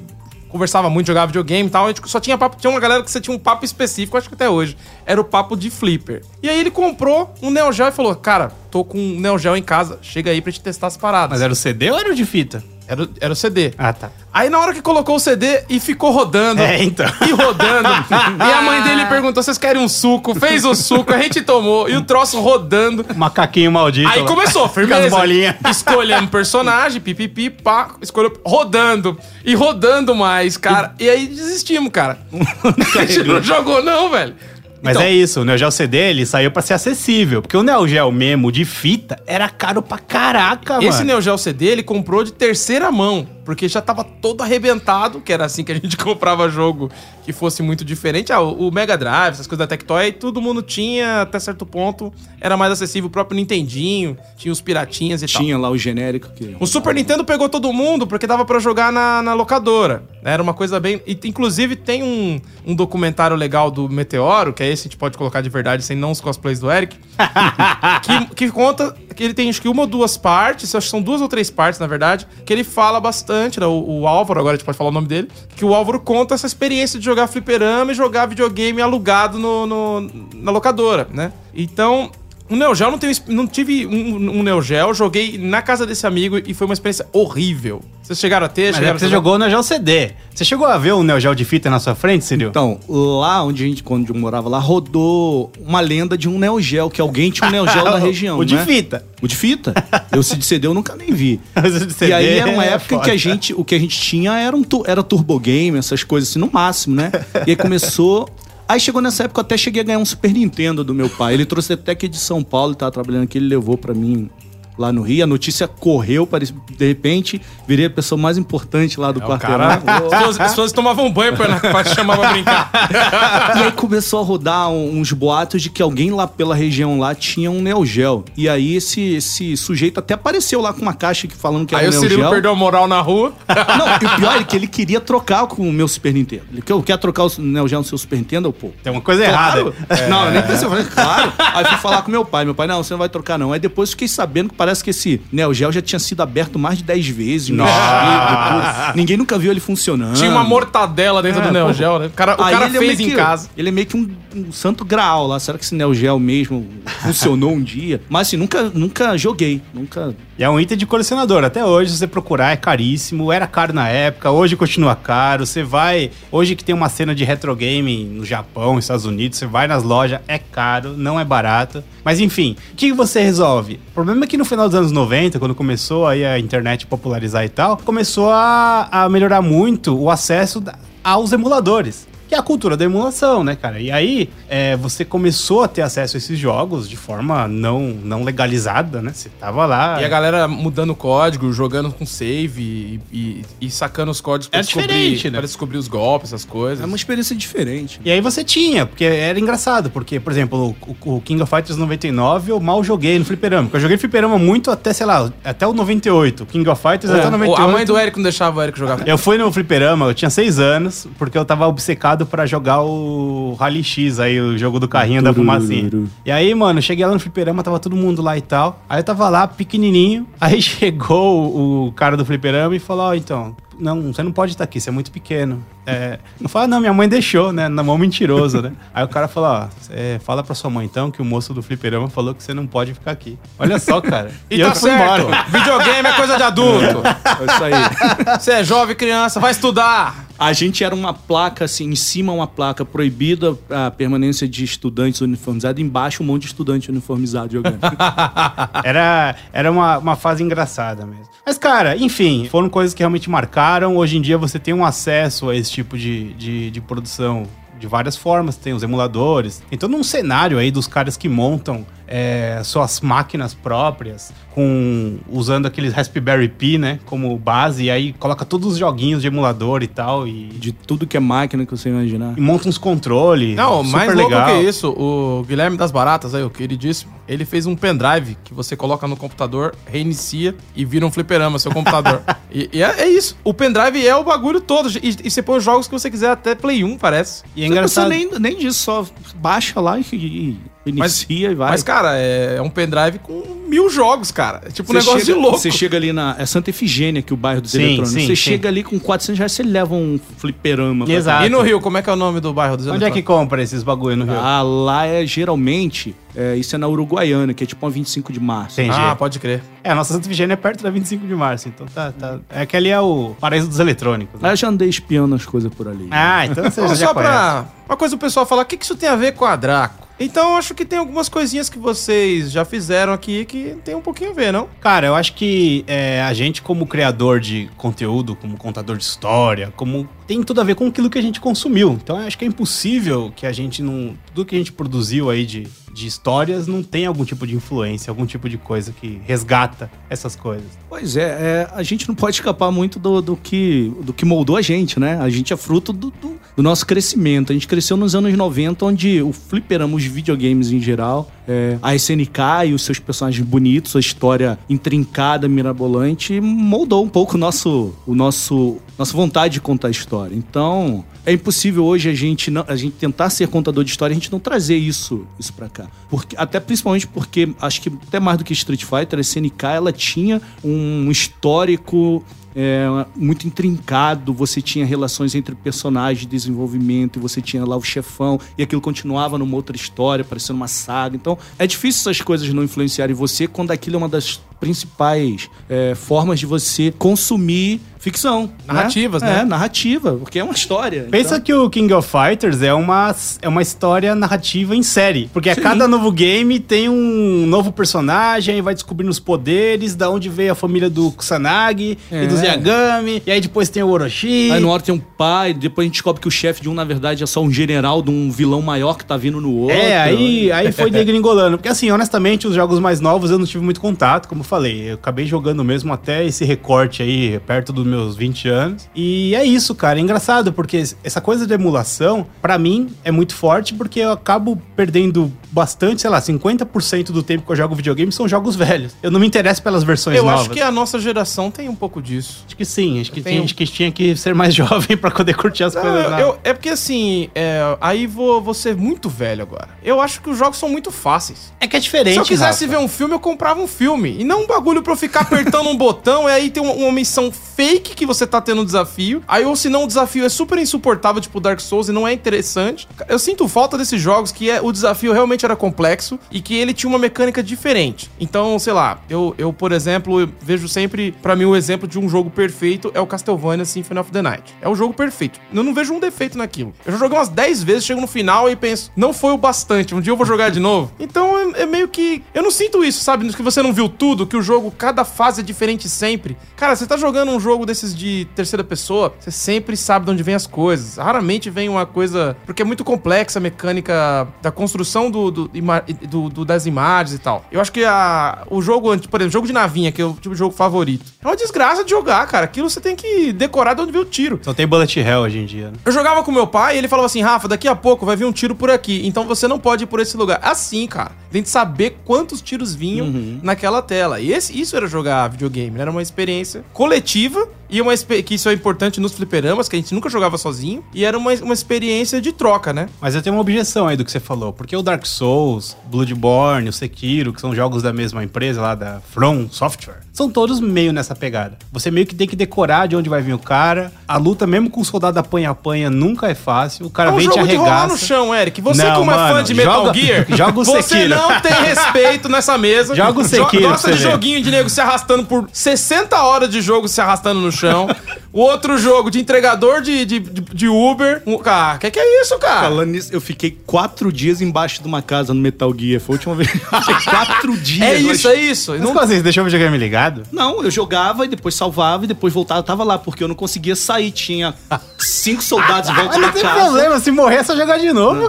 conversava 0.49 0.89
muito, 0.89 1.07
jogava 1.07 1.27
videogame 1.27 1.69
e 1.69 1.73
tal, 1.73 1.85
a 1.85 1.89
gente 1.89 2.09
só 2.09 2.21
tinha 2.21 2.39
papo, 2.39 2.57
tinha 2.57 2.71
uma 2.71 2.81
galera 2.81 3.03
que 3.03 3.11
você 3.11 3.21
tinha 3.21 3.35
um 3.35 3.39
papo 3.39 3.65
específico, 3.65 4.17
acho 4.17 4.29
que 4.29 4.35
até 4.35 4.49
hoje, 4.49 4.77
era 5.05 5.21
o 5.21 5.25
papo 5.25 5.57
de 5.57 5.71
flipper. 5.71 6.23
E 6.43 6.49
aí 6.49 6.59
ele 6.59 6.71
comprou 6.71 7.35
um 7.43 7.51
Neo 7.51 7.73
Geo 7.73 7.89
e 7.89 7.93
falou, 7.93 8.15
cara, 8.15 8.53
tô 8.71 8.85
com 8.85 8.99
um 8.99 9.21
Neo 9.21 9.39
Geo 9.39 9.57
em 9.57 9.63
casa, 9.63 9.99
chega 10.03 10.31
aí 10.31 10.41
pra 10.41 10.51
gente 10.51 10.63
testar 10.63 10.87
as 10.87 10.97
paradas. 10.97 11.31
Mas 11.31 11.43
era 11.43 11.53
o 11.53 11.57
CD 11.57 11.91
ou 11.91 11.99
era 11.99 12.11
o 12.11 12.15
de 12.15 12.25
fita? 12.25 12.63
Era, 12.89 13.03
o- 13.03 13.09
era 13.21 13.33
o 13.33 13.37
CD. 13.37 13.73
Ah, 13.77 13.93
tá. 13.93 14.11
Aí 14.33 14.49
na 14.51 14.59
hora 14.61 14.73
que 14.75 14.81
colocou 14.83 15.17
o 15.17 15.19
CD 15.21 15.63
e 15.69 15.81
ficou 15.81 16.11
rodando. 16.11 16.61
É, 16.63 16.83
então. 16.83 17.07
E 17.27 17.33
rodando. 17.33 17.89
e 18.39 18.53
a 18.53 18.63
mãe 18.63 18.83
dele 18.83 19.07
perguntou: 19.07 19.43
vocês 19.43 19.59
querem 19.59 19.83
um 19.83 19.89
suco? 19.89 20.35
Fez 20.39 20.65
o 20.65 20.75
suco, 20.75 21.13
a 21.13 21.19
gente 21.19 21.43
tomou. 21.43 21.89
E 21.89 21.97
o 21.97 22.03
troço 22.03 22.41
rodando. 22.41 23.05
Macaquinho 23.17 23.73
maldito. 23.73 24.09
Aí 24.09 24.25
começou, 24.25 24.63
Com 24.69 24.81
as 24.81 24.87
firmeza. 24.87 25.17
bolinhas. 25.17 25.57
Escolhendo 25.71 26.29
personagem, 26.29 27.01
pipipi, 27.01 27.51
pá, 27.51 27.91
escolheu 28.01 28.39
rodando. 28.45 29.19
E 29.45 29.55
rodando 29.55 30.15
mais, 30.15 30.57
cara. 30.57 30.95
E 30.99 31.09
aí 31.09 31.27
desistimos, 31.27 31.91
cara. 31.91 32.19
a 32.99 33.05
gente 33.07 33.25
não 33.25 33.43
jogou, 33.43 33.83
não, 33.83 34.11
velho. 34.11 34.35
Mas 34.83 34.97
Então, 34.97 35.07
é 35.07 35.13
isso, 35.13 35.41
o 35.41 35.45
Neo 35.45 35.59
Geo 35.59 35.71
CD 35.71 35.97
ele 35.99 36.27
saiu 36.27 36.51
pra 36.51 36.63
ser 36.63 36.75
acessível. 36.75 37.43
Porque 37.43 37.57
o 37.57 37.63
Neo 37.63 37.87
Geo 37.87 38.11
mesmo 38.13 38.53
de 38.53 38.65
fita 38.65 39.19
era 39.27 39.49
caro 39.49 39.83
pra 39.83 39.99
caraca, 39.99 40.79
Esse 40.79 40.99
mano. 40.99 41.05
Neo 41.05 41.21
Geo 41.21 41.39
CD 41.39 41.67
ele 41.67 41.83
comprou 41.83 42.23
de 42.25 42.33
terceira 42.33 42.91
mão, 42.91 43.27
porque 43.45 43.69
já 43.69 43.81
tava 43.81 44.05
todo 44.05 44.43
arrebentado, 44.43 45.21
que 45.21 45.33
era 45.33 45.45
assim 45.45 45.65
que 45.65 45.73
a 45.73 45.75
gente 45.81 45.97
comprava 45.97 46.49
jogo 46.49 46.91
que 47.25 47.33
fosse 47.33 47.61
muito 47.63 47.85
diferente. 47.85 48.33
Ah, 48.33 48.41
o 48.41 48.71
Mega 48.71 48.97
Drive, 48.97 49.35
essas 49.35 49.47
coisas 49.49 49.59
da 49.59 49.67
Tectoy, 49.67 50.13
todo 50.13 50.41
mundo 50.41 50.63
tinha 50.63 51.23
até 51.23 51.41
certo 51.41 51.67
ponto, 51.67 52.13
era 52.41 52.57
mais 52.57 52.71
acessível. 52.73 53.09
O 53.09 53.11
próprio 53.11 53.37
Nintendinho, 53.37 54.17
tinha 54.37 54.53
os 54.53 54.61
piratinhas 54.61 55.23
e 55.23 55.27
tal. 55.27 55.43
Tinha 55.43 55.59
lá 55.59 55.69
o 55.69 55.77
genérico 55.77 56.29
que. 56.35 56.57
O 56.61 56.67
Super 56.67 56.95
Nintendo 56.95 57.25
pegou 57.25 57.49
todo 57.49 57.73
mundo 57.73 58.07
porque 58.07 58.27
dava 58.27 58.45
pra 58.45 58.61
jogar 58.61 58.93
na, 58.93 59.23
na 59.23 59.35
locadora. 59.35 60.05
Era 60.23 60.41
uma 60.43 60.55
coisa 60.55 60.79
bem. 60.79 61.01
inclusive, 61.25 61.75
tem 61.75 62.03
um, 62.03 62.41
um 62.65 62.75
documentário 62.75 63.37
legal 63.37 63.71
do 63.71 63.89
Meteoro, 63.89 64.53
que 64.53 64.63
é 64.63 64.66
esse, 64.71 64.83
a 64.83 64.85
gente 64.85 64.97
pode 64.97 65.17
colocar 65.17 65.41
de 65.41 65.49
verdade, 65.49 65.83
sem 65.83 65.97
não 65.97 66.11
os 66.11 66.21
cosplays 66.21 66.59
do 66.61 66.71
Eric. 66.71 66.97
que, 68.03 68.35
que 68.35 68.51
conta 68.51 68.95
que 69.15 69.25
ele 69.25 69.33
tem 69.35 69.49
acho 69.49 69.63
que 69.63 69.69
uma 69.69 69.83
ou 69.83 69.87
duas 69.87 70.17
partes, 70.17 70.75
acho 70.75 70.87
que 70.87 70.91
são 70.91 71.01
duas 71.01 71.21
ou 71.23 71.29
três 71.29 71.51
partes, 71.51 71.81
na 71.81 71.87
verdade, 71.87 72.27
que 72.45 72.53
ele 72.53 72.63
fala 72.65 73.01
bastante, 73.01 73.59
né? 73.59 73.67
O, 73.67 74.01
o 74.01 74.07
Álvaro, 74.07 74.41
agora 74.41 74.55
a 74.55 74.57
gente 74.59 74.65
pode 74.67 74.77
falar 74.77 74.91
o 74.91 74.93
nome 74.93 75.07
dele, 75.09 75.29
que 75.57 75.65
o 75.65 75.75
Álvaro 75.75 75.99
conta 76.01 76.35
essa 76.35 76.47
experiência 76.47 76.99
de 76.99 77.05
jogar 77.05 77.27
fliperama 77.27 77.93
e 77.93 77.95
jogar 77.95 78.27
videogame 78.27 78.83
alugado 78.83 79.39
no, 79.39 79.67
no- 79.67 80.11
na 80.35 80.51
locadora, 80.51 81.09
né? 81.13 81.33
Então, 81.55 82.11
o 82.49 82.57
Neo 82.57 82.75
Geo 82.75 82.91
não, 82.91 82.99
tenho, 82.99 83.13
não 83.29 83.47
tive 83.47 83.87
um, 83.87 84.39
um 84.39 84.43
Neo 84.43 84.63
Geo, 84.63 84.95
joguei 84.95 85.37
na 85.39 85.61
casa 85.63 85.85
desse 85.87 86.07
amigo 86.07 86.39
e 86.47 86.55
foi 86.55 86.67
uma 86.67 86.75
experiência 86.75 87.07
horrível. 87.13 87.81
Vocês 88.03 88.21
chegaram 88.21 88.47
a 88.47 88.49
ter? 88.49 88.67
Mas 88.67 88.77
é 88.77 88.79
chegaram 88.79 88.99
você 89.01 89.05
a 89.05 89.09
jogar? 89.09 89.17
jogou 89.19 89.35
o 89.35 89.39
Neo 89.39 89.51
Geo 89.51 89.63
CD. 89.65 90.11
Você 90.33 90.45
chegou 90.45 90.65
a 90.67 90.79
ver 90.79 90.93
o 90.93 91.03
Neo 91.03 91.19
Geo 91.19 91.35
de 91.35 91.45
fita 91.45 91.69
na 91.69 91.81
sua 91.81 91.95
frente, 91.97 92.25
Ciril? 92.25 92.51
Então, 92.51 92.79
lá 92.89 93.43
onde 93.43 93.65
a 93.65 93.67
gente, 93.67 93.83
quando 93.83 94.11
eu 94.15 94.21
morava 94.21 94.49
lá, 94.49 94.59
rodou 94.61 95.51
uma 95.61 95.81
lenda 95.81 96.17
de 96.17 96.29
um 96.29 96.39
Neo 96.39 96.61
Geo, 96.61 96.89
que 96.89 97.01
alguém 97.01 97.31
tinha 97.33 97.49
um 97.49 97.51
Neo 97.51 97.67
Geo 97.67 97.85
na 97.85 97.99
região. 97.99 98.39
o 98.39 98.45
de 98.45 98.55
né? 98.55 98.65
fita. 98.65 99.05
O 99.21 99.27
de 99.27 99.35
fita. 99.35 99.75
Eu 100.13 100.23
se 100.23 100.37
de 100.37 100.45
CD 100.45 100.69
eu 100.69 100.75
nunca 100.75 100.95
nem 100.95 101.13
vi. 101.13 101.41
Mas 101.53 101.75
o 101.83 101.87
de 101.87 101.93
CD 101.95 102.11
e 102.13 102.15
aí 102.15 102.39
era 102.39 102.51
uma 102.53 102.65
é 102.65 102.69
época 102.75 102.95
em 102.95 102.99
que 102.99 103.05
foda. 103.07 103.13
a 103.13 103.17
gente, 103.17 103.53
o 103.55 103.65
que 103.65 103.75
a 103.75 103.79
gente 103.79 103.99
tinha 104.01 104.39
era, 104.39 104.55
um, 104.57 104.63
tu- 104.63 104.85
era 104.87 105.03
turbo 105.03 105.41
game, 105.41 105.77
essas 105.79 106.05
coisas 106.05 106.31
assim, 106.31 106.39
no 106.39 106.49
máximo, 106.53 106.95
né? 106.95 107.11
E 107.47 107.51
aí 107.51 107.57
começou. 107.57 108.29
Aí 108.69 108.81
chegou 108.81 109.01
nessa 109.01 109.25
época, 109.25 109.41
eu 109.41 109.45
até 109.45 109.57
cheguei 109.57 109.83
a 109.83 109.85
ganhar 109.85 109.99
um 109.99 110.05
Super 110.05 110.33
Nintendo 110.33 110.83
do 110.83 110.93
meu 110.93 111.09
pai. 111.09 111.35
Ele 111.35 111.47
trouxe 111.47 111.75
até 111.75 111.93
aqui 111.93 112.09
de 112.09 112.19
São 112.19 112.43
Paulo, 112.43 112.75
tava 112.75 112.91
trabalhando 112.91 113.25
aqui, 113.25 113.39
ele 113.39 113.47
levou 113.47 113.79
pra 113.79 113.95
mim 113.95 114.29
lá 114.79 114.93
no 114.93 115.03
Rio. 115.03 115.25
A 115.25 115.27
notícia 115.27 115.67
correu, 115.69 116.27
parece- 116.27 116.55
de 116.77 116.87
repente, 116.87 117.41
virei 117.67 117.87
a 117.87 117.91
pessoa 117.91 118.21
mais 118.21 118.37
importante 118.39 118.99
lá 119.01 119.11
do 119.13 119.21
quarteirão. 119.21 119.67
As 119.77 119.83
pessoas, 119.83 120.41
as 120.41 120.49
pessoas 120.51 120.73
tomavam 120.73 121.11
banho 121.11 121.35
pra, 121.37 121.59
pra 121.61 121.85
te 121.85 121.95
chamar 121.95 122.19
pra 122.19 122.33
brincar. 122.33 122.71
E 123.57 123.63
aí 123.65 123.73
começou 123.73 124.21
a 124.21 124.23
rodar 124.25 124.69
um- 124.71 124.99
uns 125.01 125.13
boatos 125.13 125.63
de 125.63 125.71
que 125.71 125.83
alguém 125.83 126.11
lá 126.11 126.27
pela 126.27 126.55
região 126.55 126.99
lá 126.99 127.15
tinha 127.15 127.51
um 127.51 127.61
Neo 127.63 127.85
Geo. 127.87 128.25
E 128.37 128.49
aí 128.49 128.75
esse, 128.77 129.01
esse 129.17 129.57
sujeito 129.57 129.99
até 130.01 130.15
apareceu 130.15 130.61
lá 130.61 130.73
com 130.73 130.83
uma 130.83 130.95
caixa 130.95 131.27
que 131.27 131.35
falando 131.35 131.67
que 131.67 131.75
era 131.75 131.85
Aí 131.85 131.89
um 131.89 131.91
o 131.91 131.93
Neo 131.93 132.01
Cirilo 132.03 132.23
Geo. 132.23 132.31
perdeu 132.31 132.51
a 132.51 132.55
moral 132.55 132.87
na 132.87 133.01
rua. 133.01 133.33
Não, 133.49 133.89
e 133.89 134.05
o 134.13 134.17
pior 134.17 134.37
é 134.41 134.45
que 134.45 134.57
ele 134.57 134.67
queria 134.67 135.01
trocar 135.01 135.47
com 135.47 135.69
o 135.69 135.73
meu 135.73 135.89
Super 135.89 136.13
Nintendo. 136.13 136.43
Ele 136.53 136.63
quer, 136.63 136.81
quer 136.83 136.97
trocar 136.99 137.25
o 137.25 137.33
Neo 137.39 137.67
Geo 137.69 137.79
no 137.79 137.85
seu 137.85 137.97
Super 137.99 138.17
Nintendo? 138.17 138.53
Pô, 138.53 138.71
Tem 138.83 138.93
uma 138.93 139.01
coisa 139.03 139.25
Claro. 139.27 139.75
errada. 139.89 140.09
Não, 140.09 140.27
eu 140.27 140.31
nem 140.33 140.43
pensei, 140.43 140.67
eu 140.67 140.71
falei, 140.71 140.85
claro. 140.85 141.33
Aí 141.39 141.65
fui 141.65 141.77
falar 141.79 142.03
com 142.03 142.11
meu 142.11 142.25
pai. 142.25 142.45
Meu 142.45 142.55
pai, 142.55 142.67
não, 142.67 142.83
você 142.83 142.93
não 142.93 142.99
vai 142.99 143.09
trocar, 143.09 143.39
não. 143.39 143.53
Aí 143.53 143.61
depois 143.61 143.91
fiquei 143.91 144.09
sabendo 144.09 144.51
que 144.51 144.55
parece 144.67 144.83
que 144.83 144.91
esse 144.91 145.21
Neo 145.33 145.55
Geo 145.55 145.71
já 145.71 145.81
tinha 145.81 145.99
sido 145.99 146.21
aberto 146.23 146.59
mais 146.59 146.79
de 146.79 146.85
10 146.85 147.09
vezes. 147.09 147.49
Nossa. 147.51 148.93
Ninguém 148.95 149.17
nunca 149.17 149.39
viu 149.39 149.51
ele 149.51 149.61
funcionando. 149.61 150.17
Tinha 150.17 150.31
uma 150.31 150.43
mortadela 150.45 151.23
dentro 151.23 151.41
É, 151.41 151.45
do 151.47 151.53
Neo. 151.53 151.73
Geo, 151.73 151.99
né? 151.99 152.07
O 152.07 152.11
cara, 152.11 152.35
o 152.35 152.37
cara 152.37 152.67
ele 152.67 152.77
é 152.77 152.81
fez 152.81 152.99
meio 152.99 153.07
em 153.09 153.11
que- 153.11 153.17
casa. 153.17 153.49
Ele 153.57 153.69
é 153.69 153.73
meio 153.73 153.87
que 153.87 153.97
um, 153.97 154.09
um 154.35 154.53
santo 154.53 154.85
graal 154.85 155.27
lá. 155.27 155.39
Será 155.39 155.57
que 155.59 155.65
esse 155.65 155.75
Neo 155.75 155.95
Geo 155.95 156.19
mesmo 156.19 156.67
funcionou 157.03 157.53
um 157.53 157.63
dia? 157.63 158.01
Mas 158.09 158.29
assim, 158.29 158.37
nunca, 158.37 158.65
nunca 158.75 159.17
joguei. 159.17 159.63
Nunca. 159.73 160.15
E 160.39 160.45
é 160.45 160.51
um 160.51 160.61
item 160.61 160.77
de 160.77 160.85
colecionador. 160.87 161.45
Até 161.45 161.65
hoje, 161.65 161.93
se 161.93 161.99
você 161.99 162.07
procurar, 162.07 162.53
é 162.53 162.57
caríssimo. 162.57 163.33
Era 163.33 163.47
caro 163.47 163.73
na 163.73 163.89
época, 163.89 164.31
hoje 164.31 164.57
continua 164.57 164.95
caro. 164.95 165.47
Você 165.47 165.63
vai. 165.63 166.11
Hoje 166.31 166.55
que 166.57 166.65
tem 166.65 166.75
uma 166.75 166.89
cena 166.89 167.15
de 167.15 167.25
retro 167.25 167.55
game 167.57 168.05
no 168.05 168.25
Japão, 168.25 168.75
nos 168.75 168.85
Estados 168.85 169.05
Unidos, 169.05 169.39
você 169.39 169.47
vai 169.47 169.67
nas 169.67 169.83
lojas, 169.83 170.21
é 170.29 170.39
caro, 170.39 170.95
não 170.97 171.19
é 171.19 171.25
barato. 171.25 171.83
Mas 172.07 172.21
enfim, 172.21 172.55
o 172.73 172.77
que 172.77 172.93
você 172.93 173.21
resolve? 173.21 173.81
O 173.89 173.95
problema 173.95 174.23
é 174.23 174.29
que 174.29 174.37
no 174.37 174.45
final 174.45 174.69
dos 174.69 174.79
anos 174.79 174.93
90, 174.93 175.41
quando 175.41 175.57
começou 175.57 176.07
aí 176.07 176.25
a 176.25 176.39
internet 176.39 176.87
popularizar 176.87 177.45
e 177.45 177.49
tal, 177.49 177.77
começou 177.79 178.31
a, 178.31 178.87
a 178.93 179.09
melhorar 179.09 179.43
muito 179.43 179.99
o 180.01 180.09
acesso 180.09 180.63
aos 181.03 181.33
emuladores. 181.33 182.07
Que 182.29 182.35
é 182.35 182.39
a 182.39 182.43
cultura 182.43 182.77
da 182.77 182.85
emulação, 182.85 183.45
né, 183.45 183.55
cara? 183.57 183.79
E 183.81 183.91
aí, 183.91 184.29
é, 184.49 184.77
você 184.77 185.05
começou 185.05 185.63
a 185.63 185.69
ter 185.69 185.83
acesso 185.83 186.17
a 186.17 186.19
esses 186.19 186.39
jogos 186.39 186.89
de 186.89 186.97
forma 186.97 187.47
não, 187.47 187.81
não 188.03 188.25
legalizada, 188.25 189.01
né? 189.01 189.13
Você 189.15 189.29
tava 189.29 189.65
lá. 189.67 190.01
E 190.01 190.05
a 190.05 190.09
galera 190.09 190.49
mudando 190.49 190.91
o 190.91 190.95
código, 190.97 191.53
jogando 191.53 191.93
com 191.93 192.05
save 192.05 192.61
e, 192.63 193.01
e- 193.13 193.43
e 193.61 193.71
sacando 193.71 194.11
os 194.11 194.21
códigos 194.21 194.49
pra, 194.49 194.59
É 194.61 194.63
descobrir, 194.63 194.87
diferente, 194.89 195.31
né? 195.31 195.39
pra 195.39 195.47
descobrir 195.47 195.79
os 195.79 195.89
golpes, 195.89 196.31
essas 196.33 196.45
coisas. 196.45 196.83
É 196.83 196.87
uma 196.87 196.97
experiência 196.97 197.35
diferente. 197.37 198.01
E 198.05 198.11
aí 198.11 198.21
você 198.21 198.43
tinha, 198.43 198.87
porque 198.87 199.05
era 199.05 199.39
engraçado, 199.39 199.91
porque, 199.91 200.19
por 200.19 200.33
exemplo, 200.33 200.75
o, 201.05 201.17
o 201.17 201.21
King 201.21 201.41
of 201.43 201.51
Fighters 201.51 201.77
99 201.79 202.51
eu 202.53 202.61
mal 202.61 202.83
joguei 202.83 203.19
no 203.19 203.25
fliperama. 203.25 203.65
Porque 203.65 203.77
eu 203.77 203.81
joguei 203.81 203.97
fliperama 203.97 204.39
muito 204.39 204.71
até, 204.71 204.93
sei 204.93 205.07
lá, 205.07 205.31
até 205.45 205.67
o 205.67 205.73
98. 205.73 206.47
King 206.47 206.69
of 206.69 206.81
Fighters 206.83 207.11
até 207.13 207.25
o 207.25 207.29
É, 207.29 207.31
98. 207.31 207.63
a 207.63 207.69
mãe 207.73 207.85
do 207.85 207.99
Eric 207.99 208.17
não 208.17 208.23
deixava 208.25 208.59
o 208.59 208.63
Eric 208.63 208.79
jogar. 208.79 209.07
Eu 209.07 209.19
fui 209.19 209.39
no 209.39 209.51
fliperama, 209.53 210.07
eu 210.07 210.15
tinha 210.15 210.31
seis 210.31 210.59
anos, 210.59 211.07
porque 211.19 211.37
eu 211.37 211.45
tava 211.45 211.67
obcecado 211.67 212.16
pra 212.25 212.47
jogar 212.47 212.83
o 212.83 213.55
Rally 213.59 213.83
X 213.83 214.19
aí, 214.21 214.41
o 214.41 214.57
jogo 214.57 214.79
do 214.81 214.89
carrinho 214.89 215.21
da 215.23 215.35
fumacinha. 215.35 215.91
E 216.25 216.31
aí, 216.31 216.55
mano, 216.55 216.81
cheguei 216.81 217.05
lá 217.05 217.13
no 217.13 217.19
fliperama, 217.19 217.63
tava 217.63 217.79
todo 217.79 217.95
mundo 217.97 218.23
lá 218.23 218.39
e 218.39 218.41
tal. 218.41 218.81
Aí 218.89 219.01
eu 219.01 219.05
tava 219.05 219.29
lá, 219.29 219.47
pequenininho, 219.47 220.27
aí 220.41 220.63
chegou 220.63 221.53
o, 221.55 221.87
o 221.89 221.93
cara 221.93 222.17
do 222.17 222.25
fliperama 222.25 222.75
e 222.75 222.79
falou, 222.79 223.07
ó, 223.07 223.15
então, 223.15 223.55
não, 223.79 224.13
você 224.13 224.23
não 224.23 224.33
pode 224.33 224.53
estar 224.53 224.65
aqui, 224.65 224.81
você 224.81 224.89
é 224.89 224.93
muito 224.93 225.11
pequeno. 225.11 225.65
É, 225.87 226.19
eu 226.41 226.49
falo, 226.49 226.67
não, 226.67 226.81
minha 226.81 226.93
mãe 226.93 227.09
deixou, 227.09 227.53
né, 227.53 227.69
na 227.69 227.83
mão 227.83 227.97
mentiroso, 227.97 228.61
né. 228.61 228.73
Aí 228.93 229.05
o 229.05 229.09
cara 229.09 229.29
falou, 229.29 229.51
ó, 229.51 229.69
você 229.81 230.21
fala 230.25 230.43
pra 230.43 230.55
sua 230.55 230.69
mãe 230.69 230.87
então 230.87 231.11
que 231.11 231.23
o 231.23 231.25
moço 231.25 231.55
do 231.55 231.63
fliperama 231.63 232.09
falou 232.09 232.35
que 232.35 232.43
você 232.43 232.53
não 232.53 232.67
pode 232.67 232.95
ficar 232.95 233.13
aqui. 233.13 233.39
Olha 233.59 233.79
só, 233.79 234.01
cara. 234.01 234.31
E, 234.49 234.61
tá 234.61 234.75
fui 234.75 234.91
certo. 234.91 235.27
Videogame 235.51 236.09
é 236.09 236.13
coisa 236.13 236.37
de 236.37 236.43
adulto. 236.43 237.03
É 237.05 237.53
isso 237.53 237.65
aí. 237.65 238.39
Você 238.39 238.53
é 238.53 238.65
jovem, 238.65 238.95
criança, 238.95 239.41
vai 239.41 239.51
estudar. 239.51 240.27
A 240.39 240.53
gente 240.53 240.85
era 240.85 240.95
uma 240.95 241.15
placa, 241.15 241.65
assim, 241.65 241.87
em 241.87 241.97
cima 241.97 242.33
uma 242.33 242.47
placa 242.47 242.85
proibida 242.85 243.57
a 243.71 243.91
permanência 243.91 244.47
de 244.47 244.65
estudantes 244.65 245.21
uniformizados, 245.21 245.83
embaixo 245.83 246.23
um 246.23 246.27
monte 246.27 246.43
de 246.43 246.49
estudante 246.49 246.91
uniformizado 246.91 247.53
jogando. 247.53 247.79
Era, 248.85 249.35
era 249.53 249.71
uma, 249.71 249.99
uma 249.99 250.17
fase 250.17 250.43
engraçada 250.43 251.07
mesmo. 251.07 251.27
Mas, 251.45 251.59
cara, 251.59 251.97
enfim, 251.97 252.47
foram 252.51 252.69
coisas 252.69 252.93
que 252.93 253.01
realmente 253.01 253.31
marcaram. 253.31 253.66
Hoje 253.97 254.17
em 254.17 254.21
dia 254.21 254.39
você 254.39 254.59
tem 254.61 254.73
um 254.73 254.85
acesso 254.85 255.51
a 255.51 255.57
esse 255.57 255.73
tipo 255.73 255.99
de, 255.99 256.33
de, 256.35 256.71
de 256.71 256.81
produção 256.81 257.45
de 257.81 257.87
várias 257.87 258.17
formas. 258.17 258.57
Tem 258.57 258.73
os 258.73 258.83
emuladores. 258.83 259.63
Tem 259.69 259.77
todo 259.79 259.97
um 259.97 260.05
cenário 260.05 260.57
aí 260.57 260.71
dos 260.71 260.87
caras 260.87 261.17
que 261.17 261.29
montam 261.29 261.85
é, 262.07 262.61
suas 262.65 263.01
máquinas 263.01 263.55
próprias, 263.55 264.33
com 264.55 265.19
usando 265.29 265.67
aqueles 265.67 265.93
Raspberry 265.93 266.49
Pi, 266.49 266.79
né, 266.79 267.01
como 267.07 267.37
base. 267.37 267.85
E 267.85 267.91
aí 267.91 268.13
coloca 268.13 268.45
todos 268.45 268.73
os 268.73 268.79
joguinhos 268.79 269.23
de 269.23 269.29
emulador 269.29 269.83
e 269.83 269.87
tal. 269.87 270.27
E, 270.27 270.47
de 270.49 270.73
tudo 270.73 271.07
que 271.07 271.17
é 271.17 271.21
máquina 271.21 271.65
que 271.67 271.71
você 271.71 271.89
imaginar. 271.89 272.35
e 272.37 272.41
monta 272.41 272.69
uns 272.69 272.79
controles. 272.79 273.57
Não, 273.57 273.85
super 273.85 273.97
mais 273.97 274.15
louco 274.15 274.31
legal. 274.31 274.49
que 274.49 274.69
isso, 274.69 274.91
o 274.91 275.45
Guilherme 275.47 275.77
das 275.77 275.91
Baratas, 275.91 276.35
aí, 276.35 276.43
o 276.43 276.51
queridíssimo, 276.51 277.13
ele 277.27 277.45
fez 277.45 277.67
um 277.67 277.75
pendrive 277.75 278.37
que 278.45 278.55
você 278.55 278.77
coloca 278.77 279.07
no 279.07 279.17
computador, 279.17 279.75
reinicia 279.87 280.55
e 280.75 280.85
vira 280.85 281.05
um 281.05 281.11
fliperama 281.11 281.59
seu 281.59 281.73
computador. 281.73 282.23
e 282.51 282.67
e 282.73 282.83
é, 282.83 283.03
é 283.03 283.09
isso. 283.09 283.37
O 283.43 283.55
pendrive 283.55 284.07
é 284.07 284.15
o 284.15 284.23
bagulho 284.23 284.61
todo. 284.61 284.91
E, 285.03 285.17
e 285.25 285.31
você 285.31 285.43
põe 285.43 285.59
os 285.59 285.65
jogos 285.65 285.87
que 285.87 285.93
você 285.93 286.11
quiser, 286.11 286.31
até 286.31 286.55
Play 286.55 286.85
1, 286.85 286.99
parece. 286.99 287.43
E 287.55 287.65
é 287.65 287.69
Você 287.69 287.75
não 287.75 287.83
precisa 287.83 288.03
engraçado. 288.03 288.41
nem, 288.41 288.53
nem 288.53 288.59
disso, 288.59 288.83
só 288.83 289.07
baixa 289.37 289.81
lá 289.81 289.99
e, 289.99 290.57
inicia 290.91 291.51
e 291.51 291.55
vai. 291.55 291.71
Mas, 291.71 291.83
cara, 291.83 292.17
é, 292.17 292.57
é 292.57 292.63
um 292.63 292.71
pendrive 292.71 293.19
com 293.19 293.57
mil 293.67 293.91
jogos, 293.91 294.31
cara. 294.31 294.63
É 294.65 294.71
tipo 294.71 294.91
um 294.91 294.95
negócio 294.95 295.21
chega, 295.21 295.25
de 295.25 295.33
louco. 295.33 295.59
Você 295.59 295.71
chega 295.71 295.97
ali 295.97 296.13
na. 296.13 296.37
É 296.39 296.47
Santa 296.47 296.71
Efigênia, 296.71 297.23
que 297.23 297.33
é 297.33 297.35
o 297.35 297.37
bairro 297.37 297.61
dos 297.61 297.75
eletrônicos. 297.75 298.11
sim, 298.11 298.27
você 298.27 298.37
chega 298.37 298.69
ali 298.69 298.83
com 298.83 298.99
400 298.99 299.39
reais, 299.39 299.53
você 299.53 299.63
leva 299.63 299.95
um 299.95 300.19
fliperama. 300.39 301.11
Exato. 301.11 301.45
E 301.45 301.49
no 301.49 301.61
Rio, 301.63 301.81
como 301.81 301.99
é 301.99 302.03
que 302.03 302.09
é 302.09 302.13
o 302.13 302.17
nome 302.17 302.41
do 302.41 302.53
bairro 302.53 302.77
dos 302.77 302.87
Onde 302.87 303.05
é 303.05 303.11
que 303.11 303.23
compra 303.23 303.63
esses 303.63 303.83
bagulho 303.83 304.17
no 304.17 304.25
Rio? 304.25 304.39
Ah, 304.39 304.63
lá 304.63 305.07
é 305.07 305.27
geralmente. 305.27 306.15
é, 306.35 306.57
isso 306.57 306.75
é 306.75 306.79
na 306.79 306.87
Uruguaiana, 306.87 307.53
que 307.55 307.65
é 307.65 307.67
tipo 307.67 307.85
uma 307.85 307.91
25 307.91 308.33
de 308.33 308.41
março. 308.41 308.81
Entendi. 308.81 308.97
Ah, 308.99 309.17
pode 309.17 309.39
crer. 309.39 309.63
É, 309.83 309.91
a 309.91 309.95
nossa 309.95 310.13
Santa 310.13 310.27
Efigênia 310.27 310.55
é 310.55 310.57
perto 310.57 310.83
da 310.83 310.91
25 310.91 311.27
de 311.27 311.35
março, 311.35 311.69
então 311.69 311.87
tá. 311.87 312.13
tá 312.13 312.39
é 312.51 312.67
que 312.67 312.77
ali 312.77 312.91
é 312.91 313.01
o 313.01 313.35
paraíso 313.41 313.69
dos 313.69 313.79
eletrônicos. 313.79 314.41
Né? 314.41 314.53
eu 314.53 314.57
já 314.57 314.69
andei 314.69 314.89
espiando 314.89 315.35
as 315.35 315.45
coisas 315.45 315.73
por 315.73 315.89
ali. 315.89 316.09
Ah, 316.11 316.47
então 316.47 316.65
você 316.65 316.81
já 316.89 317.07
só 317.07 317.15
conhece. 317.15 317.33
pra. 317.33 317.65
Uma 317.89 317.97
coisa 317.97 318.17
o 318.17 318.19
pessoal 318.19 318.45
falar, 318.45 318.63
o 318.63 318.65
que, 318.65 318.77
que 318.77 318.85
isso 318.85 318.97
tem 318.97 319.09
a 319.09 319.17
ver 319.17 319.33
com 319.33 319.45
a 319.45 319.57
Draco? 319.57 320.06
Então, 320.19 320.57
acho 320.57 320.75
que 320.75 320.85
tem 320.85 320.99
algumas 320.99 321.29
coisinhas 321.29 321.69
que 321.69 321.79
vocês 321.79 322.51
já 322.51 322.65
fizeram 322.65 323.13
aqui 323.13 323.45
que 323.45 323.77
tem 323.85 323.95
um 323.95 324.01
pouquinho 324.01 324.31
a 324.31 324.33
ver, 324.33 324.53
não? 324.53 324.69
Cara, 324.81 325.07
eu 325.09 325.15
acho 325.15 325.35
que 325.35 325.85
é, 325.87 326.23
a 326.23 326.33
gente, 326.33 326.63
como 326.63 326.87
criador 326.87 327.39
de 327.39 327.69
conteúdo, 327.77 328.35
como 328.35 328.57
contador 328.57 328.97
de 328.97 329.05
história, 329.05 329.73
como. 329.77 330.09
Tem 330.27 330.43
tudo 330.43 330.61
a 330.61 330.65
ver 330.65 330.75
com 330.75 330.87
aquilo 330.87 331.11
que 331.11 331.19
a 331.19 331.23
gente 331.23 331.41
consumiu. 331.41 331.93
Então 331.93 332.17
acho 332.17 332.37
que 332.37 332.45
é 332.45 332.49
impossível 332.49 333.33
que 333.35 333.47
a 333.47 333.53
gente 333.53 333.83
não. 333.83 334.17
Tudo 334.35 334.47
que 334.47 334.55
a 334.55 334.59
gente 334.59 334.73
produziu 334.73 335.31
aí 335.31 335.45
de, 335.45 335.69
de 335.97 336.07
histórias 336.07 336.67
não 336.67 336.83
tenha 336.83 337.09
algum 337.09 337.25
tipo 337.25 337.47
de 337.47 337.57
influência, 337.57 338.11
algum 338.11 338.27
tipo 338.27 338.49
de 338.51 338.59
coisa 338.59 338.93
que 338.93 339.19
resgata 339.25 339.91
essas 340.11 340.37
coisas. 340.37 340.67
Pois 340.91 341.17
é, 341.17 341.23
é, 341.23 341.71
a 341.75 341.83
gente 341.83 342.07
não 342.07 342.15
pode 342.15 342.37
escapar 342.37 342.71
muito 342.71 342.99
do, 342.99 343.23
do 343.23 343.35
que, 343.35 343.91
do 344.03 344.13
que 344.13 344.25
moldou 344.27 344.57
a 344.57 344.63
gente, 344.63 345.01
né? 345.01 345.19
A 345.19 345.31
gente 345.31 345.55
é 345.55 345.57
fruto 345.57 345.93
do, 345.95 346.11
do- 346.11 346.37
do 346.57 346.63
nosso 346.63 346.87
crescimento. 346.87 347.51
A 347.51 347.55
gente 347.55 347.67
cresceu 347.69 347.97
nos 347.99 348.15
anos 348.15 348.35
90, 348.35 348.85
onde 348.87 349.21
o 349.23 349.31
fliperama, 349.33 349.95
os 349.97 350.05
videogames 350.05 350.71
em 350.71 350.81
geral, 350.81 351.31
é, 351.49 351.79
a 351.83 351.95
SNK 351.95 352.41
e 352.69 352.73
os 352.75 352.83
seus 352.83 352.99
personagens 352.99 353.47
bonitos, 353.47 353.95
a 353.97 354.01
história 354.01 354.59
intrincada, 354.69 355.49
mirabolante, 355.49 356.41
moldou 356.41 357.05
um 357.05 357.09
pouco 357.09 357.37
o 357.37 357.39
nosso, 357.39 357.95
o 358.07 358.15
nosso, 358.15 358.79
nossa 358.99 359.15
vontade 359.17 359.55
de 359.55 359.61
contar 359.61 359.89
a 359.89 359.91
história. 359.91 360.35
Então, 360.35 361.05
é 361.27 361.33
impossível 361.33 361.85
hoje 361.85 362.09
a 362.09 362.15
gente, 362.15 362.51
não, 362.53 362.65
a 362.69 362.77
gente 362.77 362.95
tentar 362.95 363.29
ser 363.31 363.49
contador 363.49 363.83
de 363.83 363.91
história 363.91 364.13
a 364.13 364.15
gente 364.15 364.31
não 364.31 364.39
trazer 364.39 364.77
isso, 364.77 365.27
isso 365.39 365.53
para 365.53 365.69
cá. 365.69 365.89
Porque, 366.09 366.37
até 366.39 366.61
principalmente 366.61 367.07
porque, 367.09 367.53
acho 367.61 367.83
que 367.83 367.89
até 367.89 368.21
mais 368.21 368.39
do 368.39 368.45
que 368.45 368.53
Street 368.53 368.85
Fighter, 368.85 369.19
a 369.19 369.21
SNK 369.21 369.67
ela 369.67 369.93
tinha 369.93 370.41
um 370.65 371.11
histórico 371.11 372.25
é, 372.57 372.87
muito 373.15 373.47
intrincado, 373.47 374.33
você 374.33 374.63
tinha 374.63 374.87
relações 374.87 375.35
entre 375.35 375.55
personagens, 375.55 376.25
desenvolvimento, 376.27 377.19
e 377.19 377.23
você 377.23 377.43
tinha 377.43 377.63
lá 377.67 377.77
o 377.77 377.83
chefão, 377.83 378.41
e 378.57 378.63
aquilo 378.63 378.81
continuava 378.81 379.37
numa 379.37 379.55
outra 379.55 379.77
história, 379.77 380.25
parecendo 380.25 380.57
uma 380.57 380.67
saga. 380.69 381.15
Então, 381.15 381.37
é 381.59 381.67
difícil 381.67 382.01
essas 382.11 382.23
coisas 382.23 382.51
não 382.53 382.65
influenciarem 382.65 383.15
você 383.15 383.47
quando 383.47 383.71
aquilo 383.73 383.97
é 383.97 383.99
uma 383.99 384.09
das 384.09 384.41
principais 384.59 385.51
é, 385.69 385.95
formas 385.95 386.41
de 386.41 386.47
você 386.47 386.91
consumir 386.99 387.79
ficção. 387.99 388.51
Narrativas, 388.67 389.21
né? 389.21 389.41
É, 389.41 389.45
narrativa, 389.45 390.13
porque 390.15 390.39
é 390.39 390.45
uma 390.45 390.55
história. 390.55 391.09
Pensa 391.11 391.35
Então, 391.35 391.41
que 391.41 391.53
o 391.53 391.69
King 391.69 391.93
of 391.93 392.09
Fighters 392.09 392.63
é 392.63 392.73
uma, 392.73 393.15
é 393.43 393.49
uma 393.49 393.61
história 393.61 394.15
narrativa 394.15 394.77
em 394.77 394.83
série. 394.83 395.29
Porque 395.33 395.51
a 395.51 395.55
Sim. 395.55 395.61
cada 395.61 395.89
novo 395.89 396.11
game 396.13 396.61
tem 396.61 396.89
um 396.89 397.47
novo 397.47 397.73
personagem, 397.73 398.63
vai 398.63 398.75
descobrindo 398.75 399.11
os 399.11 399.19
poderes, 399.19 399.95
da 399.97 400.09
onde 400.09 400.29
veio 400.29 400.53
a 400.53 400.55
família 400.55 400.89
do 400.89 401.11
Kusanagi 401.11 401.99
É. 402.11 402.25
e 402.25 402.27
dos 402.29 402.41
Yagami. 402.47 403.23
E 403.27 403.31
aí 403.31 403.41
depois 403.41 403.69
tem 403.69 403.83
o 403.83 403.89
Orochi. 403.89 404.51
Aí 404.51 404.61
no 404.61 404.69
hora 404.69 404.83
tem 404.83 404.95
um 404.95 404.99
pai, 404.99 405.53
depois 405.55 405.85
a 405.85 405.87
gente 405.87 405.95
descobre 405.95 406.21
que 406.21 406.29
o 406.29 406.31
chefe 406.31 406.63
de 406.63 406.69
um, 406.69 406.75
na 406.75 406.85
verdade, 406.85 407.23
é 407.23 407.27
só 407.27 407.43
um 407.43 407.51
general 407.51 408.03
de 408.03 408.11
um 408.11 408.31
vilão 408.31 408.63
maior 408.63 408.97
que 408.97 409.05
tá 409.05 409.17
vindo 409.17 409.41
no 409.41 409.53
outro. 409.55 409.77
É, 409.77 409.99
aí, 409.99 410.51
aí 410.53 410.73
foi 410.73 410.91
degringolando. 410.93 411.57
Porque 411.57 411.69
assim, 411.69 411.91
honestamente, 411.91 412.47
os 412.47 412.55
jogos 412.55 412.79
mais 412.79 413.01
novos 413.01 413.31
eu 413.31 413.39
não 413.39 413.47
tive 413.47 413.65
muito 413.65 413.81
contato, 413.81 414.29
como 414.29 414.41
eu 414.41 414.45
falei. 414.45 414.91
Eu 414.91 414.95
acabei 414.95 415.27
jogando 415.27 415.65
mesmo 415.65 415.93
até 415.93 416.25
esse 416.25 416.45
recorte 416.45 417.03
aí, 417.03 417.39
perto 417.47 417.73
dos 417.73 417.87
meus 417.87 418.17
20 418.17 418.49
anos. 418.49 418.89
E 418.95 419.35
é 419.35 419.45
isso, 419.45 419.75
cara. 419.75 419.99
É 419.99 420.03
engraçado, 420.03 420.53
porque 420.53 420.83
essa 421.03 421.21
coisa 421.21 421.47
de 421.47 421.55
emulação, 421.55 422.27
pra 422.41 422.59
mim, 422.59 422.89
é 423.05 423.11
muito 423.11 423.35
forte, 423.35 423.75
porque 423.75 424.01
eu 424.01 424.13
acabo 424.13 424.61
perdendo 424.75 425.33
bastante, 425.51 426.03
sei 426.03 426.11
lá, 426.11 426.21
50% 426.21 427.07
do 427.13 427.23
tempo 427.23 427.45
que 427.47 427.53
eu 427.53 427.57
jogo 427.57 427.75
videogame 427.75 428.13
são 428.13 428.29
jogos 428.29 428.55
velhos. 428.57 428.95
Eu 429.03 429.11
não 429.11 429.19
me 429.19 429.27
interesso 429.27 429.63
pelas 429.63 429.83
versões 429.83 430.17
Eu 430.19 430.25
novas. 430.25 430.41
acho 430.43 430.51
que 430.51 430.61
a 430.61 430.71
nossa 430.71 430.99
geração 430.99 431.51
tem 431.51 431.69
um 431.69 431.75
pouco 431.75 432.03
disso. 432.03 432.36
Acho 432.47 432.57
que 432.57 432.65
sim, 432.65 433.01
acho 433.01 433.13
que, 433.13 433.21
Tem 433.21 433.43
acho 433.43 433.55
que 433.55 433.65
tinha 433.67 433.91
que 433.93 434.17
ser 434.17 434.35
mais 434.35 434.53
jovem 434.55 434.97
pra 434.97 435.11
poder 435.11 435.35
curtir 435.35 435.65
as 435.65 435.75
Não, 435.75 435.83
coisas 435.83 436.03
novas. 436.05 436.21
eu- 436.21 436.39
é 436.45 436.53
porque 436.53 436.69
assim, 436.71 437.29
é, 437.35 437.77
aí 437.81 438.07
vou, 438.07 438.41
vou 438.43 438.55
ser 438.55 438.77
muito 438.77 439.09
velho 439.09 439.43
agora. 439.43 439.69
Eu 439.83 440.01
acho 440.01 440.21
que 440.21 440.31
os 440.31 440.39
jogos 440.39 440.59
são 440.59 440.69
muito 440.69 440.91
fáceis. 440.91 441.53
É 441.61 441.67
que 441.67 441.77
é 441.77 441.81
diferente, 441.81 442.15
Se 442.15 442.21
eu 442.21 442.25
quisesse 442.25 442.65
Rafa. 442.67 442.79
ver 442.79 442.85
um 442.85 442.89
filme, 442.89 443.15
eu 443.15 443.21
comprava 443.21 443.61
um 443.61 443.67
filme. 443.67 444.17
E 444.19 444.25
não 444.25 444.43
um 444.43 444.47
bagulho 444.47 444.83
pra 444.83 444.93
eu 444.93 444.97
ficar 444.97 445.21
apertando 445.21 445.69
um 445.69 445.77
botão 445.79 446.29
e 446.29 446.33
aí 446.33 446.51
tem 446.51 446.63
uma, 446.63 446.73
uma 446.73 446.93
missão 446.93 447.31
fake 447.33 447.95
que 447.95 448.07
você 448.07 448.27
tá 448.27 448.41
tendo 448.41 448.63
um 448.63 448.65
desafio. 448.65 449.23
Aí, 449.29 449.45
ou 449.45 449.55
se 449.57 449.69
não, 449.69 449.85
o 449.85 449.87
desafio 449.87 450.25
é 450.25 450.29
super 450.29 450.59
insuportável, 450.59 451.21
tipo 451.21 451.41
Dark 451.41 451.61
Souls, 451.61 451.89
e 451.89 451.93
não 451.93 452.07
é 452.07 452.13
interessante. 452.13 452.87
Eu 453.09 453.19
sinto 453.19 453.47
falta 453.49 453.77
desses 453.79 454.01
jogos 454.01 454.33
que 454.33 454.51
é, 454.51 454.61
o 454.61 454.73
desafio 454.73 455.13
realmente 455.13 455.45
era 455.45 455.55
complexo 455.57 456.19
e 456.31 456.41
que 456.41 456.55
ele 456.55 456.73
tinha 456.75 456.89
uma 456.89 456.99
mecânica 456.99 457.43
diferente. 457.43 458.11
Então, 458.21 458.59
sei 458.59 458.73
lá, 458.73 458.99
eu, 459.09 459.35
eu 459.39 459.53
por 459.53 459.73
exemplo, 459.73 460.21
eu 460.21 460.29
vejo 460.41 460.69
sempre, 460.69 461.13
pra 461.23 461.35
mim, 461.37 461.45
o 461.45 461.55
exemplo 461.57 461.87
de 461.89 461.99
um 461.99 462.09
jogo 462.09 462.16
perfeito 462.25 462.91
é 462.95 463.01
o 463.01 463.07
Castlevania 463.07 463.65
Symphony 463.65 464.01
of 464.01 464.11
the 464.11 464.23
Night. 464.23 464.55
É 464.61 464.69
o 464.69 464.75
jogo 464.75 464.95
perfeito. 464.95 465.39
Eu 465.53 465.63
não 465.63 465.75
vejo 465.75 465.93
um 465.95 466.01
defeito 466.01 466.37
naquilo. 466.39 466.73
Eu 466.85 466.93
já 466.93 466.99
joguei 466.99 467.19
umas 467.19 467.29
10 467.29 467.63
vezes, 467.63 467.85
chego 467.85 468.01
no 468.01 468.07
final 468.07 468.49
e 468.51 468.57
penso, 468.57 468.91
não 468.97 469.13
foi 469.13 469.33
o 469.33 469.39
bastante, 469.39 469.95
um 469.95 470.01
dia 470.01 470.13
eu 470.13 470.17
vou 470.17 470.27
jogar 470.27 470.51
de 470.51 470.61
novo. 470.61 470.91
Então 470.99 471.37
é, 471.55 471.63
é 471.63 471.67
meio 471.67 471.89
que. 471.89 472.23
Eu 472.35 472.43
não 472.43 472.51
sinto 472.51 472.85
isso, 472.85 473.03
sabe? 473.03 473.27
Que 473.33 473.43
você 473.43 473.63
não 473.63 473.73
viu 473.73 473.89
tudo, 473.89 474.27
que 474.27 474.37
o 474.37 474.43
jogo, 474.43 474.71
cada 474.71 475.05
fase 475.05 475.41
é 475.41 475.45
diferente 475.45 475.89
sempre. 475.89 476.37
Cara, 476.57 476.75
você 476.75 476.87
tá 476.87 476.97
jogando 476.97 477.31
um 477.33 477.41
jogo 477.41 477.67
desses 477.67 477.95
de 477.95 478.27
terceira 478.35 478.65
pessoa, 478.65 479.15
você 479.19 479.31
sempre 479.31 479.77
sabe 479.77 480.07
de 480.07 480.11
onde 480.13 480.23
vem 480.23 480.35
as 480.35 480.47
coisas. 480.47 480.97
Raramente 480.97 481.51
vem 481.51 481.69
uma 481.69 481.85
coisa. 481.87 482.37
Porque 482.47 482.63
é 482.63 482.65
muito 482.65 482.85
complexa 482.85 483.39
a 483.39 483.43
mecânica 483.43 484.29
da 484.41 484.51
construção 484.51 485.11
do, 485.11 485.31
do, 485.31 485.49
do- 485.49 486.29
do- 486.31 486.45
das 486.45 486.67
imagens 486.67 487.15
e 487.15 487.19
tal. 487.19 487.45
Eu 487.51 487.61
acho 487.61 487.73
que 487.73 487.85
a, 487.85 488.45
o 488.51 488.63
jogo, 488.63 488.97
por 489.09 489.21
exemplo, 489.21 489.33
jogo 489.33 489.47
de 489.47 489.53
navinha, 489.53 489.91
que 489.93 490.01
é 490.01 490.05
o 490.05 490.13
tipo 490.15 490.31
de 490.35 490.39
jogo 490.39 490.55
favorito. 490.55 491.05
É 491.23 491.27
uma 491.27 491.37
desgraça 491.37 491.85
de 491.85 491.91
jogar, 491.91 492.06
cara. 492.27 492.45
Aquilo 492.45 492.69
você 492.71 492.81
tem 492.81 492.95
que 492.95 493.33
decorar 493.33 493.75
de 493.75 493.83
onde 493.83 493.93
veio 493.93 494.05
o 494.05 494.07
tiro. 494.09 494.39
Só 494.43 494.53
tem 494.55 494.67
bullet 494.67 494.99
hell 495.01 495.21
hoje 495.21 495.39
em 495.39 495.47
dia, 495.47 495.67
né? 495.71 495.77
Eu 495.85 495.93
jogava 495.93 496.23
com 496.23 496.31
meu 496.31 496.47
pai 496.47 496.75
e 496.75 496.79
ele 496.79 496.89
falava 496.89 497.07
assim: 497.07 497.21
Rafa, 497.23 497.49
daqui 497.49 497.67
a 497.67 497.75
pouco 497.75 498.05
vai 498.07 498.17
vir 498.17 498.25
um 498.25 498.33
tiro 498.33 498.55
por 498.55 498.71
aqui. 498.71 499.03
Então 499.07 499.25
você 499.27 499.49
não 499.49 499.59
pode 499.59 499.85
ir 499.85 499.87
por 499.87 500.01
esse 500.01 500.17
lugar. 500.17 500.39
Assim, 500.43 500.87
cara. 500.87 501.13
Tem 501.31 501.43
que 501.43 501.49
saber 501.49 501.99
quantos 502.05 502.41
tiros 502.41 502.75
vinham 502.75 503.07
naquela 503.43 503.83
tela. 503.83 504.21
E 504.21 504.33
esse- 504.33 504.59
isso 504.59 504.77
era 504.77 504.87
jogar 504.87 505.29
videogame. 505.29 505.71
né? 505.73 505.83
Era 505.83 505.91
uma 505.91 506.01
experiência 506.03 506.65
coletiva. 506.73 507.47
E 507.69 507.81
uma 507.81 507.97
que 507.97 508.35
isso 508.35 508.49
é 508.49 508.53
importante 508.53 509.01
nos 509.01 509.13
fliperamas, 509.13 509.69
que 509.69 509.77
a 509.77 509.79
gente 509.79 509.95
nunca 509.95 510.09
jogava 510.09 510.37
sozinho. 510.39 510.85
E 510.95 511.05
era 511.05 511.17
uma, 511.19 511.33
uma 511.35 511.55
experiência 511.55 512.21
de 512.21 512.33
troca, 512.33 512.73
né? 512.73 512.89
Mas 513.01 513.15
eu 513.15 513.23
tenho 513.23 513.35
uma 513.35 513.41
objeção 513.41 513.87
aí 513.89 513.97
do 513.97 514.05
que 514.05 514.11
você 514.11 514.21
falou. 514.21 514.53
Porque 514.53 514.77
o 514.77 514.83
Dark 514.83 515.05
Souls, 515.07 515.77
Bloodborne, 515.87 516.69
o 516.69 516.73
Sekiro, 516.73 517.33
que 517.33 517.41
são 517.41 517.55
jogos 517.55 517.83
da 517.83 517.93
mesma 517.93 518.23
empresa 518.23 518.61
lá, 518.61 518.75
da 518.75 519.01
From 519.13 519.49
Software, 519.51 520.01
são 520.13 520.31
todos 520.31 520.61
meio 520.61 520.93
nessa 520.93 521.15
pegada. 521.15 521.59
Você 521.73 521.91
meio 521.91 522.07
que 522.07 522.15
tem 522.15 522.27
que 522.27 522.37
decorar 522.37 522.87
de 522.87 522.97
onde 522.97 523.09
vai 523.09 523.21
vir 523.21 523.35
o 523.35 523.39
cara. 523.39 523.93
A 524.09 524.17
luta, 524.17 524.47
mesmo 524.47 524.71
com 524.71 524.81
o 524.81 524.85
soldado 524.85 525.19
apanha-apanha, 525.19 525.91
nunca 525.91 526.29
é 526.29 526.35
fácil. 526.35 526.87
O 526.87 526.91
cara 526.91 527.11
É 527.11 527.13
um 527.13 527.17
vem 527.17 527.29
te 527.29 527.35
jogo 527.35 527.47
de 527.49 527.57
rolar 527.57 527.71
no 527.71 527.77
arregaça. 527.95 528.07
chão, 528.07 528.35
Eric. 528.35 528.61
Você, 528.61 528.83
Não, 528.85 528.97
como 529.01 529.11
é 529.11 529.15
fã 529.15 529.21
mano, 529.33 529.43
de 529.45 529.55
Metal 529.55 529.87
joga- 529.87 529.99
Gear, 529.99 530.27
joga 530.37 530.61
o 530.61 530.65
você 530.65 530.83
Sekiro. 530.83 531.09
não 531.17 531.41
tem 531.41 531.53
respeito 531.53 532.29
nessa 532.29 532.57
mesa. 532.57 532.95
Joga 532.95 533.21
o 533.21 533.25
Sekiro 533.25 533.69
Gosta 533.69 533.93
de 533.93 533.99
ver. 533.99 534.11
joguinho 534.11 534.43
de 534.43 534.51
nego 534.51 534.69
se 534.71 534.81
arrastando 534.81 535.25
por 535.25 535.49
60 535.53 536.23
horas 536.23 536.49
de 536.51 536.61
jogo 536.63 536.89
se 536.89 537.01
arrastando 537.01 537.41
no 537.41 537.51
chão. 537.57 537.89
o 538.33 538.41
outro 538.41 538.77
jogo 538.79 539.11
de 539.11 539.19
entregador 539.19 539.81
de, 539.81 540.05
de, 540.05 540.19
de- 540.21 540.41
de 540.55 540.69
Uber. 540.69 541.23
Um, 541.27 541.39
cara, 541.39 541.79
que 541.79 541.91
que 541.91 541.99
é 541.99 542.23
isso, 542.23 542.39
cara? 542.39 542.61
Falando 542.69 542.91
nisso, 542.91 543.09
eu 543.13 543.21
fiquei 543.21 543.59
quatro 543.67 544.13
dias 544.13 544.41
embaixo 544.41 544.81
de 544.83 544.87
uma 544.89 545.01
casa 545.03 545.33
no 545.35 545.41
Metal 545.41 545.73
Gear. 545.77 546.01
Foi 546.01 546.15
a 546.15 546.17
última 546.17 546.35
vez. 546.35 546.51
Quatro 547.09 547.57
dias. 547.59 547.89
É 547.89 547.95
isso, 547.99 548.29
é 548.29 548.35
isso. 548.35 548.71
Mas 548.73 548.81
Não- 548.81 548.89
como 548.89 549.01
assim? 549.01 549.17
Você 549.17 549.23
deixou 549.23 549.43
o 549.43 549.45
videogame 549.47 549.77
ligado? 549.79 550.23
Não, 550.31 550.63
eu 550.63 550.71
jogava 550.71 551.25
e 551.25 551.29
depois 551.29 551.55
salvava 551.55 552.05
e 552.05 552.09
depois 552.09 552.33
voltava. 552.35 552.61
Eu 552.61 552.65
tava 552.65 552.85
lá, 552.85 552.99
porque 552.99 553.23
eu 553.25 553.29
não 553.29 553.35
conseguia 553.35 553.75
sair. 553.75 554.11
Tinha 554.11 554.55
cinco 554.99 555.43
soldados 555.43 555.91
em 555.91 555.95
volta 555.95 556.11
Mas 556.11 556.21
da 556.21 556.27
não 556.27 556.33
tem 556.33 556.43
casa. 556.43 556.61
problema, 556.61 557.01
se 557.01 557.11
morrer 557.11 557.37
é 557.37 557.43
só 557.43 557.57
jogar 557.57 557.79
de 557.79 557.93
novo. 557.93 558.29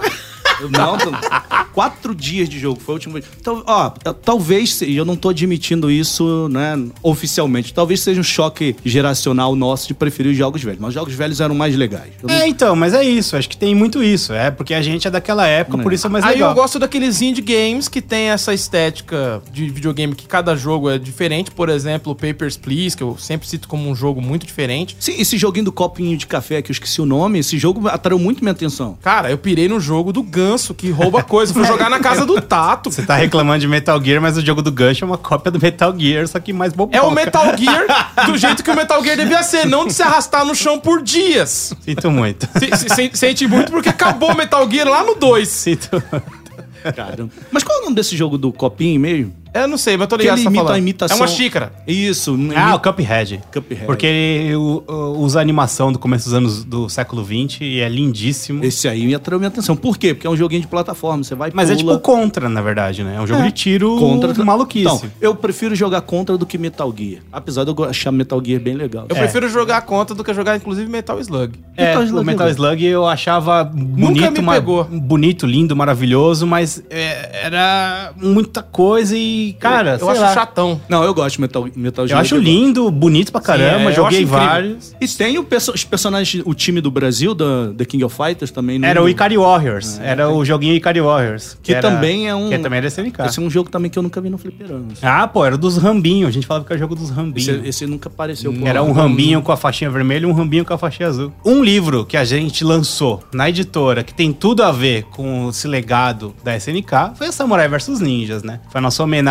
não. 0.70 0.98
quatro 1.72 2.14
dias 2.14 2.48
de 2.48 2.58
jogo. 2.58 2.80
Foi 2.80 2.94
a 2.94 2.96
última 2.96 3.14
vez. 3.14 3.26
Então, 3.40 3.62
ó, 3.66 3.90
talvez, 4.24 4.80
e 4.80 4.96
eu 4.96 5.04
não 5.04 5.14
tô 5.16 5.28
admitindo 5.28 5.90
isso, 5.90 6.48
né, 6.50 6.76
oficialmente. 7.02 7.72
Talvez 7.72 8.00
seja 8.00 8.20
um 8.20 8.24
choque 8.24 8.74
geracional 8.84 9.54
nosso 9.54 9.86
de 9.86 9.94
preferir 9.94 10.32
os 10.32 10.38
jogos 10.38 10.62
velhos. 10.62 10.80
Mas 10.80 10.88
os 10.88 10.94
jogos 10.94 11.14
velhos 11.14 11.40
eram 11.40 11.54
mais 11.54 11.76
legais. 11.76 12.12
Eu 12.22 12.28
não- 12.28 12.34
É, 12.34 12.48
então, 12.48 12.74
mas 12.74 12.94
é 12.94 13.04
isso. 13.04 13.36
Acho 13.36 13.48
que 13.48 13.56
tem 13.56 13.74
muito 13.74 14.02
isso. 14.02 14.32
É 14.32 14.50
porque 14.50 14.74
a 14.74 14.82
gente 14.82 15.06
é 15.06 15.10
daquela 15.10 15.46
época, 15.46 15.78
por 15.78 15.92
isso 15.92 16.06
é 16.06 16.10
mais 16.10 16.24
Aí 16.24 16.32
legal. 16.34 16.50
eu 16.50 16.54
gosto 16.54 16.78
daqueles 16.78 17.22
indie 17.22 17.42
games 17.42 17.88
que 17.88 18.00
tem 18.02 18.30
essa 18.30 18.52
estética 18.52 19.40
de 19.52 19.68
videogame 19.68 20.14
que 20.14 20.26
cada 20.26 20.56
jogo 20.56 20.90
é 20.90 20.98
diferente. 20.98 21.50
Por 21.50 21.68
exemplo, 21.68 22.14
Papers, 22.14 22.56
Please, 22.56 22.96
que 22.96 23.02
eu 23.02 23.16
sempre 23.18 23.46
cito 23.48 23.68
como 23.68 23.88
um 23.88 23.94
jogo 23.94 24.20
muito 24.20 24.46
diferente. 24.46 24.96
Sim, 24.98 25.14
esse 25.20 25.38
joguinho 25.38 25.66
do 25.66 25.72
copinho 25.72 26.16
de 26.16 26.26
café 26.26 26.60
que 26.60 26.70
eu 26.70 26.72
esqueci 26.72 27.00
o 27.00 27.06
nome, 27.06 27.38
esse 27.38 27.56
jogo 27.58 27.86
atraiu 27.88 28.18
muito 28.18 28.42
minha 28.42 28.52
atenção. 28.52 28.98
Cara, 29.02 29.30
eu 29.30 29.38
pirei 29.38 29.68
no 29.68 29.78
jogo 29.80 30.12
do 30.12 30.22
ganso 30.48 30.72
que 30.74 30.90
rouba 30.90 31.22
coisa. 31.22 31.52
Fui 31.52 31.64
jogar 31.64 31.90
na 31.90 31.98
casa 32.00 32.24
do 32.24 32.40
Tato. 32.40 32.90
Você 32.90 33.02
tá 33.02 33.16
reclamando 33.16 33.58
de 33.60 33.68
Metal 33.68 34.02
Gear, 34.02 34.20
mas 34.20 34.36
o 34.36 34.44
jogo 34.44 34.62
do 34.62 34.72
gancho 34.72 35.04
é 35.04 35.06
uma 35.06 35.18
cópia 35.18 35.50
do 35.52 35.60
Metal 35.60 35.94
Gear, 35.98 36.26
só 36.26 36.38
que 36.40 36.52
mais 36.52 36.72
boboca. 36.72 36.96
É 36.96 37.02
o 37.02 37.10
Metal 37.10 37.44
Gear 37.56 38.24
do 38.26 38.36
jeito 38.36 38.62
que 38.62 38.70
o 38.70 38.74
Metal 38.74 39.02
Gear 39.04 39.16
devia 39.16 39.42
ser, 39.42 39.66
não 39.66 39.86
de 39.86 39.92
se 39.92 40.02
arrastar 40.02 40.44
no 40.44 40.54
chão 40.54 40.78
por 40.78 41.02
dias. 41.02 41.74
Sinto 41.80 42.10
muito. 42.10 42.48
Se- 42.58 42.76
se- 42.76 42.88
se- 42.94 43.10
Sente 43.14 43.46
muito 43.46 43.70
porque 43.72 43.88
acabou 43.88 44.32
o 44.32 44.36
Metal 44.36 44.68
Gear 44.70 44.88
lá 44.88 45.02
no 45.04 45.14
2. 45.14 45.48
Sinto 45.48 46.02
Caramba. 46.94 47.30
Mas 47.50 47.64
qual 47.64 47.78
é 47.78 47.80
o 47.80 47.84
nome 47.84 47.96
desse 47.96 48.16
jogo 48.16 48.38
do 48.38 48.52
copinho 48.52 49.00
mesmo? 49.00 49.34
Eu 49.54 49.66
não 49.68 49.78
sei, 49.78 49.96
mas 49.96 50.02
eu 50.04 50.08
tô 50.08 50.16
Que 50.16 50.22
ligado 50.22 50.38
ele 50.38 50.44
você 50.48 50.54
tá 50.54 50.60
imita 50.60 50.72
a 50.72 50.78
imitação. 50.78 51.16
É 51.16 51.20
uma 51.20 51.26
xícara. 51.26 51.72
Isso. 51.86 52.36
Ah, 52.54 52.74
o 52.74 52.80
Cuphead. 52.80 53.40
Cuphead. 53.52 53.84
Porque 53.86 54.06
ele 54.06 54.54
usa 54.56 55.38
a 55.38 55.42
animação 55.42 55.90
do 55.92 55.98
começo 55.98 56.24
dos 56.26 56.34
anos 56.34 56.64
do 56.64 56.88
século 56.88 57.24
XX 57.24 57.60
e 57.62 57.80
é 57.80 57.88
lindíssimo. 57.88 58.64
Esse 58.64 58.88
aí 58.88 59.06
me 59.06 59.14
atraiu 59.14 59.38
minha 59.38 59.48
atenção. 59.48 59.74
Por 59.76 59.96
quê? 59.98 60.14
Porque 60.14 60.26
é 60.26 60.30
um 60.30 60.36
joguinho 60.36 60.60
de 60.62 60.68
plataforma. 60.68 61.22
Você 61.24 61.34
vai 61.34 61.50
Mas 61.52 61.70
é 61.70 61.76
pula. 61.76 61.94
tipo 61.94 62.02
contra, 62.04 62.48
na 62.48 62.60
verdade, 62.60 63.02
né? 63.02 63.16
É 63.16 63.20
um 63.20 63.26
jogo 63.26 63.42
É. 63.42 63.46
de 63.46 63.52
tiro 63.52 63.96
Contra 63.98 64.44
maluquice. 64.44 64.84
Então, 64.86 65.02
eu 65.20 65.34
prefiro 65.34 65.74
jogar 65.74 66.00
contra 66.02 66.36
do 66.38 66.46
que 66.46 66.58
Metal 66.58 66.92
Gear. 66.96 67.22
Apesar 67.32 67.64
de 67.64 67.70
eu 67.70 67.84
achar 67.84 68.12
Metal 68.12 68.40
Gear 68.44 68.60
bem 68.60 68.74
legal. 68.74 69.06
Eu 69.08 69.16
prefiro 69.16 69.48
jogar 69.48 69.80
contra 69.82 70.14
do 70.14 70.22
que 70.24 70.32
jogar, 70.34 70.56
inclusive, 70.56 70.88
Metal 70.90 71.18
Slug. 71.20 71.54
É, 71.76 71.86
Metal 71.88 72.02
o 72.02 72.04
Slug 72.04 72.26
Metal 72.26 72.46
é 72.48 72.50
Slug 72.50 72.84
eu 72.84 73.06
achava 73.06 73.64
bonito, 73.64 74.32
me 74.32 74.40
ma- 74.42 74.54
pegou. 74.54 74.84
bonito, 74.84 75.46
lindo, 75.46 75.74
maravilhoso, 75.76 76.46
mas 76.46 76.82
é, 76.90 77.44
era 77.44 78.12
muita 78.16 78.62
coisa 78.62 79.16
e, 79.16 79.37
cara, 79.58 79.92
eu 79.92 79.98
sei 79.98 80.08
acho 80.10 80.20
lá. 80.20 80.34
chatão. 80.34 80.80
Não, 80.88 81.02
eu 81.04 81.14
gosto 81.14 81.36
de 81.36 81.40
Metal, 81.42 81.68
Metal 81.74 82.04
Eu 82.04 82.08
Gear. 82.08 82.20
acho 82.20 82.36
lindo, 82.36 82.90
bonito 82.90 83.30
pra 83.32 83.40
caramba, 83.40 83.84
é, 83.84 83.86
eu 83.86 83.92
joguei 83.92 84.24
vários. 84.24 84.94
E 85.00 85.06
tem 85.08 85.38
o 85.38 85.44
perso- 85.44 85.72
os 85.72 85.84
personagens, 85.84 86.42
o 86.46 86.54
time 86.54 86.80
do 86.80 86.90
Brasil, 86.90 87.34
da 87.34 87.72
The 87.76 87.84
King 87.84 88.04
of 88.04 88.14
Fighters 88.16 88.50
também. 88.50 88.78
no- 88.78 88.86
Era 88.86 89.02
o 89.02 89.08
Ikari 89.08 89.36
Warriors, 89.36 89.98
era 90.02 90.28
o 90.30 90.44
joguinho 90.44 90.74
Ikari 90.74 91.00
Warriors. 91.00 91.56
Que 91.62 91.72
era- 91.74 91.82
também 91.88 92.28
é 92.28 92.34
um- 92.34 92.48
Que 92.50 92.58
também 92.58 92.78
era 92.78 92.86
SNK. 92.86 93.22
Esse 93.26 93.38
é 93.38 93.42
um 93.42 93.50
jogo 93.50 93.70
também 93.70 93.90
que 93.90 93.98
eu 93.98 94.02
nunca 94.02 94.20
vi 94.20 94.30
no 94.30 94.38
fliperama. 94.38 94.86
Ah, 95.02 95.26
pô, 95.26 95.44
era 95.44 95.56
dos 95.56 95.76
Rambinho, 95.76 96.26
a 96.26 96.30
gente 96.30 96.46
falava 96.46 96.64
que 96.66 96.72
era 96.72 96.78
jogo 96.80 96.94
dos 96.94 97.10
Rambinho. 97.10 97.56
Esse, 97.60 97.68
esse 97.68 97.86
nunca 97.86 98.08
apareceu. 98.08 98.52
por 98.52 98.66
Era 98.66 98.82
um 98.82 98.92
rambinho 98.92 99.40
com 99.42 99.52
a 99.52 99.56
faixinha 99.56 99.90
vermelha 99.90 100.24
e 100.24 100.26
um 100.26 100.32
rambinho 100.32 100.64
com 100.64 100.72
a 100.74 100.78
faixinha 100.78 101.08
azul. 101.08 101.32
Um 101.44 101.62
livro 101.62 102.04
que 102.04 102.16
a 102.16 102.24
gente 102.24 102.64
lançou 102.64 103.22
na 103.32 103.48
editora, 103.48 104.02
que 104.02 104.12
tem 104.14 104.32
tudo 104.32 104.62
a 104.62 104.72
ver 104.72 105.04
com 105.04 105.48
esse 105.48 105.66
legado 105.68 106.34
da 106.42 106.56
SNK, 106.56 107.12
foi 107.16 107.28
a 107.28 107.32
Samurai 107.32 107.68
vs 107.68 108.00
Ninjas, 108.00 108.42
né? 108.42 108.60
Foi 108.70 108.78
a 108.78 108.82
nossa 108.82 109.02
homenagem 109.02 109.27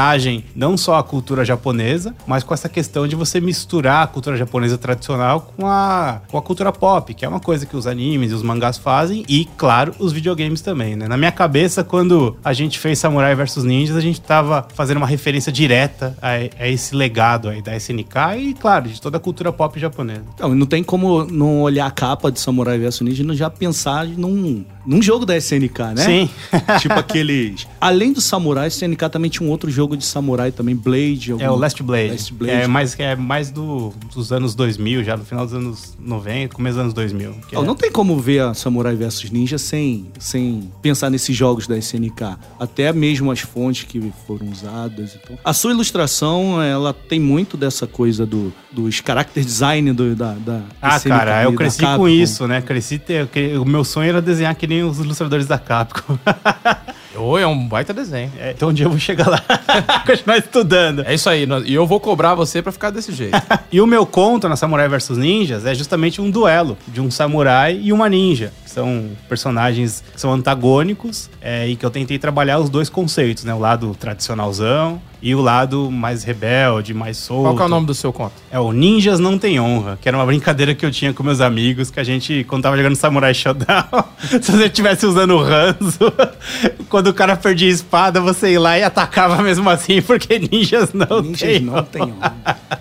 não 0.55 0.77
só 0.77 0.95
à 0.95 1.03
cultura 1.03 1.43
japonesa, 1.43 2.15
mas 2.25 2.43
com 2.43 2.53
essa 2.53 2.69
questão 2.69 3.07
de 3.07 3.15
você 3.15 3.39
misturar 3.39 4.03
a 4.03 4.07
cultura 4.07 4.37
japonesa 4.37 4.77
tradicional 4.77 5.53
com 5.55 5.67
a, 5.67 6.21
com 6.29 6.37
a 6.37 6.41
cultura 6.41 6.71
pop, 6.71 7.13
que 7.13 7.25
é 7.25 7.27
uma 7.27 7.39
coisa 7.39 7.65
que 7.65 7.75
os 7.75 7.87
animes 7.87 8.31
e 8.31 8.33
os 8.33 8.43
mangás 8.43 8.77
fazem, 8.77 9.25
e, 9.27 9.45
claro, 9.57 9.93
os 9.99 10.11
videogames 10.11 10.61
também, 10.61 10.95
né? 10.95 11.07
Na 11.07 11.17
minha 11.17 11.31
cabeça, 11.31 11.83
quando 11.83 12.37
a 12.43 12.53
gente 12.53 12.79
fez 12.79 12.99
Samurai 12.99 13.35
vs 13.35 13.63
Ninjas, 13.63 13.95
a 13.95 14.01
gente 14.01 14.21
tava 14.21 14.67
fazendo 14.73 14.97
uma 14.97 15.07
referência 15.07 15.51
direta 15.51 16.15
a, 16.21 16.31
a 16.63 16.67
esse 16.67 16.95
legado 16.95 17.49
aí 17.49 17.61
da 17.61 17.75
SNK 17.75 18.15
e, 18.39 18.53
claro, 18.53 18.87
de 18.87 19.01
toda 19.01 19.17
a 19.17 19.19
cultura 19.19 19.51
pop 19.51 19.79
japonesa. 19.79 20.23
Não, 20.39 20.55
não 20.55 20.65
tem 20.65 20.83
como 20.83 21.25
não 21.25 21.61
olhar 21.61 21.87
a 21.87 21.91
capa 21.91 22.31
de 22.31 22.39
Samurai 22.39 22.77
vs 22.77 23.01
Ninja 23.01 23.23
e 23.23 23.25
não 23.25 23.35
já 23.35 23.49
pensar 23.49 24.05
num, 24.05 24.65
num 24.87 25.01
jogo 25.01 25.25
da 25.25 25.35
SNK, 25.35 25.79
né? 25.95 26.03
Sim. 26.03 26.29
tipo 26.79 26.93
aqueles. 26.93 27.67
Além 27.79 28.13
do 28.13 28.21
Samurai, 28.21 28.69
SNK 28.69 29.09
também 29.11 29.29
tinha 29.29 29.47
um 29.47 29.51
outro 29.51 29.69
jogo 29.69 29.97
de 29.97 30.05
Samurai 30.05 30.51
também, 30.51 30.75
Blade. 30.75 31.33
É 31.37 31.51
o 31.51 31.55
Last 31.55 31.83
Blade. 31.83 32.11
Last 32.11 32.33
Blade. 32.33 32.61
É 32.61 32.67
mais, 32.67 32.97
é 32.97 33.15
mais 33.15 33.51
do, 33.51 33.93
dos 34.15 34.31
anos 34.31 34.55
2000, 34.55 35.03
já 35.03 35.17
no 35.17 35.25
final 35.25 35.45
dos 35.45 35.53
anos 35.53 35.97
90, 35.99 36.55
começo 36.55 36.75
dos 36.75 36.81
anos 36.81 36.93
2000. 36.93 37.33
que 37.49 37.55
Não, 37.55 37.63
é- 37.63 37.65
não 37.65 37.75
tem 37.75 37.91
como 37.91 38.17
ver 38.17 38.39
a 38.41 38.53
Samurai 38.53 38.95
vs 38.95 39.29
Ninja 39.29 39.57
sem, 39.57 40.07
sem 40.17 40.71
pensar 40.81 41.09
nesses 41.09 41.35
jogos 41.35 41.67
da 41.67 41.77
SNK. 41.77 42.37
Até 42.59 42.93
mesmo 42.93 43.29
as 43.29 43.41
fontes 43.41 43.83
que 43.83 44.01
foram 44.25 44.47
usadas. 44.49 45.17
Então. 45.21 45.37
A 45.43 45.53
sua 45.53 45.71
ilustração, 45.71 46.61
ela 46.61 46.93
tem 46.93 47.19
muito 47.19 47.57
dessa 47.57 47.85
coisa 47.85 48.25
do, 48.25 48.53
dos 48.71 48.95
character 49.05 49.43
design 49.43 49.91
do, 49.91 50.15
da, 50.15 50.33
da 50.33 50.61
Ah, 50.81 50.95
SNK 50.97 51.09
cara, 51.09 51.43
eu 51.43 51.53
cresci 51.53 51.85
com 51.85 52.07
isso, 52.07 52.47
né? 52.47 52.61
Cresci, 52.61 52.97
ter, 52.99 53.27
o 53.59 53.65
meu 53.65 53.83
sonho 53.83 54.09
era 54.09 54.21
desenhar 54.21 54.55
que 54.55 54.65
nem 54.77 54.83
os 54.83 54.99
ilustradores 54.99 55.47
da 55.47 55.57
Capcom. 55.57 56.17
Oi, 57.19 57.41
é 57.41 57.47
um 57.47 57.67
baita 57.67 57.93
desenho. 57.93 58.31
É, 58.37 58.51
então 58.51 58.69
um 58.69 58.73
dia 58.73 58.85
eu 58.85 58.91
vou 58.91 58.99
chegar 58.99 59.27
lá, 59.27 59.41
continuar 60.05 60.37
estudando. 60.37 61.03
É 61.03 61.15
isso 61.15 61.27
aí. 61.27 61.47
E 61.65 61.73
eu 61.73 61.87
vou 61.87 61.99
cobrar 61.99 62.35
você 62.35 62.61
pra 62.61 62.71
ficar 62.71 62.91
desse 62.91 63.11
jeito. 63.11 63.37
E 63.69 63.81
o 63.81 63.87
meu 63.87 64.05
conto 64.05 64.47
na 64.47 64.55
Samurai 64.55 64.87
vs 64.87 65.17
Ninjas 65.17 65.65
é 65.65 65.75
justamente 65.75 66.21
um 66.21 66.31
duelo 66.31 66.77
de 66.87 67.01
um 67.01 67.11
samurai 67.11 67.77
e 67.81 67.91
uma 67.91 68.07
ninja. 68.07 68.53
São 68.77 69.09
personagens 69.27 70.03
que 70.13 70.21
são 70.21 70.31
antagônicos 70.31 71.31
é, 71.41 71.67
e 71.67 71.75
que 71.75 71.83
eu 71.83 71.89
tentei 71.89 72.19
trabalhar 72.19 72.59
os 72.59 72.69
dois 72.69 72.89
conceitos, 72.89 73.43
né? 73.43 73.51
O 73.51 73.57
lado 73.57 73.95
tradicionalzão 73.99 75.01
e 75.19 75.33
o 75.33 75.41
lado 75.41 75.89
mais 75.89 76.23
rebelde, 76.23 76.93
mais 76.93 77.17
solto. 77.17 77.41
Qual 77.45 77.55
que 77.55 77.61
é 77.63 77.65
o 77.65 77.69
nome 77.69 77.87
do 77.87 77.95
seu 77.95 78.13
conto? 78.13 78.33
É 78.51 78.59
o 78.59 78.71
Ninjas 78.71 79.19
Não 79.19 79.39
Tem 79.39 79.59
Honra, 79.59 79.97
que 79.99 80.07
era 80.07 80.15
uma 80.15 80.27
brincadeira 80.27 80.75
que 80.75 80.85
eu 80.85 80.91
tinha 80.91 81.11
com 81.11 81.23
meus 81.23 81.41
amigos, 81.41 81.89
que 81.89 81.99
a 81.99 82.03
gente, 82.03 82.43
quando 82.43 82.61
tava 82.61 82.77
jogando 82.77 82.95
Samurai 82.95 83.33
Shodown, 83.33 83.65
se 84.41 84.51
você 84.51 84.65
estivesse 84.65 85.07
usando 85.07 85.31
o 85.37 85.39
Hanzo, 85.39 86.13
quando 86.87 87.07
o 87.07 87.13
cara 87.15 87.35
perdia 87.35 87.69
a 87.69 87.71
espada, 87.71 88.21
você 88.21 88.51
ia 88.51 88.59
lá 88.59 88.77
e 88.77 88.83
atacava 88.83 89.41
mesmo 89.41 89.67
assim, 89.71 90.03
porque 90.03 90.37
ninjas 90.37 90.93
não 90.93 91.19
Ninjas 91.23 91.39
tem 91.39 91.59
não 91.61 91.73
honra. 91.73 91.83
tem 91.83 92.01
honra. 92.03 92.35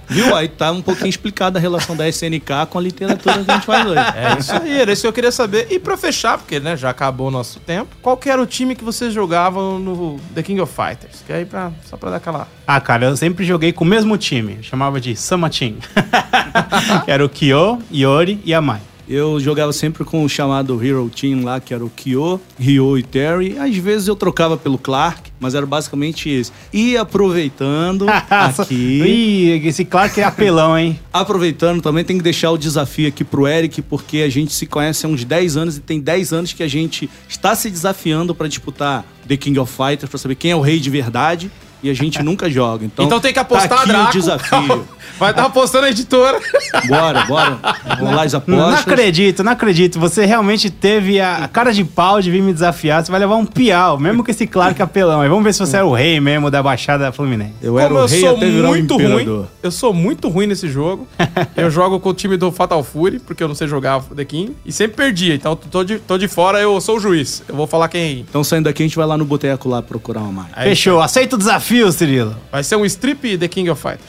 Viu? 0.09 0.35
Aí 0.35 0.49
tá 0.49 0.71
um 0.71 0.83
pouquinho 0.83 1.09
explicada 1.09 1.59
a 1.59 1.63
relação 1.63 1.97
da 1.97 2.09
SNK 2.09 2.67
com 2.71 2.79
a 2.79 2.81
literatura 2.81 3.45
que 3.45 3.51
a 3.51 3.55
gente 3.55 3.67
faz 3.67 3.87
hoje. 3.87 4.01
É 4.01 4.39
isso 4.39 4.53
aí, 4.53 4.81
era 4.81 4.93
isso 4.93 5.03
que 5.03 5.09
eu 5.09 5.13
queria 5.13 5.33
saber. 5.33 5.67
E 5.71 5.79
pra 5.79 5.97
fechar, 5.97 6.39
porque 6.39 6.61
né, 6.61 6.77
já 6.77 6.91
acabou 6.91 7.29
o 7.29 7.31
nosso 7.31 7.61
tempo, 7.61 7.97
qual 8.01 8.17
que 8.17 8.31
era 8.31 8.41
o 8.41 8.47
time 8.47 8.75
que 8.75 8.85
vocês 8.85 9.13
jogavam 9.13 9.79
no 9.79 10.21
The 10.35 10.43
King 10.43 10.61
of 10.61 10.73
Fighters? 10.73 11.23
Que 11.27 11.33
aí 11.33 11.45
pra, 11.45 11.73
só 11.89 11.97
pra 11.97 12.11
dar 12.11 12.17
aquela. 12.17 12.49
Ah, 12.67 12.81
cara, 12.81 13.07
eu 13.07 13.17
sempre 13.17 13.45
joguei 13.45 13.73
com 13.73 13.85
o 13.85 13.87
mesmo 13.87 14.17
time. 14.17 14.59
Chamava 14.63 15.01
de 15.01 15.17
Sama 15.17 15.51
Team. 15.51 15.77
era 17.07 17.25
o 17.25 17.29
Kyo, 17.29 17.79
Yori 17.93 18.41
e 18.45 18.55
Amai. 18.55 18.81
Eu 19.09 19.39
jogava 19.39 19.73
sempre 19.73 20.05
com 20.05 20.25
o 20.25 20.29
chamado 20.29 20.85
Hero 20.85 21.09
Team 21.09 21.45
lá, 21.45 21.61
que 21.61 21.73
era 21.73 21.85
o 21.85 21.91
Kyo, 21.91 22.41
Ryo 22.59 22.99
e 22.99 23.03
Terry. 23.03 23.57
Às 23.59 23.77
vezes 23.77 24.09
eu 24.09 24.17
trocava 24.17 24.57
pelo 24.57 24.79
Clark, 24.79 25.31
mas 25.39 25.55
era 25.55 25.65
basicamente 25.65 26.29
isso. 26.29 26.53
E 26.73 26.97
aproveitando 26.97 28.07
aqui. 28.29 29.03
Ih, 29.55 29.67
esse 29.69 29.85
Clark 29.85 30.21
é 30.21 30.25
apelão, 30.25 30.77
hein? 30.77 30.99
Aproveitando, 31.13 31.81
também 31.81 32.05
tem 32.05 32.19
que 32.19 32.23
deixar 32.25 32.51
o 32.51 32.59
desafio 32.59 33.09
aqui 33.09 33.25
pro 33.25 33.47
Eric, 33.47 33.81
porque 33.83 34.19
a 34.19 34.29
gente 34.29 34.53
se 34.53 34.67
conhece 34.67 35.07
há 35.07 35.09
uns 35.09 35.25
10 35.25 35.57
anos 35.57 35.77
e 35.77 35.81
tem 35.81 36.01
10 36.01 36.33
anos 36.33 36.53
que 36.53 36.63
a 36.63 36.69
gente 36.69 37.09
está 37.29 37.55
se 37.55 37.71
desafiando 37.71 38.35
para 38.35 38.49
disputar 38.49 39.05
The 39.27 39.37
King 39.37 39.59
of 39.59 39.73
Fighters, 39.73 40.11
para 40.11 40.19
saber 40.19 40.35
quem 40.35 40.51
é 40.51 40.57
o 40.57 40.61
rei 40.61 40.79
de 40.79 40.91
verdade. 40.91 41.51
E 41.87 41.91
a 41.91 41.95
gente 41.95 42.21
nunca 42.23 42.51
joga. 42.51 42.85
Então, 42.85 43.05
Então 43.05 43.21
tem 43.21 43.33
que 43.33 43.39
apostar 43.39 43.69
tá 43.69 43.77
aqui 43.77 43.87
Draco. 43.89 44.09
o 44.09 44.13
desafio. 44.13 44.89
Vai 45.19 45.31
estar 45.31 45.45
apostando 45.47 45.87
a 45.87 45.91
editora. 45.91 46.39
Bora, 46.89 47.25
bora. 47.25 47.59
Vamos 47.99 48.15
lá 48.15 48.25
as 48.25 48.33
Não 48.33 48.39
apostas. 48.39 48.81
acredito, 48.81 49.43
não 49.43 49.53
acredito. 49.53 49.99
Você 49.99 50.27
realmente 50.27 50.69
teve 50.69 51.19
a 51.21 51.49
cara 51.51 51.73
de 51.73 51.85
pau 51.85 52.21
de 52.21 52.31
vir 52.31 52.43
me 52.43 52.53
desafiar. 52.53 53.03
Você 53.03 53.11
vai 53.11 53.21
levar 53.21 53.37
um 53.37 53.47
piau, 53.47 53.99
mesmo 53.99 54.23
com 54.23 54.31
esse 54.31 54.47
Clark 54.47 54.83
apelão. 54.83 55.23
Aí 55.23 55.29
vamos 55.29 55.43
ver 55.45 55.55
se 55.55 55.61
você 55.61 55.79
é 55.79 55.83
o 55.83 55.93
rei 55.93 56.21
mesmo 56.21 56.51
da 56.51 56.63
Baixada 56.63 57.11
Fluminense. 57.13 57.55
Eu 57.63 57.79
era 57.79 57.89
Como 57.89 58.01
o 58.01 58.05
eu 58.05 58.09
rei 58.09 58.21
sou 58.21 58.37
até 58.37 58.47
virar 58.51 58.67
um 58.69 58.71
muito 58.73 58.95
imperador. 58.95 59.37
ruim. 59.39 59.47
Eu 59.63 59.71
sou 59.71 59.95
muito 59.95 60.29
ruim 60.29 60.47
nesse 60.49 60.69
jogo. 60.69 61.09
eu 61.57 61.71
jogo 61.71 61.99
com 61.99 62.11
o 62.11 62.15
time 62.15 62.37
do 62.37 62.53
Fatal 62.53 62.83
Fury, 62.85 63.19
porque 63.19 63.43
eu 63.43 63.49
não 63.49 63.55
sei 63.55 63.67
jogar 63.69 64.03
The 64.03 64.25
King. 64.25 64.55
E 64.67 64.73
sempre 64.73 64.97
perdia. 64.99 65.35
Então 65.35 65.57
tô 65.57 65.83
de, 65.83 65.99
tô 65.99 66.19
de 66.19 66.29
fora, 66.29 66.61
eu 66.61 66.79
sou 66.81 66.97
o 66.97 67.01
juiz. 67.01 67.43
Eu 67.49 67.55
vou 67.57 67.67
falar 67.67 67.89
quem. 67.89 68.27
Então 68.29 68.45
saindo 68.45 68.65
daqui 68.65 68.83
a 68.83 68.87
gente 68.87 68.97
vai 68.97 69.07
lá 69.07 69.17
no 69.17 69.25
boteco 69.25 69.67
lá 69.69 69.81
procurar 69.81 70.21
uma. 70.21 70.47
Aí, 70.53 70.69
Fechou, 70.71 71.01
aceita 71.01 71.37
o 71.37 71.39
desafio, 71.39 71.76
Cirilo. 71.93 72.37
Vai 72.51 72.63
ser 72.63 72.77
um 72.77 72.85
strip 72.85 73.39
The 73.39 73.49
King 73.49 73.71
of 73.71 73.81
Fighters. 73.81 74.09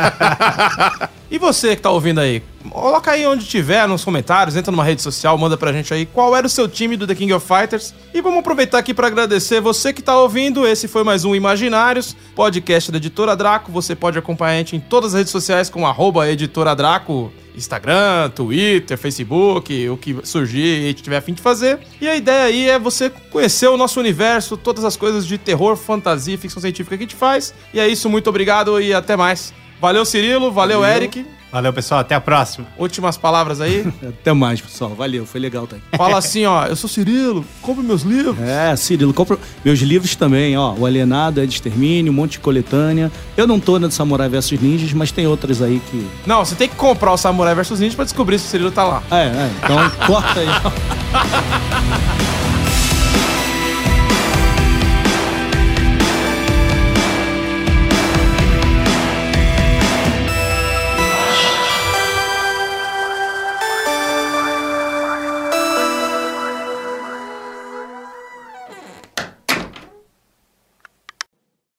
e 1.30 1.38
você 1.38 1.76
que 1.76 1.82
tá 1.82 1.90
ouvindo 1.90 2.20
aí? 2.20 2.42
Coloca 2.68 3.10
aí 3.10 3.26
onde 3.26 3.46
tiver, 3.46 3.88
nos 3.88 4.04
comentários, 4.04 4.54
entra 4.54 4.70
numa 4.70 4.84
rede 4.84 5.00
social, 5.00 5.36
manda 5.38 5.56
pra 5.56 5.72
gente 5.72 5.92
aí 5.94 6.04
qual 6.04 6.36
era 6.36 6.46
o 6.46 6.50
seu 6.50 6.68
time 6.68 6.96
do 6.96 7.06
The 7.06 7.14
King 7.14 7.32
of 7.32 7.46
Fighters. 7.46 7.94
E 8.12 8.20
vamos 8.20 8.40
aproveitar 8.40 8.78
aqui 8.78 8.92
pra 8.92 9.06
agradecer 9.06 9.60
você 9.60 9.92
que 9.92 10.02
tá 10.02 10.18
ouvindo. 10.18 10.66
Esse 10.66 10.86
foi 10.86 11.02
mais 11.02 11.24
um 11.24 11.34
Imaginários, 11.34 12.14
podcast 12.34 12.92
da 12.92 12.98
Editora 12.98 13.34
Draco. 13.34 13.72
Você 13.72 13.96
pode 13.96 14.18
acompanhar 14.18 14.54
a 14.54 14.58
gente 14.58 14.76
em 14.76 14.80
todas 14.80 15.14
as 15.14 15.18
redes 15.18 15.32
sociais 15.32 15.70
com 15.70 15.86
arroba 15.86 16.28
Editora 16.30 16.74
Draco. 16.74 17.32
Instagram, 17.52 18.30
Twitter, 18.30 18.96
Facebook, 18.96 19.88
o 19.88 19.96
que 19.96 20.16
surgir 20.22 20.88
e 20.88 20.94
tiver 20.94 21.16
a 21.16 21.20
fim 21.20 21.34
de 21.34 21.42
fazer. 21.42 21.80
E 22.00 22.08
a 22.08 22.16
ideia 22.16 22.44
aí 22.44 22.70
é 22.70 22.78
você 22.78 23.10
conhecer 23.30 23.68
o 23.68 23.76
nosso 23.76 23.98
universo, 23.98 24.56
todas 24.56 24.84
as 24.84 24.96
coisas 24.96 25.26
de 25.26 25.36
terror, 25.36 25.76
fantasia 25.76 26.34
e 26.34 26.38
ficção 26.38 26.62
científica 26.62 26.96
que 26.96 27.02
a 27.02 27.06
gente 27.06 27.16
faz. 27.16 27.52
E 27.74 27.80
é 27.80 27.88
isso, 27.88 28.08
muito 28.08 28.30
obrigado 28.30 28.80
e 28.80 28.94
até 28.94 29.16
mais. 29.16 29.52
Valeu, 29.80 30.04
Cirilo, 30.04 30.52
valeu, 30.52 30.84
Eric. 30.84 31.26
Valeu, 31.52 31.72
pessoal. 31.72 32.00
Até 32.00 32.14
a 32.14 32.20
próxima. 32.20 32.66
Últimas 32.78 33.16
palavras 33.16 33.60
aí. 33.60 33.86
Até 34.06 34.32
mais, 34.32 34.60
pessoal. 34.60 34.90
Valeu, 34.90 35.26
foi 35.26 35.40
legal 35.40 35.66
tá 35.66 35.76
aí. 35.76 35.98
Fala 35.98 36.18
assim, 36.18 36.46
ó, 36.46 36.66
eu 36.66 36.76
sou 36.76 36.88
Cirilo, 36.88 37.44
compre 37.60 37.82
meus 37.82 38.02
livros. 38.02 38.38
É, 38.40 38.74
Cirilo, 38.76 39.12
compra 39.12 39.38
meus 39.64 39.80
livros 39.80 40.14
também, 40.14 40.56
ó. 40.56 40.74
O 40.74 40.86
Alienado, 40.86 41.40
é 41.40 41.46
de 41.46 41.54
Extermínio, 41.54 42.12
um 42.12 42.16
monte 42.16 42.32
de 42.32 42.40
coletânea. 42.40 43.10
Eu 43.36 43.46
não 43.46 43.60
tô 43.60 43.78
na 43.78 43.90
do 43.90 43.94
Samurai 43.94 44.28
vs 44.28 44.52
Ninjas, 44.52 44.92
mas 44.92 45.10
tem 45.10 45.26
outras 45.26 45.60
aí 45.60 45.82
que. 45.90 46.08
Não, 46.24 46.44
você 46.44 46.54
tem 46.54 46.68
que 46.68 46.76
comprar 46.76 47.12
o 47.12 47.16
Samurai 47.16 47.54
vs 47.54 47.80
Ninja 47.80 47.96
pra 47.96 48.04
descobrir 48.04 48.38
se 48.38 48.46
o 48.46 48.48
Cirilo 48.48 48.70
tá 48.70 48.84
lá. 48.84 49.02
É, 49.10 49.26
é. 49.26 49.50
Então 49.62 49.90
corta 50.06 50.40
aí. 50.40 50.46